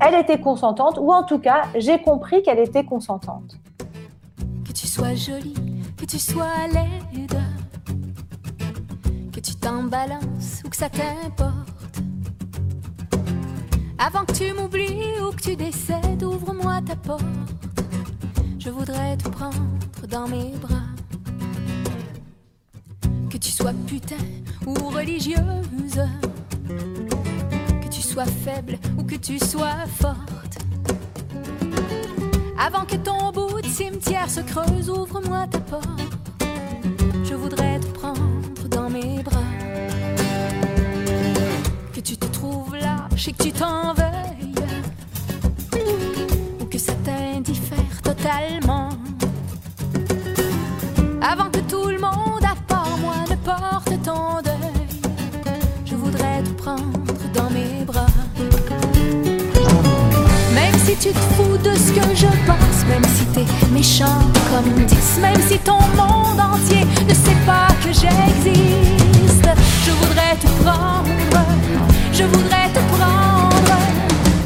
Elle 0.00 0.14
était 0.14 0.40
consentante, 0.40 0.98
ou 1.00 1.12
en 1.12 1.22
tout 1.22 1.38
cas, 1.38 1.62
j'ai 1.76 2.00
compris 2.00 2.42
qu'elle 2.42 2.58
était 2.58 2.84
consentante. 2.84 3.58
Que 4.66 4.72
tu 4.72 4.86
sois 4.86 5.14
jolie 5.14 5.54
que 5.96 6.10
tu 6.10 6.18
sois 6.18 6.66
laide, 6.72 7.40
que 9.32 9.40
tu 9.40 9.54
t'en 9.54 9.84
balances 9.84 10.62
ou 10.64 10.68
que 10.68 10.76
ça 10.76 10.90
t'importe. 10.90 12.02
Avant 13.98 14.24
que 14.26 14.32
tu 14.32 14.52
m'oublies 14.52 15.18
ou 15.22 15.30
que 15.30 15.40
tu 15.40 15.56
décèdes, 15.56 16.22
ouvre-moi 16.22 16.80
ta 16.86 16.96
porte. 16.96 17.24
Je 18.58 18.68
voudrais 18.68 19.16
te 19.16 19.28
prendre 19.30 19.56
dans 20.10 20.28
mes 20.28 20.52
bras. 20.60 20.90
Que 23.30 23.38
tu 23.38 23.50
sois 23.50 23.72
putain 23.86 24.16
ou 24.66 24.74
religieuse, 24.90 26.00
sois 28.14 28.26
faible 28.26 28.78
ou 28.96 29.02
que 29.02 29.16
tu 29.16 29.40
sois 29.40 29.86
forte. 30.00 30.58
Avant 32.56 32.84
que 32.84 32.94
ton 32.94 33.32
bout 33.32 33.60
de 33.60 33.66
cimetière 33.66 34.30
se 34.30 34.40
creuse, 34.40 34.88
ouvre-moi 34.88 35.48
ta 35.50 35.58
porte. 35.58 36.00
Je 37.24 37.34
voudrais 37.34 37.80
te 37.80 37.86
prendre 37.86 38.68
dans 38.70 38.88
mes 38.88 39.20
bras. 39.20 39.50
Que 41.92 41.98
tu 41.98 42.16
te 42.16 42.26
trouves 42.26 42.76
lâche 42.76 43.26
et 43.26 43.32
que 43.32 43.42
tu 43.42 43.50
t'en 43.50 43.94
veuilles. 43.94 44.54
Ou 46.60 46.66
que 46.66 46.78
ça 46.78 46.92
t'indiffère 47.04 48.00
totalement. 48.00 48.90
Avant 51.20 51.50
que 51.50 51.58
tout 51.68 51.88
le 51.88 51.98
monde, 51.98 52.43
tu 61.00 61.10
te 61.10 61.18
fous 61.34 61.56
de 61.58 61.74
ce 61.74 61.92
que 61.92 62.14
je 62.14 62.26
pense, 62.46 62.84
même 62.88 63.04
si 63.16 63.24
t'es 63.26 63.44
méchant 63.72 64.20
comme 64.50 64.84
10, 64.84 65.20
même 65.20 65.40
si 65.48 65.58
ton 65.58 65.80
monde 65.96 66.40
entier 66.40 66.84
ne 67.08 67.14
sait 67.14 67.36
pas 67.46 67.68
que 67.82 67.88
j'existe, 67.92 69.48
je 69.84 69.90
voudrais 69.90 70.36
te 70.36 70.46
prendre, 70.62 71.08
je 72.12 72.24
voudrais 72.24 72.68
te 72.68 72.78
prendre, 72.96 73.76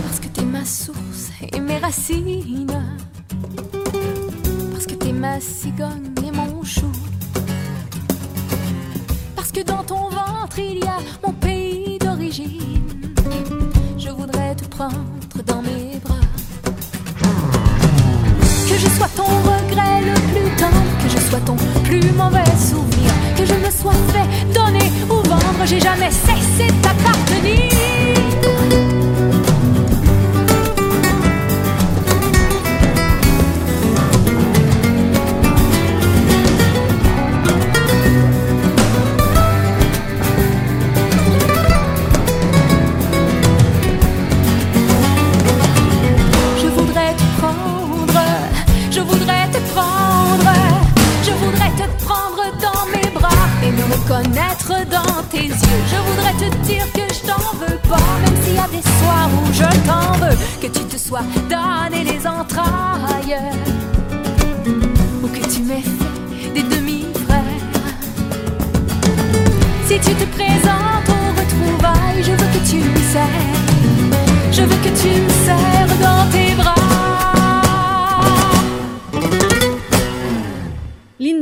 parce 0.07 0.21
que 0.21 0.29
t'es 0.29 0.43
ma 0.43 0.65
source 0.65 1.31
et 1.53 1.61
mes 1.61 1.79
racines, 1.79 2.67
parce 4.73 4.87
que 4.87 4.95
t'es 4.95 5.13
ma 5.13 5.41
cigogne 5.41 6.13
et 6.27 6.31
mon 6.31 6.65
chou, 6.65 6.91
parce 9.37 9.53
que 9.53 9.63
dans 9.63 9.85
ton 9.85 10.09
ventre 10.09 10.59
il 10.59 10.79
y 10.79 10.89
a 10.89 10.99
mon 11.25 11.33
pays 11.33 11.99
d'origine, 11.99 13.15
je 13.99 14.09
voudrais 14.09 14.55
te 14.55 14.65
prendre 14.65 14.95
dans 15.47 15.63
mes. 15.63 15.88
Que 18.69 18.77
je 18.77 18.89
sois 18.97 19.09
ton 19.17 19.25
regret 19.25 20.03
le 20.03 20.13
plus 20.31 20.57
tendre, 20.57 20.75
que 21.03 21.09
je 21.09 21.19
sois 21.19 21.41
ton 21.41 21.57
plus 21.85 22.13
mauvais 22.13 22.45
souvenir, 22.59 23.11
que 23.35 23.47
je 23.47 23.55
me 23.55 23.71
sois 23.71 23.95
fait 24.13 24.53
donner 24.53 24.93
ou 25.09 25.27
vendre, 25.27 25.65
j'ai 25.65 25.81
jamais 25.81 26.11
cessé 26.11 26.67
de 26.67 26.83
t'appartenir. 26.83 27.98
Reconnaître 54.09 54.73
dans 54.91 55.23
tes 55.31 55.47
yeux. 55.47 55.83
Je 55.91 55.97
voudrais 55.97 56.33
te 56.33 56.57
dire 56.67 56.85
que 56.93 57.13
je 57.13 57.27
t'en 57.27 57.57
veux 57.59 57.79
pas, 57.89 57.97
même 58.25 58.43
s'il 58.43 58.55
y 58.55 58.59
a 58.59 58.69
des 58.69 58.83
soirs 58.83 59.31
où 59.35 59.53
je 59.53 59.87
t'en 59.87 60.13
veux, 60.19 60.37
que 60.61 60.67
tu 60.67 60.85
te 60.85 60.97
sois 60.97 61.23
donné 61.49 62.05
les 62.05 62.27
entrailles 62.27 63.39
ou 65.23 65.29
que 65.29 65.47
tu 65.53 65.63
m'aies 65.63 65.83
fait 65.83 66.51
des 66.55 66.63
demi-frères. 66.63 67.43
Si 69.87 69.95
tu 69.95 70.15
te 70.15 70.25
présentes 70.37 71.09
au 71.09 71.41
retrouvailles, 71.41 72.23
je 72.23 72.33
veux 72.33 72.37
que 72.37 72.69
tu 72.69 72.77
me 72.77 73.13
serres, 73.13 74.53
je 74.53 74.63
veux 74.63 74.77
que 74.77 75.03
tu 75.03 75.21
me 75.21 75.29
serres 75.45 76.08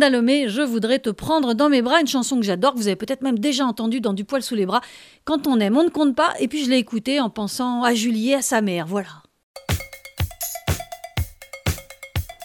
Dalomé, 0.07 0.49
je 0.49 0.63
voudrais 0.63 1.01
te 1.01 1.11
prendre 1.11 1.53
dans 1.55 1.69
mes 1.69 1.83
bras, 1.83 2.01
une 2.01 2.07
chanson 2.07 2.37
que 2.37 2.45
j'adore, 2.45 2.75
que 2.75 2.79
vous 2.79 2.87
avez 2.87 2.95
peut-être 2.95 3.23
même 3.23 3.41
déjà 3.41 3.67
entendue 3.67 4.01
dans 4.01 4.13
Du 4.13 4.25
poil 4.25 4.41
sous 4.41 4.55
les 4.55 4.65
bras. 4.65 4.81
Quand 5.25 5.49
on 5.49 5.59
aime, 5.59 5.77
on 5.77 5.83
ne 5.83 5.89
compte 5.89 6.15
pas, 6.15 6.33
et 6.39 6.47
puis 6.47 6.65
je 6.65 6.71
l'ai 6.71 6.77
écoutée 6.77 7.19
en 7.19 7.29
pensant 7.29 7.83
à 7.83 7.93
Julie 7.93 8.31
et 8.31 8.37
à 8.37 8.43
sa 8.43 8.61
mère, 8.61 8.87
voilà. 8.87 9.09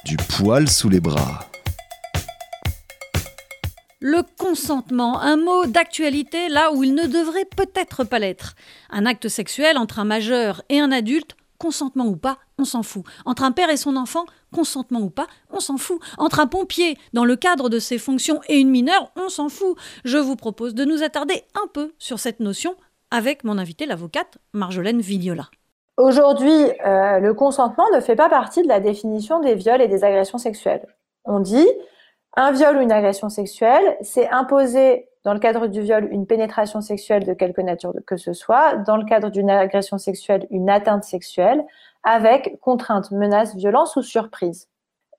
Du 0.05 0.17
poil 0.17 0.67
sous 0.67 0.89
les 0.89 0.99
bras. 0.99 1.51
Le 3.99 4.23
consentement, 4.39 5.21
un 5.21 5.37
mot 5.37 5.67
d'actualité 5.67 6.49
là 6.49 6.71
où 6.73 6.83
il 6.83 6.95
ne 6.95 7.05
devrait 7.05 7.45
peut-être 7.55 8.03
pas 8.03 8.17
l'être. 8.17 8.55
Un 8.89 9.05
acte 9.05 9.27
sexuel 9.27 9.77
entre 9.77 9.99
un 9.99 10.05
majeur 10.05 10.63
et 10.69 10.79
un 10.79 10.91
adulte, 10.91 11.35
consentement 11.61 12.05
ou 12.05 12.15
pas, 12.15 12.39
on 12.57 12.65
s'en 12.65 12.81
fout. 12.81 13.03
Entre 13.25 13.43
un 13.43 13.51
père 13.51 13.69
et 13.69 13.77
son 13.77 13.95
enfant, 13.95 14.25
consentement 14.51 14.99
ou 14.99 15.11
pas, 15.11 15.27
on 15.51 15.59
s'en 15.59 15.77
fout. 15.77 16.01
Entre 16.17 16.39
un 16.39 16.47
pompier, 16.47 16.97
dans 17.13 17.23
le 17.23 17.35
cadre 17.35 17.69
de 17.69 17.77
ses 17.77 17.99
fonctions, 17.99 18.41
et 18.49 18.59
une 18.59 18.71
mineure, 18.71 19.11
on 19.15 19.29
s'en 19.29 19.47
fout. 19.47 19.77
Je 20.03 20.17
vous 20.17 20.35
propose 20.35 20.73
de 20.73 20.85
nous 20.85 21.03
attarder 21.03 21.43
un 21.53 21.67
peu 21.67 21.93
sur 21.99 22.17
cette 22.17 22.39
notion 22.39 22.75
avec 23.11 23.43
mon 23.43 23.59
invité, 23.59 23.85
l'avocate 23.85 24.39
Marjolaine 24.53 25.01
Vignola. 25.01 25.49
Aujourd'hui, 25.97 26.51
euh, 26.51 27.19
le 27.19 27.33
consentement 27.35 27.85
ne 27.93 27.99
fait 27.99 28.15
pas 28.15 28.29
partie 28.29 28.63
de 28.63 28.67
la 28.67 28.79
définition 28.79 29.39
des 29.39 29.53
viols 29.53 29.81
et 29.81 29.87
des 29.87 30.03
agressions 30.03 30.39
sexuelles. 30.39 30.87
On 31.25 31.39
dit 31.39 31.67
un 32.35 32.51
viol 32.51 32.77
ou 32.77 32.81
une 32.81 32.91
agression 32.91 33.29
sexuelle, 33.29 33.97
c'est 34.01 34.27
imposer 34.29 35.09
dans 35.23 35.33
le 35.33 35.39
cadre 35.39 35.67
du 35.67 35.81
viol 35.81 36.07
une 36.11 36.25
pénétration 36.25 36.81
sexuelle 36.81 37.25
de 37.25 37.33
quelque 37.33 37.61
nature 37.61 37.93
que 38.07 38.17
ce 38.17 38.33
soit, 38.33 38.75
dans 38.77 38.97
le 38.97 39.05
cadre 39.05 39.29
d'une 39.29 39.49
agression 39.49 39.97
sexuelle 39.97 40.47
une 40.49 40.69
atteinte 40.69 41.03
sexuelle, 41.03 41.63
avec 42.03 42.59
contrainte, 42.59 43.11
menace, 43.11 43.55
violence 43.55 43.95
ou 43.95 44.01
surprise. 44.01 44.67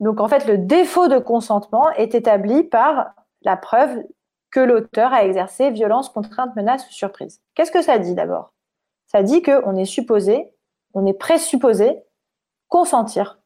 Donc 0.00 0.20
en 0.20 0.28
fait, 0.28 0.46
le 0.46 0.58
défaut 0.58 1.08
de 1.08 1.18
consentement 1.18 1.90
est 1.92 2.14
établi 2.14 2.64
par 2.64 3.12
la 3.42 3.56
preuve 3.56 4.02
que 4.50 4.60
l'auteur 4.60 5.12
a 5.12 5.24
exercé 5.24 5.70
violence, 5.70 6.08
contrainte, 6.08 6.54
menace 6.56 6.88
ou 6.88 6.92
surprise. 6.92 7.40
Qu'est-ce 7.54 7.70
que 7.70 7.82
ça 7.82 7.98
dit 7.98 8.14
d'abord? 8.14 8.52
Ça 9.06 9.22
dit 9.22 9.42
qu'on 9.42 9.76
est 9.76 9.84
supposé, 9.84 10.52
on 10.94 11.06
est 11.06 11.14
présupposé 11.14 12.02
consentir 12.68 13.38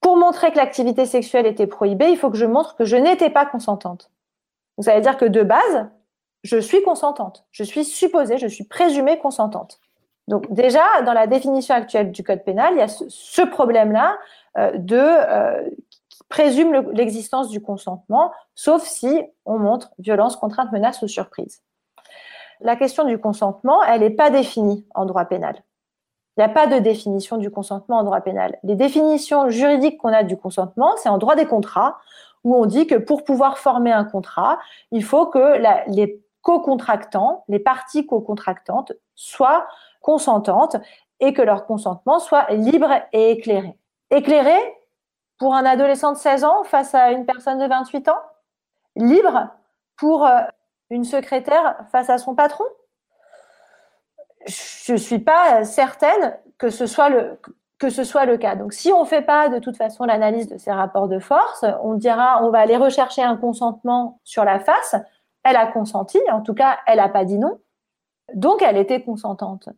pour 0.00 0.16
montrer 0.16 0.52
que 0.52 0.56
l'activité 0.56 1.06
sexuelle 1.06 1.46
était 1.46 1.66
prohibée, 1.66 2.10
il 2.10 2.16
faut 2.16 2.30
que 2.30 2.36
je 2.36 2.46
montre 2.46 2.76
que 2.76 2.84
je 2.84 2.96
n'étais 2.96 3.30
pas 3.30 3.46
consentante. 3.46 4.10
Donc, 4.78 4.84
ça 4.84 4.94
veut 4.94 5.02
dire 5.02 5.18
que 5.18 5.26
de 5.26 5.42
base, 5.42 5.88
je 6.44 6.56
suis 6.56 6.82
consentante. 6.82 7.44
Je 7.50 7.64
suis 7.64 7.84
supposée, 7.84 8.38
je 8.38 8.46
suis 8.46 8.64
présumée 8.64 9.18
consentante. 9.18 9.80
Donc 10.28 10.52
déjà, 10.52 10.84
dans 11.04 11.14
la 11.14 11.26
définition 11.26 11.74
actuelle 11.74 12.12
du 12.12 12.22
Code 12.22 12.44
pénal, 12.44 12.74
il 12.74 12.78
y 12.78 12.82
a 12.82 12.88
ce, 12.88 13.42
problème-là 13.42 14.18
euh, 14.58 14.72
de 14.76 14.98
euh, 14.98 15.68
qui 16.10 16.22
présume 16.28 16.90
l'existence 16.92 17.48
du 17.48 17.62
consentement, 17.62 18.30
sauf 18.54 18.82
si 18.84 19.22
on 19.46 19.58
montre 19.58 19.90
violence, 19.98 20.36
contrainte, 20.36 20.70
menace 20.70 21.00
ou 21.02 21.08
surprise. 21.08 21.62
La 22.60 22.76
question 22.76 23.04
du 23.04 23.18
consentement, 23.18 23.82
elle 23.84 24.00
n'est 24.00 24.10
pas 24.10 24.30
définie 24.30 24.86
en 24.94 25.06
droit 25.06 25.24
pénal. 25.24 25.62
Il 26.36 26.40
n'y 26.40 26.44
a 26.44 26.50
pas 26.50 26.66
de 26.66 26.78
définition 26.78 27.38
du 27.38 27.50
consentement 27.50 27.98
en 27.98 28.04
droit 28.04 28.20
pénal. 28.20 28.58
Les 28.62 28.76
définitions 28.76 29.48
juridiques 29.48 29.98
qu'on 29.98 30.12
a 30.12 30.22
du 30.22 30.36
consentement, 30.36 30.94
c'est 30.98 31.08
en 31.08 31.18
droit 31.18 31.36
des 31.36 31.46
contrats, 31.46 31.98
où 32.44 32.56
on 32.56 32.66
dit 32.66 32.86
que 32.86 32.94
pour 32.94 33.24
pouvoir 33.24 33.58
former 33.58 33.92
un 33.92 34.04
contrat, 34.04 34.58
il 34.90 35.04
faut 35.04 35.26
que 35.26 35.58
les 35.88 36.22
co-contractants, 36.42 37.44
les 37.48 37.58
parties 37.58 38.06
co-contractantes, 38.06 38.92
soient 39.14 39.66
consentantes 40.00 40.76
et 41.20 41.32
que 41.32 41.42
leur 41.42 41.66
consentement 41.66 42.18
soit 42.20 42.50
libre 42.50 42.90
et 43.12 43.32
éclairé. 43.32 43.76
Éclairé 44.10 44.56
pour 45.38 45.54
un 45.54 45.64
adolescent 45.64 46.12
de 46.12 46.16
16 46.18 46.44
ans 46.44 46.64
face 46.64 46.94
à 46.94 47.10
une 47.10 47.26
personne 47.26 47.58
de 47.58 47.66
28 47.66 48.08
ans? 48.08 48.20
Libre 48.96 49.48
pour 49.96 50.26
euh, 50.26 50.40
une 50.90 51.04
secrétaire 51.04 51.76
face 51.92 52.10
à 52.10 52.18
son 52.18 52.34
patron? 52.34 52.64
Je 54.46 54.92
ne 54.92 54.96
suis 54.96 55.18
pas 55.18 55.64
certaine 55.64 56.38
que 56.56 56.70
ce 56.70 56.86
soit 56.86 57.08
le 57.08 57.38
que 57.78 57.90
ce 57.90 58.04
soit 58.04 58.24
le 58.24 58.36
cas. 58.36 58.56
Donc, 58.56 58.72
si 58.72 58.92
on 58.92 59.02
ne 59.02 59.06
fait 59.06 59.22
pas 59.22 59.48
de 59.48 59.58
toute 59.58 59.76
façon 59.76 60.04
l'analyse 60.04 60.48
de 60.48 60.58
ces 60.58 60.72
rapports 60.72 61.08
de 61.08 61.18
force, 61.18 61.64
on 61.82 61.94
dira, 61.94 62.44
on 62.44 62.50
va 62.50 62.58
aller 62.58 62.76
rechercher 62.76 63.22
un 63.22 63.36
consentement 63.36 64.20
sur 64.24 64.44
la 64.44 64.58
face. 64.58 64.96
Elle 65.44 65.56
a 65.56 65.66
consenti, 65.66 66.18
en 66.30 66.40
tout 66.40 66.54
cas, 66.54 66.78
elle 66.86 66.96
n'a 66.96 67.08
pas 67.08 67.24
dit 67.24 67.38
non. 67.38 67.58
Donc, 68.34 68.62
elle 68.62 68.76
était 68.76 69.02
consentante. 69.02 69.68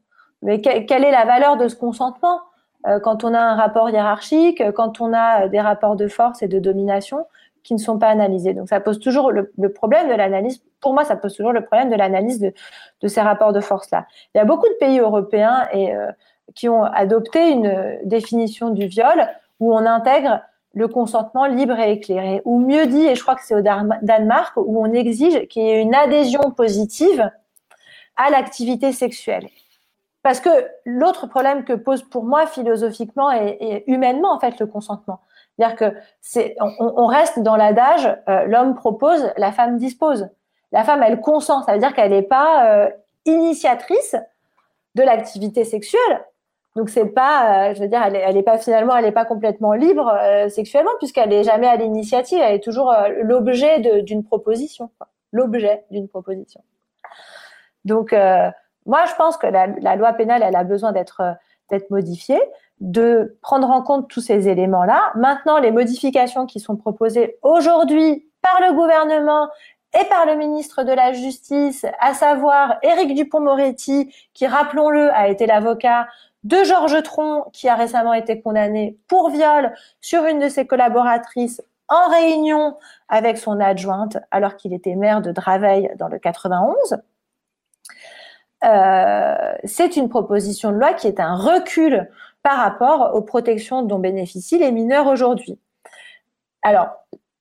Mais 0.43 0.61
quelle 0.61 1.05
est 1.05 1.11
la 1.11 1.27
valeur 1.27 1.59
de 1.59 1.69
ce 1.69 1.77
consentement? 1.77 2.41
Euh, 2.87 2.99
quand 2.99 3.25
on 3.25 3.35
a 3.35 3.41
un 3.41 3.57
rapport 3.57 3.91
hiérarchique, 3.91 4.63
quand 4.73 5.03
on 5.03 5.13
a 5.13 5.49
des 5.49 5.61
rapports 5.61 5.97
de 5.97 6.09
force 6.09 6.43
et 6.43 6.49
de 6.49 6.59
domination 6.59 7.27
qui 7.63 7.75
ne 7.75 7.79
sont 7.79 7.99
pas 7.99 8.09
analysés. 8.09 8.55
Donc 8.55 8.69
ça 8.69 8.81
pose 8.81 9.01
toujours 9.01 9.31
le, 9.33 9.53
problème 9.73 10.09
de 10.09 10.15
l'analyse, 10.15 10.63
pour 10.81 10.95
moi 10.95 11.05
ça 11.05 11.17
pose 11.17 11.35
toujours 11.37 11.53
le 11.53 11.63
problème 11.65 11.91
de 11.91 11.97
l'analyse 11.97 12.41
de, 12.41 13.09
ces 13.09 13.21
rapports 13.21 13.53
de 13.53 13.61
force-là. 13.61 14.07
Il 14.35 14.39
y 14.39 14.41
a 14.41 14.45
beaucoup 14.45 14.69
de 14.69 14.75
pays 14.81 14.99
européens 14.99 15.69
et, 15.73 15.95
euh, 15.95 16.11
qui 16.55 16.69
ont 16.69 16.85
adopté 16.85 17.51
une 17.51 17.99
définition 18.05 18.71
du 18.71 18.87
viol 18.87 19.29
où 19.61 19.75
on 19.75 19.87
intègre 19.87 20.41
le 20.75 20.89
consentement 20.89 21.47
libre 21.47 21.79
et 21.79 21.93
éclairé, 21.93 22.43
ou 22.45 22.61
mieux 22.61 22.87
dit, 22.87 23.05
et 23.07 23.15
je 23.15 23.23
crois 23.23 23.35
que 23.35 23.43
c'est 23.45 23.55
au 23.55 23.61
Danemark, 23.61 24.57
où 24.57 24.81
on 24.81 24.93
exige 24.93 25.49
qu'il 25.49 25.63
y 25.63 25.69
ait 25.69 25.81
une 25.81 25.95
adhésion 25.95 26.51
positive 26.53 27.31
à 28.17 28.31
l'activité 28.31 28.93
sexuelle. 28.93 29.49
Parce 30.23 30.41
que 30.41 30.51
l'autre 30.85 31.27
problème 31.27 31.65
que 31.65 31.73
pose 31.73 32.03
pour 32.03 32.25
moi 32.25 32.47
philosophiquement 32.47 33.33
et, 33.33 33.85
humainement 33.87 34.33
en 34.35 34.39
fait 34.39 34.59
le 34.61 34.67
consentement, 34.67 35.21
c'est-à-dire 35.59 35.77
que 35.77 37.07
reste 37.07 37.41
dans 37.41 37.57
l'adage, 37.57 38.07
euh, 38.29 38.45
l'homme 38.45 38.75
propose, 38.75 39.31
la 39.37 39.53
femme 39.53 39.77
dispose. 39.77 40.29
La 40.73 40.85
femme, 40.85 41.03
elle 41.03 41.21
consent, 41.21 41.65
ça 41.65 41.73
veut 41.73 41.79
dire 41.79 41.95
qu'elle 41.95 42.13
n'est 42.13 42.23
pas 42.23 42.67
euh, 42.67 42.91
initiatrice 43.25 44.17
de 44.95 45.03
l'activité 45.03 45.65
sexuelle. 45.65 46.25
Donc 46.77 46.89
c'est 46.89 47.07
pas, 47.07 47.71
euh, 47.71 47.75
je 47.75 47.81
veux 47.81 47.89
dire, 47.89 48.03
elle 48.03 48.35
n'est 48.35 48.43
pas 48.43 48.59
finalement, 48.59 48.97
elle 48.97 49.05
n'est 49.05 49.13
pas 49.13 49.25
complètement 49.25 49.73
libre 49.73 50.17
sexuellement 50.49 50.93
puisqu'elle 50.99 51.31
n'est 51.31 51.45
jamais 51.45 51.67
à 51.67 51.77
l'initiative, 51.77 52.39
elle 52.43 52.55
est 52.55 52.65
toujours 52.65 52.95
l'objet 53.23 53.81
d'une 54.03 54.25
proposition, 54.25 54.91
l'objet 55.33 55.85
d'une 55.91 56.09
proposition. 56.09 56.63
Donc 57.85 58.15
moi, 58.87 59.05
je 59.07 59.15
pense 59.17 59.37
que 59.37 59.47
la, 59.47 59.67
la, 59.67 59.97
loi 59.97 60.13
pénale, 60.13 60.43
elle 60.45 60.57
a 60.57 60.65
besoin 60.65 60.93
d'être 60.93 61.23
d'être 61.71 61.91
modifiée 61.91 62.41
de 62.81 63.39
prendre 63.43 63.71
en 63.71 63.83
compte 63.83 64.09
tous 64.09 64.21
ces 64.21 64.49
éléments-là. 64.49 65.13
Maintenant, 65.15 65.59
les 65.59 65.71
modifications 65.71 66.47
qui 66.47 66.61
sont 66.61 66.77
proposées 66.77 67.37
aujourd'hui 67.43 68.27
par 68.43 68.61
le 68.61 68.75
gouvernement 68.75 69.49
et 69.99 70.05
par 70.07 70.25
le 70.25 70.37
ministre 70.37 70.83
de 70.83 70.93
la 70.93 71.13
Justice, 71.13 71.85
à 72.01 72.15
savoir 72.15 72.79
Éric 72.83 73.15
Dupont-Moretti, 73.15 74.15
qui, 74.35 74.47
rappelons-le, 74.47 75.13
a 75.13 75.29
été 75.29 75.47
l'avocat 75.47 76.07
de 76.45 76.65
Georges 76.65 77.03
Tron, 77.03 77.45
qui 77.53 77.69
a 77.69 77.75
récemment 77.75 78.15
été 78.15 78.41
condamné 78.41 78.99
pour 79.09 79.31
viol 79.31 79.73
sur 80.01 80.25
une 80.25 80.39
de 80.39 80.49
ses 80.49 80.67
collaboratrices 80.67 81.63
en 81.89 82.09
réunion 82.09 82.77
avec 83.09 83.37
son 83.37 83.61
adjointe, 83.61 84.17
alors 84.31 84.57
qu'il 84.57 84.73
était 84.73 84.95
maire 84.95 85.21
de 85.21 85.33
Draveil 85.33 85.91
dans 85.99 86.09
le 86.09 86.19
91. 86.19 86.99
Euh, 88.63 89.53
c'est 89.65 89.97
une 89.97 90.09
proposition 90.09 90.71
de 90.71 90.77
loi 90.77 90.93
qui 90.93 91.09
est 91.09 91.19
un 91.19 91.35
recul 91.35 92.09
par 92.43 92.59
rapport 92.59 93.15
aux 93.15 93.23
protections 93.23 93.83
dont 93.83 93.99
bénéficient 93.99 94.59
les 94.59 94.71
mineurs 94.71 95.07
aujourd'hui. 95.07 95.59
Alors, 96.63 96.89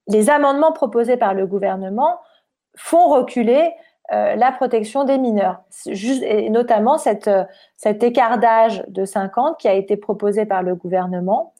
les 0.08 0.30
amendements 0.30 0.72
proposés 0.72 1.18
par 1.18 1.34
le 1.34 1.46
gouvernement 1.46 2.20
font 2.76 3.10
reculer 3.10 3.72
euh, 4.12 4.36
la 4.36 4.52
protection 4.52 5.04
des 5.04 5.18
mineurs, 5.18 5.62
et 5.86 6.50
notamment 6.50 6.98
cette, 6.98 7.30
cet 7.78 8.04
écart 8.04 8.40
d'âge 8.40 8.84
de 8.88 9.06
50 9.06 9.58
qui 9.60 9.68
a 9.68 9.74
été 9.74 9.98
proposé 9.98 10.46
par 10.46 10.64
le 10.64 10.76
gouvernement 10.76 11.54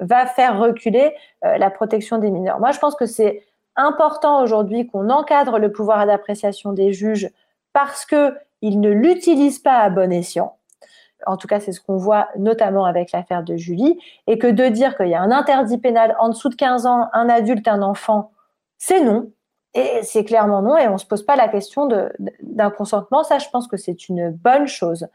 va 0.00 0.26
faire 0.26 0.58
reculer 0.58 1.14
euh, 1.44 1.56
la 1.56 1.70
protection 1.70 2.18
des 2.18 2.30
mineurs. 2.30 2.60
Moi, 2.60 2.72
je 2.72 2.78
pense 2.78 2.94
que 2.94 3.06
c'est 3.06 3.42
important 3.76 4.42
aujourd'hui 4.42 4.86
qu'on 4.86 5.08
encadre 5.10 5.58
le 5.58 5.72
pouvoir 5.72 6.06
d'appréciation 6.06 6.72
des 6.72 6.92
juges 6.92 7.30
parce 7.72 8.06
qu'ils 8.06 8.80
ne 8.80 8.90
l'utilisent 8.90 9.58
pas 9.58 9.78
à 9.78 9.90
bon 9.90 10.12
escient 10.12 10.56
en 11.26 11.36
tout 11.36 11.46
cas 11.46 11.60
c'est 11.60 11.72
ce 11.72 11.80
qu'on 11.80 11.96
voit 11.96 12.28
notamment 12.36 12.84
avec 12.84 13.12
l'affaire 13.12 13.42
de 13.42 13.56
Julie, 13.56 13.98
et 14.26 14.38
que 14.38 14.46
de 14.46 14.68
dire 14.68 14.96
qu'il 14.96 15.08
y 15.08 15.14
a 15.14 15.20
un 15.20 15.30
interdit 15.30 15.78
pénal 15.78 16.16
en 16.18 16.28
dessous 16.28 16.48
de 16.48 16.54
15 16.54 16.86
ans, 16.86 17.08
un 17.12 17.28
adulte, 17.28 17.66
un 17.68 17.82
enfant, 17.82 18.32
c'est 18.78 19.00
non. 19.00 19.30
Et 19.74 20.00
c'est 20.02 20.24
clairement 20.24 20.62
non, 20.62 20.76
et 20.76 20.86
on 20.88 20.94
ne 20.94 20.98
se 20.98 21.06
pose 21.06 21.24
pas 21.24 21.36
la 21.36 21.48
question 21.48 21.88
d'un 22.40 22.70
consentement. 22.70 23.24
Ça, 23.24 23.38
je 23.38 23.48
pense 23.50 23.66
que 23.66 23.76
c'est 23.76 24.08
une 24.08 24.30
bonne 24.30 24.68
chose. 24.68 25.08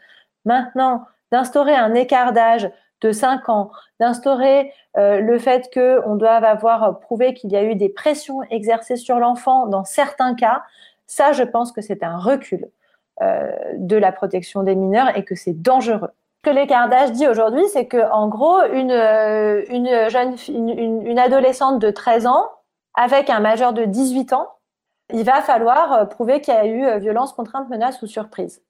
Maintenant, 0.46 1.06
d'instaurer 1.32 1.76
un 1.76 1.94
écart 1.94 2.34
d'âge 2.34 2.70
de 3.02 3.12
5 3.14 3.48
ans, 3.48 3.72
d'instaurer 4.02 4.74
euh, 4.98 5.22
le 5.22 5.40
fait 5.40 5.74
qu'on 5.74 6.16
doive 6.16 6.44
avoir 6.44 7.00
prouvé 7.00 7.34
qu'il 7.34 7.52
y 7.52 7.56
a 7.56 7.64
eu 7.64 7.76
des 7.76 7.88
pressions 7.88 8.42
exercées 8.50 8.98
sur 8.98 9.20
l'enfant 9.20 9.68
dans 9.68 9.86
certains 9.86 10.36
cas, 10.36 10.64
ça, 11.08 11.32
je 11.32 11.44
pense 11.44 11.72
que 11.72 11.82
c'est 11.82 12.04
un 12.04 12.18
recul. 12.18 12.70
Euh, 13.22 13.52
de 13.76 13.98
la 13.98 14.14
protection 14.14 14.64
des 14.64 14.76
mineurs 14.76 15.18
et 15.18 15.26
que 15.26 15.36
c'est 15.36 15.62
dangereux. 15.62 16.08
Ce 16.38 16.50
que 16.50 16.56
l'écart 16.56 16.88
d'âge 16.88 17.12
dit 17.12 17.28
aujourd'hui, 17.28 17.68
c'est 17.68 17.86
que 17.86 18.10
en 18.14 18.30
gros, 18.30 18.62
une, 18.72 18.92
euh, 18.92 19.62
une 19.68 19.90
jeune 20.08 20.36
une, 20.48 21.06
une, 21.06 21.20
adolescente 21.20 21.80
de 21.80 21.92
13 21.92 22.28
ans 22.28 22.46
avec 22.96 23.30
un 23.30 23.40
majeur 23.40 23.74
de 23.74 23.86
18 23.86 24.34
ans, 24.34 24.50
il 25.12 25.24
va 25.24 25.42
falloir 25.42 26.08
prouver 26.10 26.42
qu'il 26.42 26.54
y 26.54 26.58
a 26.58 26.66
eu 26.66 27.00
violence, 27.00 27.34
contrainte, 27.34 27.70
menace 27.70 28.02
ou 28.02 28.08
surprise. 28.08 28.62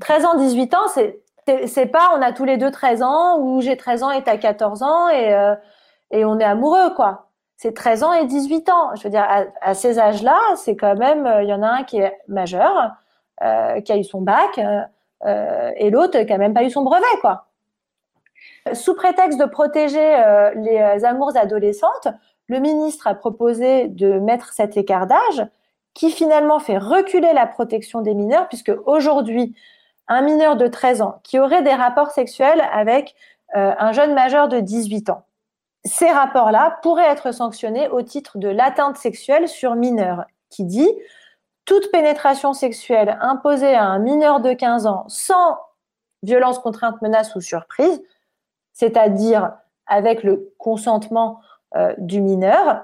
13 0.00 0.24
ans, 0.24 0.34
18 0.36 0.74
ans, 0.74 0.88
c'est 0.88 1.86
pas 1.86 2.12
on 2.16 2.22
a 2.22 2.32
tous 2.32 2.44
les 2.44 2.56
deux 2.56 2.70
13 2.70 3.02
ans 3.02 3.38
ou 3.40 3.60
j'ai 3.60 3.76
13 3.76 4.02
ans 4.02 4.10
et 4.10 4.22
t'as 4.22 4.38
14 4.38 4.82
ans 4.82 5.08
et, 5.10 5.54
et 6.10 6.24
on 6.24 6.38
est 6.38 6.44
amoureux, 6.44 6.94
quoi 6.94 7.28
c'est 7.62 7.74
13 7.74 8.02
ans 8.02 8.12
et 8.12 8.26
18 8.26 8.68
ans. 8.70 8.96
Je 8.96 9.04
veux 9.04 9.10
dire, 9.10 9.24
à, 9.60 9.74
ces 9.74 10.00
âges-là, 10.00 10.36
c'est 10.56 10.74
quand 10.74 10.96
même, 10.96 11.32
il 11.42 11.48
y 11.48 11.52
en 11.52 11.62
a 11.62 11.68
un 11.68 11.84
qui 11.84 11.98
est 11.98 12.18
majeur, 12.26 12.90
euh, 13.40 13.80
qui 13.80 13.92
a 13.92 13.96
eu 13.96 14.02
son 14.02 14.20
bac, 14.20 14.58
euh, 15.24 15.70
et 15.76 15.90
l'autre 15.90 16.20
qui 16.22 16.32
a 16.32 16.38
même 16.38 16.54
pas 16.54 16.64
eu 16.64 16.70
son 16.70 16.82
brevet, 16.82 17.06
quoi. 17.20 17.46
Sous 18.72 18.94
prétexte 18.94 19.38
de 19.38 19.44
protéger 19.44 20.00
euh, 20.00 20.50
les 20.56 21.04
amours 21.04 21.36
adolescentes, 21.36 22.08
le 22.48 22.58
ministre 22.58 23.06
a 23.06 23.14
proposé 23.14 23.88
de 23.88 24.18
mettre 24.18 24.52
cet 24.52 24.76
écart 24.76 25.06
qui 25.94 26.10
finalement 26.10 26.58
fait 26.58 26.78
reculer 26.78 27.32
la 27.32 27.46
protection 27.46 28.00
des 28.00 28.14
mineurs, 28.14 28.48
puisque 28.48 28.72
aujourd'hui, 28.86 29.54
un 30.08 30.22
mineur 30.22 30.56
de 30.56 30.66
13 30.66 31.02
ans 31.02 31.20
qui 31.22 31.38
aurait 31.38 31.62
des 31.62 31.74
rapports 31.74 32.10
sexuels 32.10 32.62
avec 32.72 33.14
un 33.54 33.92
jeune 33.92 34.14
majeur 34.14 34.48
de 34.48 34.60
18 34.60 35.10
ans, 35.10 35.24
ces 35.84 36.10
rapports-là 36.10 36.78
pourraient 36.82 37.10
être 37.10 37.32
sanctionnés 37.32 37.88
au 37.88 38.02
titre 38.02 38.38
de 38.38 38.48
l'atteinte 38.48 38.96
sexuelle 38.96 39.48
sur 39.48 39.74
mineur, 39.74 40.24
qui 40.48 40.64
dit 40.64 40.90
toute 41.64 41.90
pénétration 41.90 42.52
sexuelle 42.54 43.18
imposée 43.20 43.74
à 43.74 43.84
un 43.84 43.98
mineur 43.98 44.40
de 44.40 44.52
15 44.52 44.86
ans 44.86 45.04
sans 45.08 45.58
violence, 46.22 46.58
contrainte, 46.58 47.02
menace 47.02 47.34
ou 47.34 47.40
surprise, 47.40 48.02
c'est-à-dire 48.72 49.52
avec 49.86 50.22
le 50.22 50.52
consentement 50.58 51.40
euh, 51.76 51.94
du 51.98 52.20
mineur, 52.20 52.82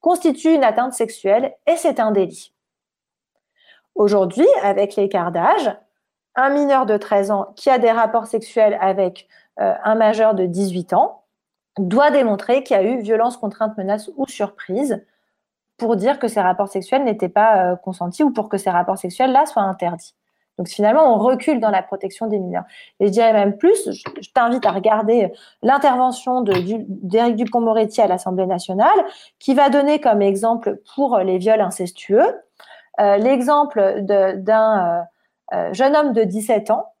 constitue 0.00 0.54
une 0.54 0.64
atteinte 0.64 0.92
sexuelle 0.92 1.54
et 1.66 1.76
c'est 1.76 2.00
un 2.00 2.10
délit. 2.10 2.54
Aujourd'hui, 3.94 4.46
avec 4.62 4.96
l'écart 4.96 5.32
d'âge, 5.32 5.76
un 6.36 6.50
mineur 6.50 6.86
de 6.86 6.96
13 6.96 7.30
ans 7.32 7.52
qui 7.56 7.68
a 7.68 7.78
des 7.78 7.90
rapports 7.90 8.26
sexuels 8.26 8.78
avec 8.80 9.26
euh, 9.60 9.74
un 9.82 9.96
majeur 9.96 10.34
de 10.34 10.46
18 10.46 10.92
ans 10.92 11.24
doit 11.78 12.10
démontrer 12.10 12.62
qu'il 12.62 12.76
y 12.76 12.80
a 12.80 12.82
eu 12.84 13.00
violence, 13.00 13.36
contrainte, 13.36 13.76
menace 13.76 14.10
ou 14.16 14.26
surprise 14.26 15.04
pour 15.76 15.96
dire 15.96 16.18
que 16.18 16.28
ces 16.28 16.40
rapports 16.40 16.68
sexuels 16.68 17.04
n'étaient 17.04 17.28
pas 17.28 17.72
euh, 17.72 17.76
consentis 17.76 18.22
ou 18.22 18.32
pour 18.32 18.48
que 18.48 18.58
ces 18.58 18.70
rapports 18.70 18.98
sexuels-là 18.98 19.46
soient 19.46 19.62
interdits. 19.62 20.14
Donc 20.58 20.68
finalement, 20.68 21.14
on 21.14 21.18
recule 21.18 21.60
dans 21.60 21.70
la 21.70 21.82
protection 21.82 22.26
des 22.26 22.38
mineurs. 22.38 22.64
Et 23.00 23.06
je 23.06 23.12
dirais 23.12 23.32
même 23.32 23.56
plus, 23.56 23.90
je, 23.90 24.30
t'invite 24.34 24.66
à 24.66 24.72
regarder 24.72 25.32
l'intervention 25.62 26.42
d'Éric 26.42 27.36
Dupont-Moretti 27.36 28.00
à 28.00 28.06
l'Assemblée 28.06 28.46
nationale, 28.46 28.98
qui 29.38 29.54
va 29.54 29.70
donner 29.70 30.00
comme 30.00 30.20
exemple 30.20 30.80
pour 30.94 31.18
les 31.18 31.38
viols 31.38 31.60
incestueux 31.60 32.42
euh, 33.00 33.16
l'exemple 33.16 34.00
d'un 34.02 35.06
euh, 35.54 35.72
jeune 35.72 35.94
homme 35.94 36.12
de 36.12 36.24
17 36.24 36.72
ans 36.72 36.92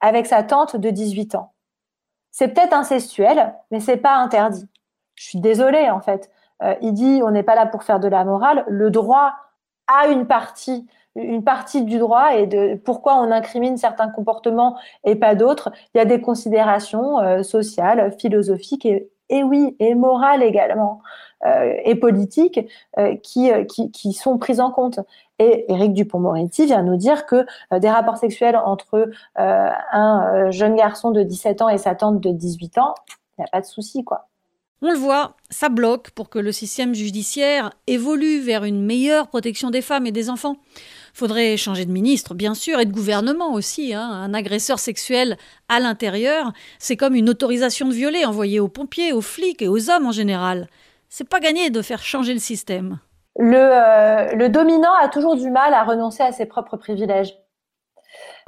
avec 0.00 0.26
sa 0.26 0.44
tante 0.44 0.76
de 0.76 0.90
18 0.90 1.34
ans 1.34 1.52
c'est 2.30 2.48
peut-être 2.48 2.72
incestuel, 2.72 3.54
mais 3.70 3.80
c'est 3.80 3.96
pas 3.96 4.16
interdit. 4.16 4.68
Je 5.14 5.24
suis 5.24 5.40
désolée 5.40 5.90
en 5.90 6.00
fait. 6.00 6.30
Euh, 6.62 6.74
il 6.80 6.92
dit 6.92 7.20
on 7.24 7.30
n'est 7.30 7.42
pas 7.42 7.54
là 7.54 7.66
pour 7.66 7.82
faire 7.82 8.00
de 8.00 8.08
la 8.08 8.24
morale. 8.24 8.64
Le 8.68 8.90
droit 8.90 9.34
a 9.86 10.08
une 10.08 10.26
partie, 10.26 10.86
une 11.16 11.42
partie 11.42 11.84
du 11.84 11.98
droit 11.98 12.36
et 12.36 12.46
de 12.46 12.74
pourquoi 12.76 13.16
on 13.16 13.30
incrimine 13.30 13.76
certains 13.76 14.08
comportements 14.08 14.76
et 15.04 15.16
pas 15.16 15.34
d'autres. 15.34 15.70
Il 15.94 15.98
y 15.98 16.00
a 16.00 16.04
des 16.04 16.20
considérations 16.20 17.18
euh, 17.20 17.42
sociales, 17.42 18.14
philosophiques 18.18 18.86
et, 18.86 19.10
et 19.28 19.42
oui, 19.42 19.76
et 19.78 19.94
morales 19.94 20.42
également. 20.42 21.02
Euh, 21.46 21.72
et 21.86 21.94
politiques 21.94 22.60
euh, 22.98 23.16
qui, 23.16 23.50
qui, 23.66 23.90
qui, 23.90 24.12
sont 24.12 24.36
prises 24.36 24.60
en 24.60 24.70
compte. 24.70 25.00
Et 25.38 25.64
Éric 25.72 25.94
Dupont-Moretti 25.94 26.66
vient 26.66 26.82
nous 26.82 26.96
dire 26.96 27.24
que 27.24 27.46
des 27.78 27.88
rapports 27.88 28.18
sexuels 28.18 28.56
entre 28.56 29.10
un 29.36 30.50
jeune 30.50 30.76
garçon 30.76 31.12
de 31.12 31.22
17 31.22 31.62
ans 31.62 31.70
et 31.70 31.78
sa 31.78 31.94
tante 31.94 32.20
de 32.20 32.30
18 32.30 32.76
ans, 32.76 32.94
il 33.38 33.40
n'y 33.40 33.44
a 33.46 33.48
pas 33.48 33.62
de 33.62 33.66
souci, 33.66 34.04
quoi. 34.04 34.28
On 34.82 34.90
le 34.90 34.96
voit, 34.96 35.36
ça 35.50 35.68
bloque 35.68 36.10
pour 36.12 36.30
que 36.30 36.38
le 36.38 36.52
système 36.52 36.94
judiciaire 36.94 37.70
évolue 37.86 38.40
vers 38.40 38.64
une 38.64 38.82
meilleure 38.82 39.28
protection 39.28 39.68
des 39.68 39.82
femmes 39.82 40.06
et 40.06 40.12
des 40.12 40.30
enfants. 40.30 40.56
Faudrait 41.12 41.56
changer 41.56 41.84
de 41.84 41.92
ministre, 41.92 42.34
bien 42.34 42.54
sûr, 42.54 42.80
et 42.80 42.86
de 42.86 42.92
gouvernement 42.92 43.52
aussi. 43.52 43.94
Hein. 43.94 44.08
Un 44.08 44.34
agresseur 44.34 44.78
sexuel 44.78 45.36
à 45.68 45.80
l'intérieur, 45.80 46.52
c'est 46.78 46.96
comme 46.96 47.14
une 47.14 47.28
autorisation 47.28 47.88
de 47.88 47.94
violer 47.94 48.24
envoyée 48.24 48.60
aux 48.60 48.68
pompiers, 48.68 49.12
aux 49.12 49.20
flics 49.20 49.62
et 49.62 49.68
aux 49.68 49.90
hommes 49.90 50.06
en 50.06 50.12
général 50.12 50.68
c'est 51.10 51.28
pas 51.28 51.40
gagné 51.40 51.68
de 51.68 51.82
faire 51.82 52.02
changer 52.02 52.32
le 52.32 52.38
système. 52.38 52.98
Euh, 53.38 54.32
le, 54.32 54.48
dominant 54.48 54.94
a 55.02 55.08
toujours 55.08 55.36
du 55.36 55.50
mal 55.50 55.74
à 55.74 55.82
renoncer 55.82 56.22
à 56.22 56.32
ses 56.32 56.46
propres 56.46 56.76
privilèges. 56.76 57.36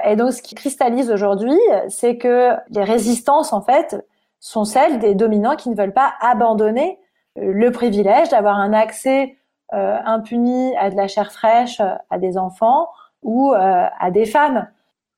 Et 0.05 0.15
donc, 0.15 0.33
ce 0.33 0.41
qui 0.41 0.55
cristallise 0.55 1.11
aujourd'hui, 1.11 1.59
c'est 1.89 2.17
que 2.17 2.51
les 2.69 2.83
résistances, 2.83 3.53
en 3.53 3.61
fait, 3.61 3.95
sont 4.39 4.65
celles 4.65 4.99
des 4.99 5.13
dominants 5.13 5.55
qui 5.55 5.69
ne 5.69 5.75
veulent 5.75 5.93
pas 5.93 6.13
abandonner 6.19 6.99
le 7.35 7.71
privilège 7.71 8.29
d'avoir 8.29 8.57
un 8.57 8.73
accès 8.73 9.37
euh, 9.73 9.97
impuni 10.05 10.75
à 10.77 10.89
de 10.89 10.95
la 10.95 11.07
chair 11.07 11.31
fraîche, 11.31 11.81
à 12.09 12.17
des 12.17 12.37
enfants 12.37 12.89
ou 13.21 13.53
euh, 13.53 13.85
à 13.99 14.11
des 14.11 14.25
femmes. 14.25 14.67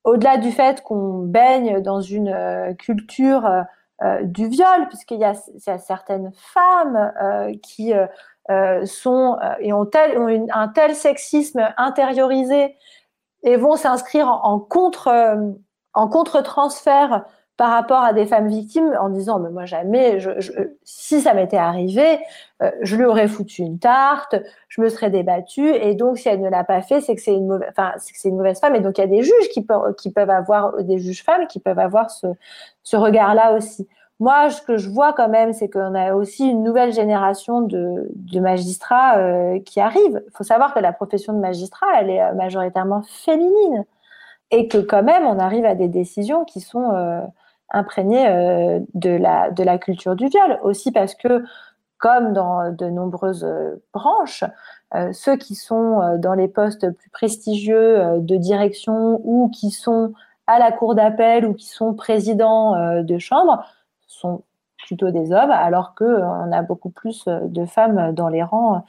Au-delà 0.04 0.38
du 0.38 0.52
fait 0.52 0.82
qu'on 0.82 1.20
baigne 1.20 1.82
dans 1.82 2.02
une 2.02 2.76
culture 2.78 3.66
euh, 4.04 4.24
du 4.24 4.48
viol, 4.50 4.90
puisqu'il 4.90 5.20
y, 5.20 5.24
a 5.24 5.78
certaines 5.78 6.34
femmes 6.34 7.14
euh, 7.22 7.54
qui 7.64 7.94
euh, 7.94 8.86
sont 8.86 9.38
et 9.60 9.72
ont, 9.72 9.90
un 10.54 10.68
tel 10.68 10.96
sexisme 10.96 11.74
intériorisé 11.78 12.76
et 13.44 13.56
vont 13.56 13.78
s'inscrire 13.78 14.28
en, 14.28 14.60
contre 14.60 15.48
en 15.94 16.08
contre-transfert 16.10 17.24
par 17.58 17.72
rapport 17.72 18.04
à 18.04 18.14
des 18.14 18.26
femmes 18.26 18.48
victimes 18.48 18.98
en 19.00 19.10
disant 19.10 19.40
mais 19.40 19.50
moi 19.50 19.66
jamais 19.66 20.20
si 20.84 21.22
ça 21.22 21.34
m'était 21.34 21.58
arrivé 21.58 22.20
je 22.82 22.96
lui 22.98 23.06
aurais 23.06 23.28
foutu 23.28 23.62
une 23.62 23.80
tarte 23.80 24.36
je 24.68 24.82
me 24.82 24.90
serais 24.90 25.10
débattue 25.10 25.70
et 25.70 25.96
donc 25.96 26.18
si 26.18 26.28
elle 26.28 26.42
ne 26.42 26.50
l'a 26.50 26.66
pas 26.66 26.82
fait 26.82 27.00
c'est 27.00 27.16
que 27.16 27.22
c'est 27.22 27.34
une 27.34 27.48
mauvaise 27.48 28.60
femme 28.60 28.76
et 28.76 28.82
donc 28.82 28.98
il 28.98 29.02
y 29.02 29.04
a 29.06 29.08
des 29.08 29.24
juges 29.24 29.50
qui 29.50 30.12
peuvent 30.12 30.30
avoir 30.30 30.84
des 30.84 30.98
juges 30.98 31.24
femmes 31.24 31.48
qui 31.48 31.60
peuvent 31.60 31.80
avoir 31.80 32.10
ce 32.10 32.98
regard 32.98 33.36
là 33.36 33.54
aussi 33.54 33.88
moi, 34.20 34.50
ce 34.50 34.62
que 34.62 34.78
je 34.78 34.90
vois 34.90 35.12
quand 35.14 35.28
même, 35.28 35.52
c'est 35.52 35.70
qu'on 35.70 35.94
a 35.94 36.14
aussi 36.14 36.50
une 36.50 36.64
nouvelle 36.64 36.94
génération 36.94 37.62
de, 37.62 38.10
magistrats 38.40 39.18
euh, 39.18 39.60
qui 39.60 39.82
arrive. 39.82 40.24
Faut 40.34 40.46
savoir 40.46 40.74
que 40.74 40.80
la 40.80 40.94
profession 40.94 41.34
de 41.34 41.40
magistrat, 41.40 41.88
elle 42.00 42.10
est 42.10 42.22
euh, 42.22 42.34
majoritairement 42.34 43.02
féminine. 43.04 43.86
Et 44.52 44.68
que 44.68 44.78
quand 44.78 45.04
même, 45.04 45.26
on 45.26 45.40
arrive 45.40 45.66
à 45.66 45.76
des 45.76 45.90
décisions 45.90 46.46
qui 46.46 46.62
sont 46.62 46.92
euh, 46.94 47.22
imprégnées 47.72 48.28
de, 48.94 49.10
la, 49.10 49.52
de 49.52 49.64
la 49.64 49.78
culture 49.78 50.16
du 50.16 50.28
viol. 50.28 50.60
Aussi 50.64 50.92
parce 50.92 51.16
que, 51.16 51.44
comme 51.98 52.34
dans 52.34 52.72
de 52.72 52.86
nombreuses 52.86 53.48
branches, 53.94 54.44
ceux 55.12 55.36
qui 55.36 55.56
sont 55.56 56.18
dans 56.20 56.34
les 56.34 56.48
postes 56.48 56.90
plus 56.92 57.10
prestigieux 57.10 58.20
de 58.20 58.36
direction 58.36 59.20
ou 59.24 59.50
qui 59.50 59.72
sont 59.72 60.14
à 60.48 60.60
la 60.60 60.72
cour 60.72 60.96
d'appel 60.96 61.46
ou 61.46 61.54
qui 61.54 61.68
sont 61.68 61.94
présidents 61.94 63.02
de 63.02 63.18
chambre 63.18 63.66
sont 64.08 64.44
plutôt 64.86 65.12
des 65.12 65.32
hommes, 65.32 65.52
alors 65.52 65.96
qu'on 65.96 66.06
euh, 66.06 66.52
a 66.52 66.62
beaucoup 66.62 66.90
plus 66.90 67.26
euh, 67.28 67.40
de 67.44 67.66
femmes 67.66 68.14
dans 68.14 68.30
les 68.30 68.44
rangs 68.44 68.76
euh, 68.76 68.80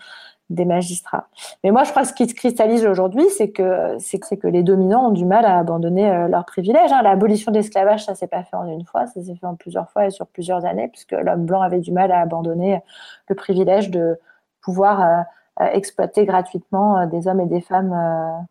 des 0.50 0.64
magistrats. 0.64 1.26
Mais 1.64 1.70
moi, 1.70 1.84
je 1.84 1.90
crois 1.90 2.02
que 2.02 2.08
ce 2.08 2.14
qui 2.14 2.28
se 2.28 2.34
cristallise 2.34 2.86
aujourd'hui, 2.86 3.24
c'est 3.30 3.50
que, 3.50 3.96
que 4.36 4.46
les 4.46 4.62
dominants 4.62 5.08
ont 5.08 5.12
du 5.12 5.24
mal 5.24 5.44
à 5.44 5.58
abandonner 5.58 6.28
leurs 6.28 6.44
privilèges. 6.44 6.92
Hein. 6.92 7.02
L'abolition 7.02 7.50
de 7.50 7.56
l'esclavage, 7.56 8.04
ça 8.04 8.14
s'est 8.14 8.28
pas 8.28 8.44
fait 8.44 8.56
en 8.56 8.66
une 8.66 8.84
fois, 8.84 9.06
ça 9.06 9.22
s'est 9.22 9.34
fait 9.34 9.46
en 9.46 9.56
plusieurs 9.56 9.90
fois 9.90 10.06
et 10.06 10.10
sur 10.10 10.26
plusieurs 10.26 10.64
années, 10.64 10.88
puisque 10.88 11.12
l'homme 11.12 11.46
blanc 11.46 11.62
avait 11.62 11.80
du 11.80 11.90
mal 11.90 12.12
à 12.12 12.20
abandonner 12.20 12.80
le 13.28 13.34
privilège 13.34 13.90
de 13.90 14.18
pouvoir 14.62 15.24
exploiter 15.58 16.24
gratuitement 16.26 17.06
des 17.06 17.26
hommes 17.26 17.40
et 17.40 17.46
des 17.46 17.60
femmes 17.60 18.46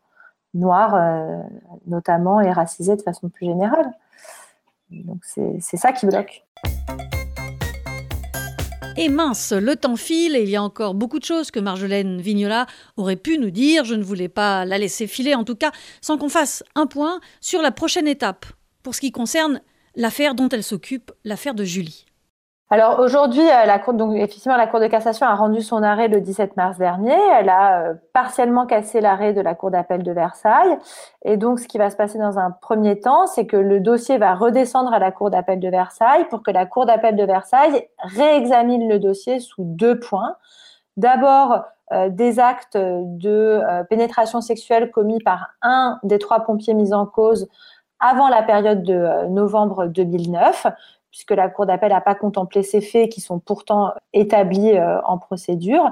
noirs, 0.53 0.99
notamment, 1.87 2.41
et 2.41 2.51
racisés 2.51 2.95
de 2.95 3.01
façon 3.01 3.29
plus 3.29 3.45
générale. 3.45 3.91
Donc 4.91 5.19
c'est 5.23 5.77
ça 5.77 5.91
qui 5.91 6.05
bloque. 6.05 6.45
Et 8.97 9.09
mince, 9.09 9.51
le 9.51 9.75
temps 9.75 9.97
file 9.97 10.37
et 10.37 10.43
il 10.43 10.49
y 10.49 10.55
a 10.55 10.63
encore 10.63 10.93
beaucoup 10.93 11.19
de 11.19 11.25
choses 11.25 11.51
que 11.51 11.59
Marjolaine 11.59 12.21
Vignola 12.21 12.65
aurait 12.95 13.17
pu 13.17 13.37
nous 13.37 13.49
dire. 13.49 13.83
Je 13.83 13.93
ne 13.93 14.03
voulais 14.03 14.29
pas 14.29 14.63
la 14.63 14.77
laisser 14.77 15.05
filer, 15.05 15.35
en 15.35 15.43
tout 15.43 15.55
cas, 15.55 15.73
sans 15.99 16.17
qu'on 16.17 16.29
fasse 16.29 16.63
un 16.75 16.87
point 16.87 17.19
sur 17.41 17.61
la 17.61 17.71
prochaine 17.71 18.07
étape 18.07 18.45
pour 18.83 18.95
ce 18.95 19.01
qui 19.01 19.11
concerne 19.11 19.61
l'affaire 19.97 20.33
dont 20.33 20.47
elle 20.47 20.63
s'occupe, 20.63 21.11
l'affaire 21.25 21.55
de 21.55 21.65
Julie. 21.65 22.05
Alors 22.71 22.99
aujourd'hui, 22.99 23.43
euh, 23.43 23.65
la 23.65 23.77
Cour, 23.77 23.93
effectivement, 24.15 24.57
la 24.57 24.65
Cour 24.65 24.79
de 24.79 24.87
cassation 24.87 25.27
a 25.27 25.35
rendu 25.35 25.61
son 25.61 25.83
arrêt 25.83 26.07
le 26.07 26.19
17 26.19 26.57
mars 26.57 26.79
dernier. 26.79 27.15
Elle 27.39 27.49
a 27.49 27.81
euh, 27.81 27.93
partiellement 28.11 28.65
cassé 28.65 29.01
l'arrêt 29.01 29.33
de 29.33 29.41
la 29.41 29.53
Cour 29.53 29.69
d'appel 29.69 30.01
de 30.01 30.11
Versailles. 30.11 30.75
Et 31.23 31.37
donc, 31.37 31.59
ce 31.59 31.67
qui 31.67 31.77
va 31.77 31.91
se 31.91 31.95
passer 31.95 32.17
dans 32.17 32.39
un 32.39 32.49
premier 32.49 32.99
temps, 32.99 33.27
c'est 33.27 33.45
que 33.45 33.55
le 33.55 33.79
dossier 33.79 34.17
va 34.17 34.33
redescendre 34.33 34.91
à 34.93 34.97
la 34.97 35.11
Cour 35.11 35.29
d'appel 35.29 35.59
de 35.59 35.69
Versailles 35.69 36.25
pour 36.31 36.41
que 36.41 36.49
la 36.49 36.65
Cour 36.65 36.87
d'appel 36.87 37.15
de 37.15 37.23
Versailles 37.23 37.87
réexamine 37.99 38.89
le 38.89 38.97
dossier 38.97 39.39
sous 39.39 39.63
deux 39.63 39.99
points. 39.99 40.35
D'abord, 40.97 41.65
des 42.09 42.39
actes 42.39 42.77
de 42.77 43.61
pénétration 43.89 44.41
sexuelle 44.41 44.89
commis 44.89 45.19
par 45.19 45.49
un 45.61 45.99
des 46.03 46.17
trois 46.17 46.39
pompiers 46.39 46.73
mis 46.73 46.93
en 46.93 47.05
cause 47.05 47.47
avant 47.99 48.27
la 48.27 48.41
période 48.41 48.81
de 48.81 49.27
novembre 49.27 49.85
2009 49.85 50.67
puisque 51.15 51.31
la 51.31 51.47
Cour 51.47 51.65
d'appel 51.65 51.93
n'a 51.93 52.01
pas 52.01 52.13
contemplé 52.13 52.61
ces 52.61 52.81
faits 52.81 53.09
qui 53.09 53.21
sont 53.21 53.39
pourtant 53.39 53.93
établis 54.11 54.77
euh, 54.77 54.99
en 55.03 55.17
procédure, 55.17 55.89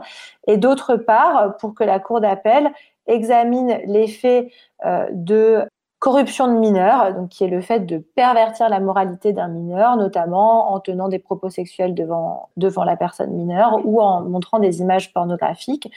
et 0.47 0.57
d'autre 0.57 0.97
part, 0.97 1.55
pour 1.59 1.74
que 1.74 1.86
la 1.86 2.01
Cour 2.01 2.19
d'appel 2.19 2.74
examine 3.07 3.80
les 3.86 4.09
faits 4.09 4.51
euh, 4.86 5.07
de 5.13 5.63
corruption 5.99 6.53
de 6.53 6.59
mineurs, 6.59 7.15
qui 7.30 7.45
est 7.45 7.47
le 7.47 7.61
fait 7.61 7.86
de 7.86 7.99
pervertir 7.99 8.67
la 8.67 8.82
moralité 8.82 9.32
d'un 9.32 9.47
mineur, 9.47 9.95
notamment 9.95 10.74
en 10.74 10.82
tenant 10.82 11.07
des 11.07 11.19
propos 11.19 11.49
sexuels 11.49 11.95
devant, 11.95 12.49
la 12.57 12.97
personne 12.97 13.32
mineure 13.32 13.80
ou 13.86 14.01
en 14.01 14.19
montrant 14.24 14.59
des 14.59 14.82
images 14.82 15.13
pornographiques, 15.13 15.89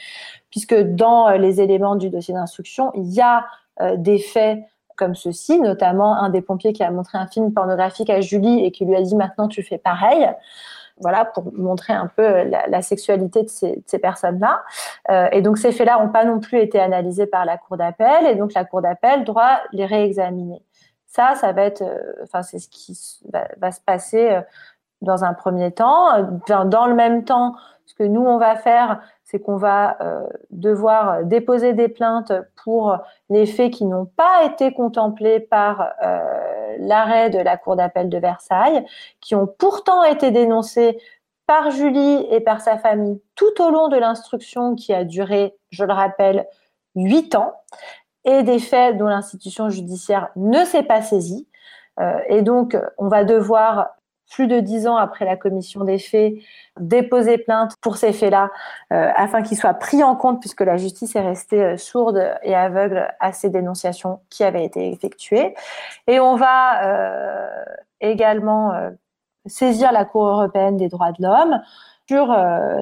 puisque 0.51 0.73
dans 0.73 1.31
les 1.31 1.59
éléments 1.59 1.97
du 1.97 2.09
dossier 2.09 2.33
d'instruction, 2.33 2.91
il 2.93 3.13
y 3.13 3.19
a 3.19 3.45
euh, 3.81 3.97
des 3.97 4.19
faits 4.19 4.63
comme 4.97 5.15
ceci, 5.15 5.59
notamment 5.59 6.15
un 6.15 6.29
des 6.29 6.41
pompiers 6.41 6.73
qui 6.73 6.83
a 6.83 6.91
montré 6.91 7.17
un 7.17 7.27
film 7.27 7.53
pornographique 7.53 8.09
à 8.09 8.19
Julie 8.19 8.65
et 8.65 8.71
qui 8.71 8.85
lui 8.85 8.95
a 8.95 9.01
dit 9.01 9.15
maintenant 9.15 9.47
tu 9.47 9.63
fais 9.63 9.77
pareil. 9.77 10.29
Voilà, 10.99 11.25
pour 11.25 11.53
montrer 11.53 11.93
un 11.93 12.07
peu 12.07 12.43
la, 12.43 12.81
sexualité 12.81 13.43
de 13.43 13.49
ces, 13.49 13.99
personnes-là. 13.99 14.63
Euh, 15.11 15.27
et 15.31 15.43
donc 15.43 15.59
ces 15.59 15.71
faits-là 15.71 15.99
n'ont 15.99 16.09
pas 16.11 16.25
non 16.25 16.39
plus 16.39 16.57
été 16.57 16.79
analysés 16.79 17.27
par 17.27 17.45
la 17.45 17.57
Cour 17.57 17.77
d'appel, 17.77 18.25
et 18.25 18.33
donc 18.33 18.55
la 18.55 18.65
Cour 18.65 18.81
d'appel 18.81 19.23
doit 19.23 19.59
les 19.73 19.85
réexaminer. 19.85 20.59
Ça, 21.05 21.35
ça 21.35 21.51
va 21.51 21.61
être, 21.61 21.83
euh, 21.83 22.13
enfin, 22.23 22.41
c'est 22.41 22.57
ce 22.57 22.67
qui 22.67 22.99
va, 23.31 23.71
se 23.71 23.79
passer 23.79 24.31
euh, 24.31 24.41
dans 25.03 25.23
un 25.23 25.35
premier 25.35 25.71
temps. 25.71 26.07
Dans 26.47 26.87
le 26.87 26.95
même 26.95 27.23
temps, 27.25 27.55
ce 27.85 27.93
que 27.93 28.03
nous 28.03 28.25
on 28.25 28.39
va 28.39 28.55
faire, 28.55 28.99
c'est 29.29 29.39
qu'on 29.39 29.57
va 29.57 29.97
euh, 30.01 30.25
devoir 30.51 31.25
déposer 31.25 31.73
des 31.73 31.89
plaintes 31.89 32.31
pour 32.63 32.97
les 33.29 33.45
faits 33.45 33.73
qui 33.73 33.83
n'ont 33.83 34.05
pas 34.05 34.45
été 34.45 34.73
contemplés 34.73 35.41
par 35.41 35.89
euh, 36.01 36.75
l'arrêt 36.79 37.29
de 37.29 37.37
la 37.37 37.57
Cour 37.57 37.75
d'appel 37.75 38.07
de 38.07 38.17
Versailles, 38.17 38.85
qui 39.19 39.35
ont 39.35 39.45
pourtant 39.45 40.05
été 40.05 40.31
dénoncés 40.31 40.97
par 41.45 41.71
Julie 41.71 42.25
et 42.31 42.39
par 42.39 42.61
sa 42.61 42.77
famille 42.77 43.21
tout 43.35 43.61
au 43.61 43.69
long 43.69 43.89
de 43.89 43.97
l'instruction 43.97 44.75
qui 44.75 44.93
a 44.93 45.03
duré, 45.03 45.53
je 45.71 45.83
le 45.83 45.93
rappelle, 45.93 46.47
huit 46.95 47.35
ans, 47.35 47.53
et 48.23 48.43
des 48.43 48.59
faits 48.59 48.97
dont 48.97 49.07
l'institution 49.07 49.69
judiciaire 49.69 50.29
ne 50.37 50.63
s'est 50.63 50.83
pas 50.83 51.01
saisie. 51.01 51.49
Euh, 51.99 52.17
et 52.29 52.43
donc, 52.43 52.77
on 52.97 53.09
va 53.09 53.25
devoir 53.25 53.89
plus 54.29 54.47
de 54.47 54.59
dix 54.59 54.87
ans 54.87 54.97
après 54.97 55.25
la 55.25 55.35
commission 55.35 55.83
des 55.83 55.99
faits, 55.99 56.33
déposer 56.79 57.37
plainte 57.37 57.73
pour 57.81 57.97
ces 57.97 58.13
faits-là, 58.13 58.49
euh, 58.91 59.09
afin 59.15 59.41
qu'ils 59.41 59.57
soient 59.57 59.73
pris 59.73 60.03
en 60.03 60.15
compte, 60.15 60.39
puisque 60.39 60.61
la 60.61 60.77
justice 60.77 61.15
est 61.15 61.21
restée 61.21 61.63
euh, 61.63 61.77
sourde 61.77 62.21
et 62.43 62.55
aveugle 62.55 63.07
à 63.19 63.31
ces 63.31 63.49
dénonciations 63.49 64.19
qui 64.29 64.43
avaient 64.43 64.65
été 64.65 64.91
effectuées. 64.91 65.55
Et 66.07 66.19
on 66.19 66.35
va 66.35 66.83
euh, 66.83 67.63
également 68.01 68.73
saisir 69.45 69.91
la 69.91 70.05
Cour 70.05 70.27
européenne 70.27 70.77
des 70.77 70.89
droits 70.89 71.11
de 71.11 71.23
l'homme 71.23 71.61
sur 72.07 72.33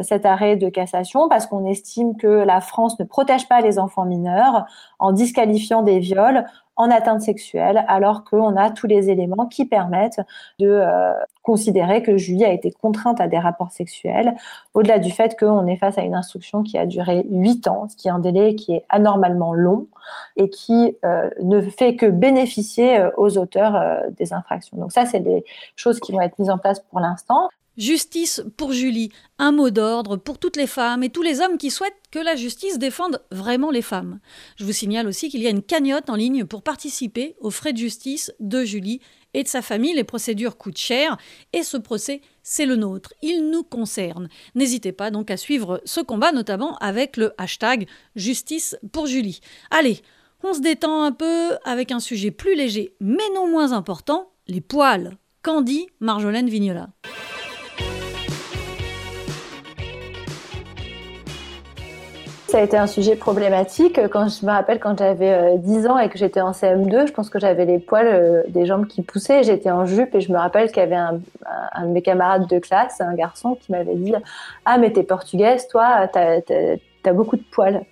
cet 0.03 0.25
arrêt 0.25 0.55
de 0.55 0.69
cassation 0.69 1.29
parce 1.29 1.47
qu'on 1.47 1.65
estime 1.65 2.15
que 2.15 2.27
la 2.27 2.61
France 2.61 2.99
ne 2.99 3.05
protège 3.05 3.47
pas 3.47 3.61
les 3.61 3.79
enfants 3.79 4.05
mineurs 4.05 4.65
en 4.99 5.13
disqualifiant 5.13 5.81
des 5.81 5.99
viols 5.99 6.45
en 6.77 6.91
atteinte 6.91 7.21
sexuelle, 7.21 7.85
alors 7.87 8.23
qu'on 8.23 8.55
a 8.55 8.69
tous 8.69 8.87
les 8.87 9.09
éléments 9.09 9.45
qui 9.45 9.65
permettent 9.65 10.21
de 10.59 10.67
euh, 10.67 11.13
considérer 11.41 12.01
que 12.01 12.17
Julie 12.17 12.43
a 12.43 12.51
été 12.51 12.71
contrainte 12.71 13.21
à 13.21 13.27
des 13.27 13.39
rapports 13.39 13.71
sexuels, 13.71 14.35
au-delà 14.73 14.99
du 14.99 15.11
fait 15.11 15.39
qu'on 15.39 15.65
est 15.67 15.77
face 15.77 15.97
à 15.97 16.01
une 16.01 16.15
instruction 16.15 16.63
qui 16.63 16.77
a 16.77 16.85
duré 16.85 17.25
huit 17.29 17.67
ans, 17.67 17.87
ce 17.89 17.95
qui 17.95 18.07
est 18.07 18.11
un 18.11 18.19
délai 18.19 18.55
qui 18.55 18.73
est 18.73 18.85
anormalement 18.89 19.53
long 19.53 19.87
et 20.35 20.49
qui 20.49 20.97
euh, 21.05 21.29
ne 21.41 21.61
fait 21.61 21.95
que 21.95 22.07
bénéficier 22.07 22.99
euh, 22.99 23.09
aux 23.17 23.37
auteurs 23.37 24.01
des 24.17 24.33
infractions. 24.33 24.77
Donc 24.77 24.91
ça, 24.91 25.05
c'est 25.05 25.19
des 25.19 25.45
choses 25.75 25.99
qui 25.99 26.11
vont 26.11 26.21
être 26.21 26.37
mises 26.39 26.49
en 26.49 26.57
place 26.57 26.79
pour 26.79 26.99
l'instant. 26.99 27.49
Justice 27.77 28.41
pour 28.55 28.71
Julie, 28.71 29.11
un 29.37 29.51
mot 29.51 29.69
d'ordre 29.69 30.15
pour 30.15 30.39
toutes 30.39 30.55
les 30.55 30.67
femmes 30.67 31.03
et 31.03 31.09
tous 31.09 31.21
les 31.21 31.41
hommes 31.41 31.57
qui 31.57 31.71
souhaitent 31.71 31.93
que 32.09 32.19
la 32.19 32.35
justice 32.35 32.79
défende 32.79 33.21
vraiment 33.31 33.69
les 33.69 33.81
femmes. 33.81 34.19
Je 34.55 34.63
vous 34.63 34.71
signale 34.71 35.07
aussi 35.07 35.29
qu'il 35.29 35.41
y 35.41 35.47
a 35.47 35.49
une 35.49 35.61
cagnotte 35.61 36.09
en 36.09 36.15
ligne 36.15 36.45
pour 36.45 36.63
participer 36.63 37.35
aux 37.39 37.51
frais 37.51 37.73
de 37.73 37.77
justice 37.77 38.33
de 38.39 38.63
Julie 38.63 39.01
et 39.33 39.43
de 39.43 39.47
sa 39.47 39.61
famille. 39.61 39.93
Les 39.93 40.05
procédures 40.05 40.57
coûtent 40.57 40.77
cher 40.77 41.17
et 41.51 41.63
ce 41.63 41.75
procès, 41.75 42.21
c'est 42.43 42.65
le 42.65 42.77
nôtre. 42.77 43.13
Il 43.21 43.49
nous 43.49 43.63
concerne. 43.63 44.29
N'hésitez 44.55 44.93
pas 44.93 45.11
donc 45.11 45.29
à 45.29 45.37
suivre 45.37 45.81
ce 45.83 45.99
combat, 45.99 46.31
notamment 46.31 46.77
avec 46.77 47.17
le 47.17 47.33
hashtag 47.37 47.87
Justice 48.15 48.77
pour 48.93 49.07
Julie. 49.07 49.41
Allez, 49.69 50.01
on 50.43 50.53
se 50.53 50.61
détend 50.61 51.03
un 51.03 51.11
peu 51.11 51.57
avec 51.65 51.91
un 51.91 51.99
sujet 51.99 52.31
plus 52.31 52.55
léger 52.55 52.95
mais 53.01 53.29
non 53.33 53.49
moins 53.49 53.73
important, 53.73 54.31
les 54.47 54.61
poils. 54.61 55.17
Dit 55.63 55.87
Marjolaine 55.99 56.49
Vignola? 56.49 56.89
Ça 62.55 62.61
a 62.61 62.63
été 62.63 62.77
un 62.77 62.87
sujet 62.87 63.17
problématique. 63.17 63.99
Quand 64.09 64.29
je 64.29 64.45
me 64.45 64.51
rappelle 64.51 64.79
quand 64.79 64.97
j'avais 64.97 65.57
10 65.57 65.85
euh, 65.85 65.89
ans 65.89 65.99
et 65.99 66.07
que 66.07 66.17
j'étais 66.17 66.39
en 66.39 66.51
CM2, 66.51 67.05
je 67.05 67.11
pense 67.11 67.29
que 67.29 67.37
j'avais 67.37 67.65
les 67.65 67.79
poils 67.79 68.07
euh, 68.07 68.43
des 68.47 68.65
jambes 68.65 68.87
qui 68.87 69.01
poussaient. 69.01 69.43
J'étais 69.43 69.71
en 69.71 69.85
jupe 69.85 70.15
et 70.15 70.21
je 70.21 70.31
me 70.31 70.37
rappelle 70.37 70.69
qu'il 70.69 70.77
y 70.77 70.85
avait 70.85 70.95
un, 70.95 71.15
de 71.15 71.87
mes 71.87 72.01
camarades 72.01 72.47
de 72.47 72.57
classe, 72.59 73.01
un 73.01 73.13
garçon, 73.13 73.55
qui 73.55 73.73
m'avait 73.73 73.95
dit 73.95 74.13
Ah, 74.63 74.77
mais 74.77 74.89
t'es 74.93 75.03
portugaise, 75.03 75.67
toi, 75.67 76.07
t'as 76.07 76.37
as, 76.47 77.13
beaucoup 77.13 77.35
de 77.35 77.43
poils. 77.51 77.83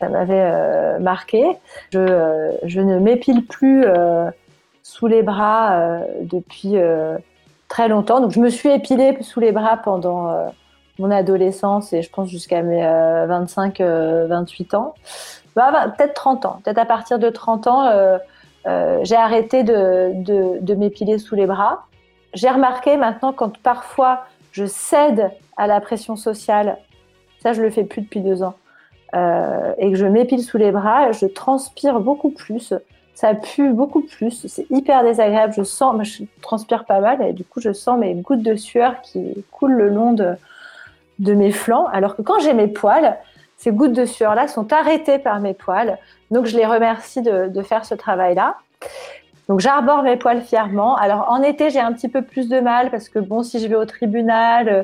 Ça 0.00 0.08
m'avait 0.08 0.32
euh, 0.32 0.98
marqué. 0.98 1.44
Je, 1.92 2.80
ne 2.80 2.98
m'épile 2.98 3.44
plus 3.44 3.84
sous 4.82 5.08
les 5.08 5.22
bras 5.22 5.98
depuis 6.22 6.76
très 7.68 7.88
longtemps. 7.88 8.22
Donc 8.22 8.30
je 8.30 8.40
me 8.40 8.48
suis 8.48 8.70
épilée 8.70 9.18
sous 9.20 9.40
les 9.40 9.52
bras 9.52 9.76
pendant 9.76 10.54
mon 10.98 11.10
adolescence 11.10 11.92
et 11.92 12.02
je 12.02 12.10
pense 12.10 12.28
jusqu'à 12.28 12.62
mes 12.62 12.82
25, 12.82 13.80
euh, 13.80 14.26
28 14.28 14.74
euh, 14.74 14.76
ans. 14.76 14.94
Bah, 15.56 15.70
bah, 15.72 15.88
peut-être 15.88 16.14
30 16.14 16.46
ans. 16.46 16.60
Peut-être 16.64 16.78
à 16.78 16.84
partir 16.84 17.18
de 17.18 17.28
30 17.28 17.66
ans, 17.66 17.86
euh, 17.86 18.18
j'ai 19.02 19.16
arrêté 19.16 19.62
de, 19.62 20.12
de, 20.14 20.58
de 20.60 20.74
m'épiler 20.74 21.18
sous 21.18 21.34
les 21.34 21.46
bras. 21.46 21.86
J'ai 22.32 22.48
remarqué 22.48 22.96
maintenant 22.96 23.32
quand 23.32 23.58
parfois 23.58 24.24
je 24.52 24.66
cède 24.66 25.30
à 25.56 25.66
la 25.66 25.80
pression 25.80 26.16
sociale, 26.16 26.78
ça 27.42 27.52
je 27.52 27.62
le 27.62 27.70
fais 27.70 27.84
plus 27.84 28.02
depuis 28.02 28.20
deux 28.20 28.42
ans, 28.42 28.54
et 29.12 29.90
que 29.90 29.96
je 29.96 30.06
m'épile 30.06 30.42
sous 30.42 30.58
les 30.58 30.72
bras, 30.72 31.12
je 31.12 31.26
transpire 31.26 32.00
beaucoup 32.00 32.30
plus 32.30 32.74
ça 33.14 33.32
pue 33.34 33.72
beaucoup 33.72 34.02
plus, 34.02 34.46
c'est 34.48 34.66
hyper 34.70 35.04
désagréable. 35.04 35.54
Je 35.56 35.62
sens, 35.62 36.02
je 36.02 36.24
transpire 36.42 36.84
pas 36.84 36.98
mal 36.98 37.22
et 37.22 37.32
du 37.32 37.44
coup 37.44 37.60
je 37.60 37.72
sens 37.72 37.98
mes 37.98 38.14
gouttes 38.14 38.42
de 38.42 38.56
sueur 38.56 39.00
qui 39.02 39.44
coulent 39.52 39.74
le 39.74 39.88
long 39.88 40.12
de, 40.12 40.34
de 41.18 41.34
mes 41.34 41.50
flancs, 41.50 41.86
alors 41.92 42.16
que 42.16 42.22
quand 42.22 42.40
j'ai 42.40 42.54
mes 42.54 42.68
poils, 42.68 43.16
ces 43.56 43.70
gouttes 43.70 43.92
de 43.92 44.04
sueur-là 44.04 44.48
sont 44.48 44.72
arrêtées 44.72 45.18
par 45.18 45.40
mes 45.40 45.54
poils. 45.54 45.98
Donc 46.30 46.46
je 46.46 46.56
les 46.56 46.66
remercie 46.66 47.22
de, 47.22 47.62
faire 47.62 47.84
ce 47.84 47.94
travail-là. 47.94 48.56
Donc 49.48 49.60
j'arbore 49.60 50.02
mes 50.02 50.16
poils 50.16 50.42
fièrement. 50.42 50.96
Alors 50.96 51.26
en 51.30 51.42
été, 51.42 51.70
j'ai 51.70 51.80
un 51.80 51.92
petit 51.92 52.08
peu 52.08 52.22
plus 52.22 52.48
de 52.48 52.60
mal 52.60 52.90
parce 52.90 53.08
que 53.08 53.18
bon, 53.18 53.42
si 53.42 53.60
je 53.60 53.68
vais 53.68 53.76
au 53.76 53.84
tribunal 53.84 54.68
euh, 54.68 54.82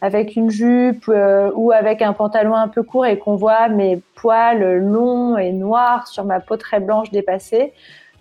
avec 0.00 0.36
une 0.36 0.50
jupe 0.50 1.04
euh, 1.08 1.50
ou 1.54 1.72
avec 1.72 2.02
un 2.02 2.12
pantalon 2.12 2.54
un 2.54 2.68
peu 2.68 2.82
court 2.82 3.06
et 3.06 3.18
qu'on 3.18 3.36
voit 3.36 3.68
mes 3.68 4.00
poils 4.14 4.78
longs 4.78 5.36
et 5.36 5.52
noirs 5.52 6.06
sur 6.06 6.24
ma 6.24 6.40
peau 6.40 6.56
très 6.56 6.80
blanche 6.80 7.10
dépassée, 7.10 7.72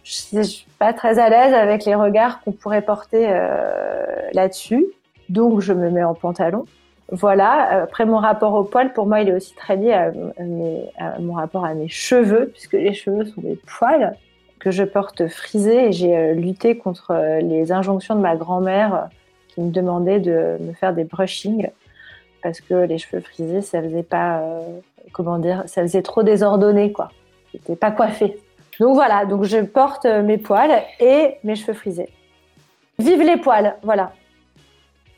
je 0.04 0.38
ne 0.38 0.43
suis 0.43 0.68
pas 0.80 0.93
très 0.93 1.20
à 1.20 1.30
l'aise 1.30 1.54
avec 1.54 1.86
les 1.86 1.95
regards 1.95 2.41
qu'on 2.41 2.51
pourrait 2.51 2.82
porter 2.82 3.28
euh, 3.30 4.06
là-dessus. 4.34 4.86
Donc 5.30 5.62
je 5.62 5.74
me 5.74 5.89
mets 5.89 6.04
en 6.04 6.14
pantalon. 6.14 6.66
Voilà. 7.14 7.84
Après, 7.84 8.05
mon 8.05 8.18
rapport 8.18 8.55
au 8.55 8.64
poil, 8.64 8.91
pour 8.91 9.05
moi, 9.05 9.22
il 9.22 9.30
est 9.30 9.36
aussi 9.36 9.53
très 9.53 9.76
lié 9.76 9.93
à, 9.93 11.20
mon 11.20 11.34
rapport 11.34 11.64
à 11.64 11.76
mes 11.76 11.88
cheveux, 11.88 12.49
puisque 12.51 12.74
les 12.74 12.93
cheveux 12.93 13.26
sont 13.26 13.41
des 13.41 13.59
poils 13.78 14.18
que 14.59 14.72
je 14.72 14.84
porte 14.84 15.28
frisés 15.28 15.89
et 15.89 15.91
j'ai 15.91 16.18
euh, 16.18 16.34
lutté 16.34 16.78
contre 16.78 17.11
euh, 17.11 17.39
les 17.41 17.72
injonctions 17.72 18.16
de 18.16 18.22
ma 18.22 18.36
grand-mère 18.36 18.95
euh, 18.95 19.01
qui 19.49 19.61
me 19.61 19.72
demandait 19.72 20.22
de 20.22 20.57
me 20.61 20.74
faire 20.74 20.93
des 20.93 21.03
brushings 21.03 21.70
parce 22.41 22.61
que 22.61 22.74
les 22.74 22.97
cheveux 22.97 23.22
frisés, 23.22 23.61
ça 23.61 23.82
faisait 23.82 24.03
pas, 24.03 24.41
comment 25.14 25.38
dire, 25.38 25.64
ça 25.68 25.82
faisait 25.82 26.01
trop 26.01 26.24
désordonné, 26.24 26.91
quoi. 26.91 27.09
C'était 27.51 27.78
pas 27.78 27.91
coiffé. 27.91 28.38
Donc 28.82 28.95
voilà, 28.95 29.26
donc 29.26 29.43
je 29.43 29.59
porte 29.59 30.05
mes 30.05 30.38
poils 30.38 30.84
et 30.99 31.36
mes 31.45 31.55
cheveux 31.55 31.74
frisés. 31.74 32.09
Vive 32.99 33.22
les 33.22 33.38
poils, 33.38 33.78
voilà. 33.82 34.11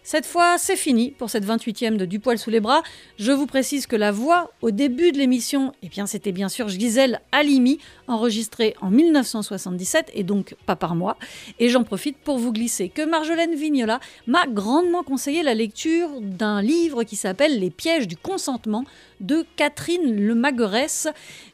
Cette 0.07 0.27
fois, 0.27 0.59
c'est 0.59 0.75
fini 0.75 1.09
pour 1.09 1.31
cette 1.31 1.47
28e 1.47 1.97
de 1.97 2.05
Du 2.05 2.19
poil 2.19 2.37
sous 2.37 2.51
les 2.51 2.59
bras. 2.59 2.83
Je 3.17 3.31
vous 3.31 3.47
précise 3.47 3.87
que 3.87 3.95
la 3.95 4.11
voix 4.11 4.51
au 4.61 4.69
début 4.69 5.11
de 5.11 5.17
l'émission, 5.17 5.73
eh 5.81 5.89
bien, 5.89 6.05
c'était 6.05 6.31
bien 6.31 6.47
sûr 6.47 6.69
Gisèle 6.69 7.21
Halimi, 7.31 7.79
enregistrée 8.07 8.75
en 8.81 8.91
1977 8.91 10.11
et 10.13 10.21
donc 10.21 10.55
pas 10.67 10.75
par 10.75 10.93
moi. 10.93 11.17
Et 11.57 11.69
j'en 11.69 11.83
profite 11.83 12.17
pour 12.19 12.37
vous 12.37 12.53
glisser 12.53 12.89
que 12.89 13.01
Marjolaine 13.01 13.55
Vignola 13.55 13.99
m'a 14.27 14.45
grandement 14.45 15.01
conseillé 15.01 15.41
la 15.41 15.55
lecture 15.55 16.21
d'un 16.21 16.61
livre 16.61 17.03
qui 17.03 17.15
s'appelle 17.15 17.59
Les 17.59 17.71
pièges 17.71 18.07
du 18.07 18.15
consentement 18.15 18.85
de 19.21 19.43
Catherine 19.55 20.15
Lemagueresse. 20.15 21.07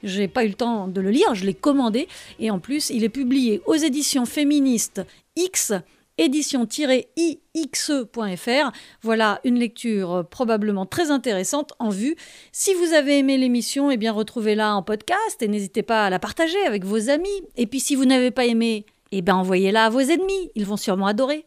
J'ai 0.03 0.27
pas 0.27 0.43
eu 0.43 0.49
le 0.49 0.55
temps 0.55 0.89
de 0.89 0.99
le 0.99 1.09
lire, 1.09 1.35
je 1.35 1.45
l'ai 1.45 1.53
commandé 1.53 2.09
et 2.37 2.51
en 2.51 2.59
plus, 2.59 2.89
il 2.89 3.05
est 3.05 3.09
publié 3.09 3.61
aux 3.65 3.75
éditions 3.75 4.25
féministes 4.25 5.01
X 5.37 5.71
édition-ix.fr. 6.17 8.71
Voilà 9.01 9.39
une 9.43 9.59
lecture 9.59 10.25
probablement 10.29 10.85
très 10.85 11.11
intéressante 11.11 11.73
en 11.79 11.89
vue. 11.89 12.15
Si 12.51 12.73
vous 12.73 12.93
avez 12.93 13.19
aimé 13.19 13.37
l'émission, 13.37 13.91
eh 13.91 13.97
bien 13.97 14.11
retrouvez-la 14.11 14.75
en 14.75 14.83
podcast 14.83 15.41
et 15.41 15.47
n'hésitez 15.47 15.83
pas 15.83 16.05
à 16.05 16.09
la 16.09 16.19
partager 16.19 16.61
avec 16.65 16.85
vos 16.85 17.09
amis. 17.09 17.29
Et 17.57 17.67
puis 17.67 17.79
si 17.79 17.95
vous 17.95 18.05
n'avez 18.05 18.31
pas 18.31 18.45
aimé, 18.45 18.85
eh 19.11 19.21
bien 19.21 19.35
envoyez-la 19.35 19.85
à 19.85 19.89
vos 19.89 19.99
ennemis, 19.99 20.51
ils 20.55 20.65
vont 20.65 20.77
sûrement 20.77 21.07
adorer. 21.07 21.45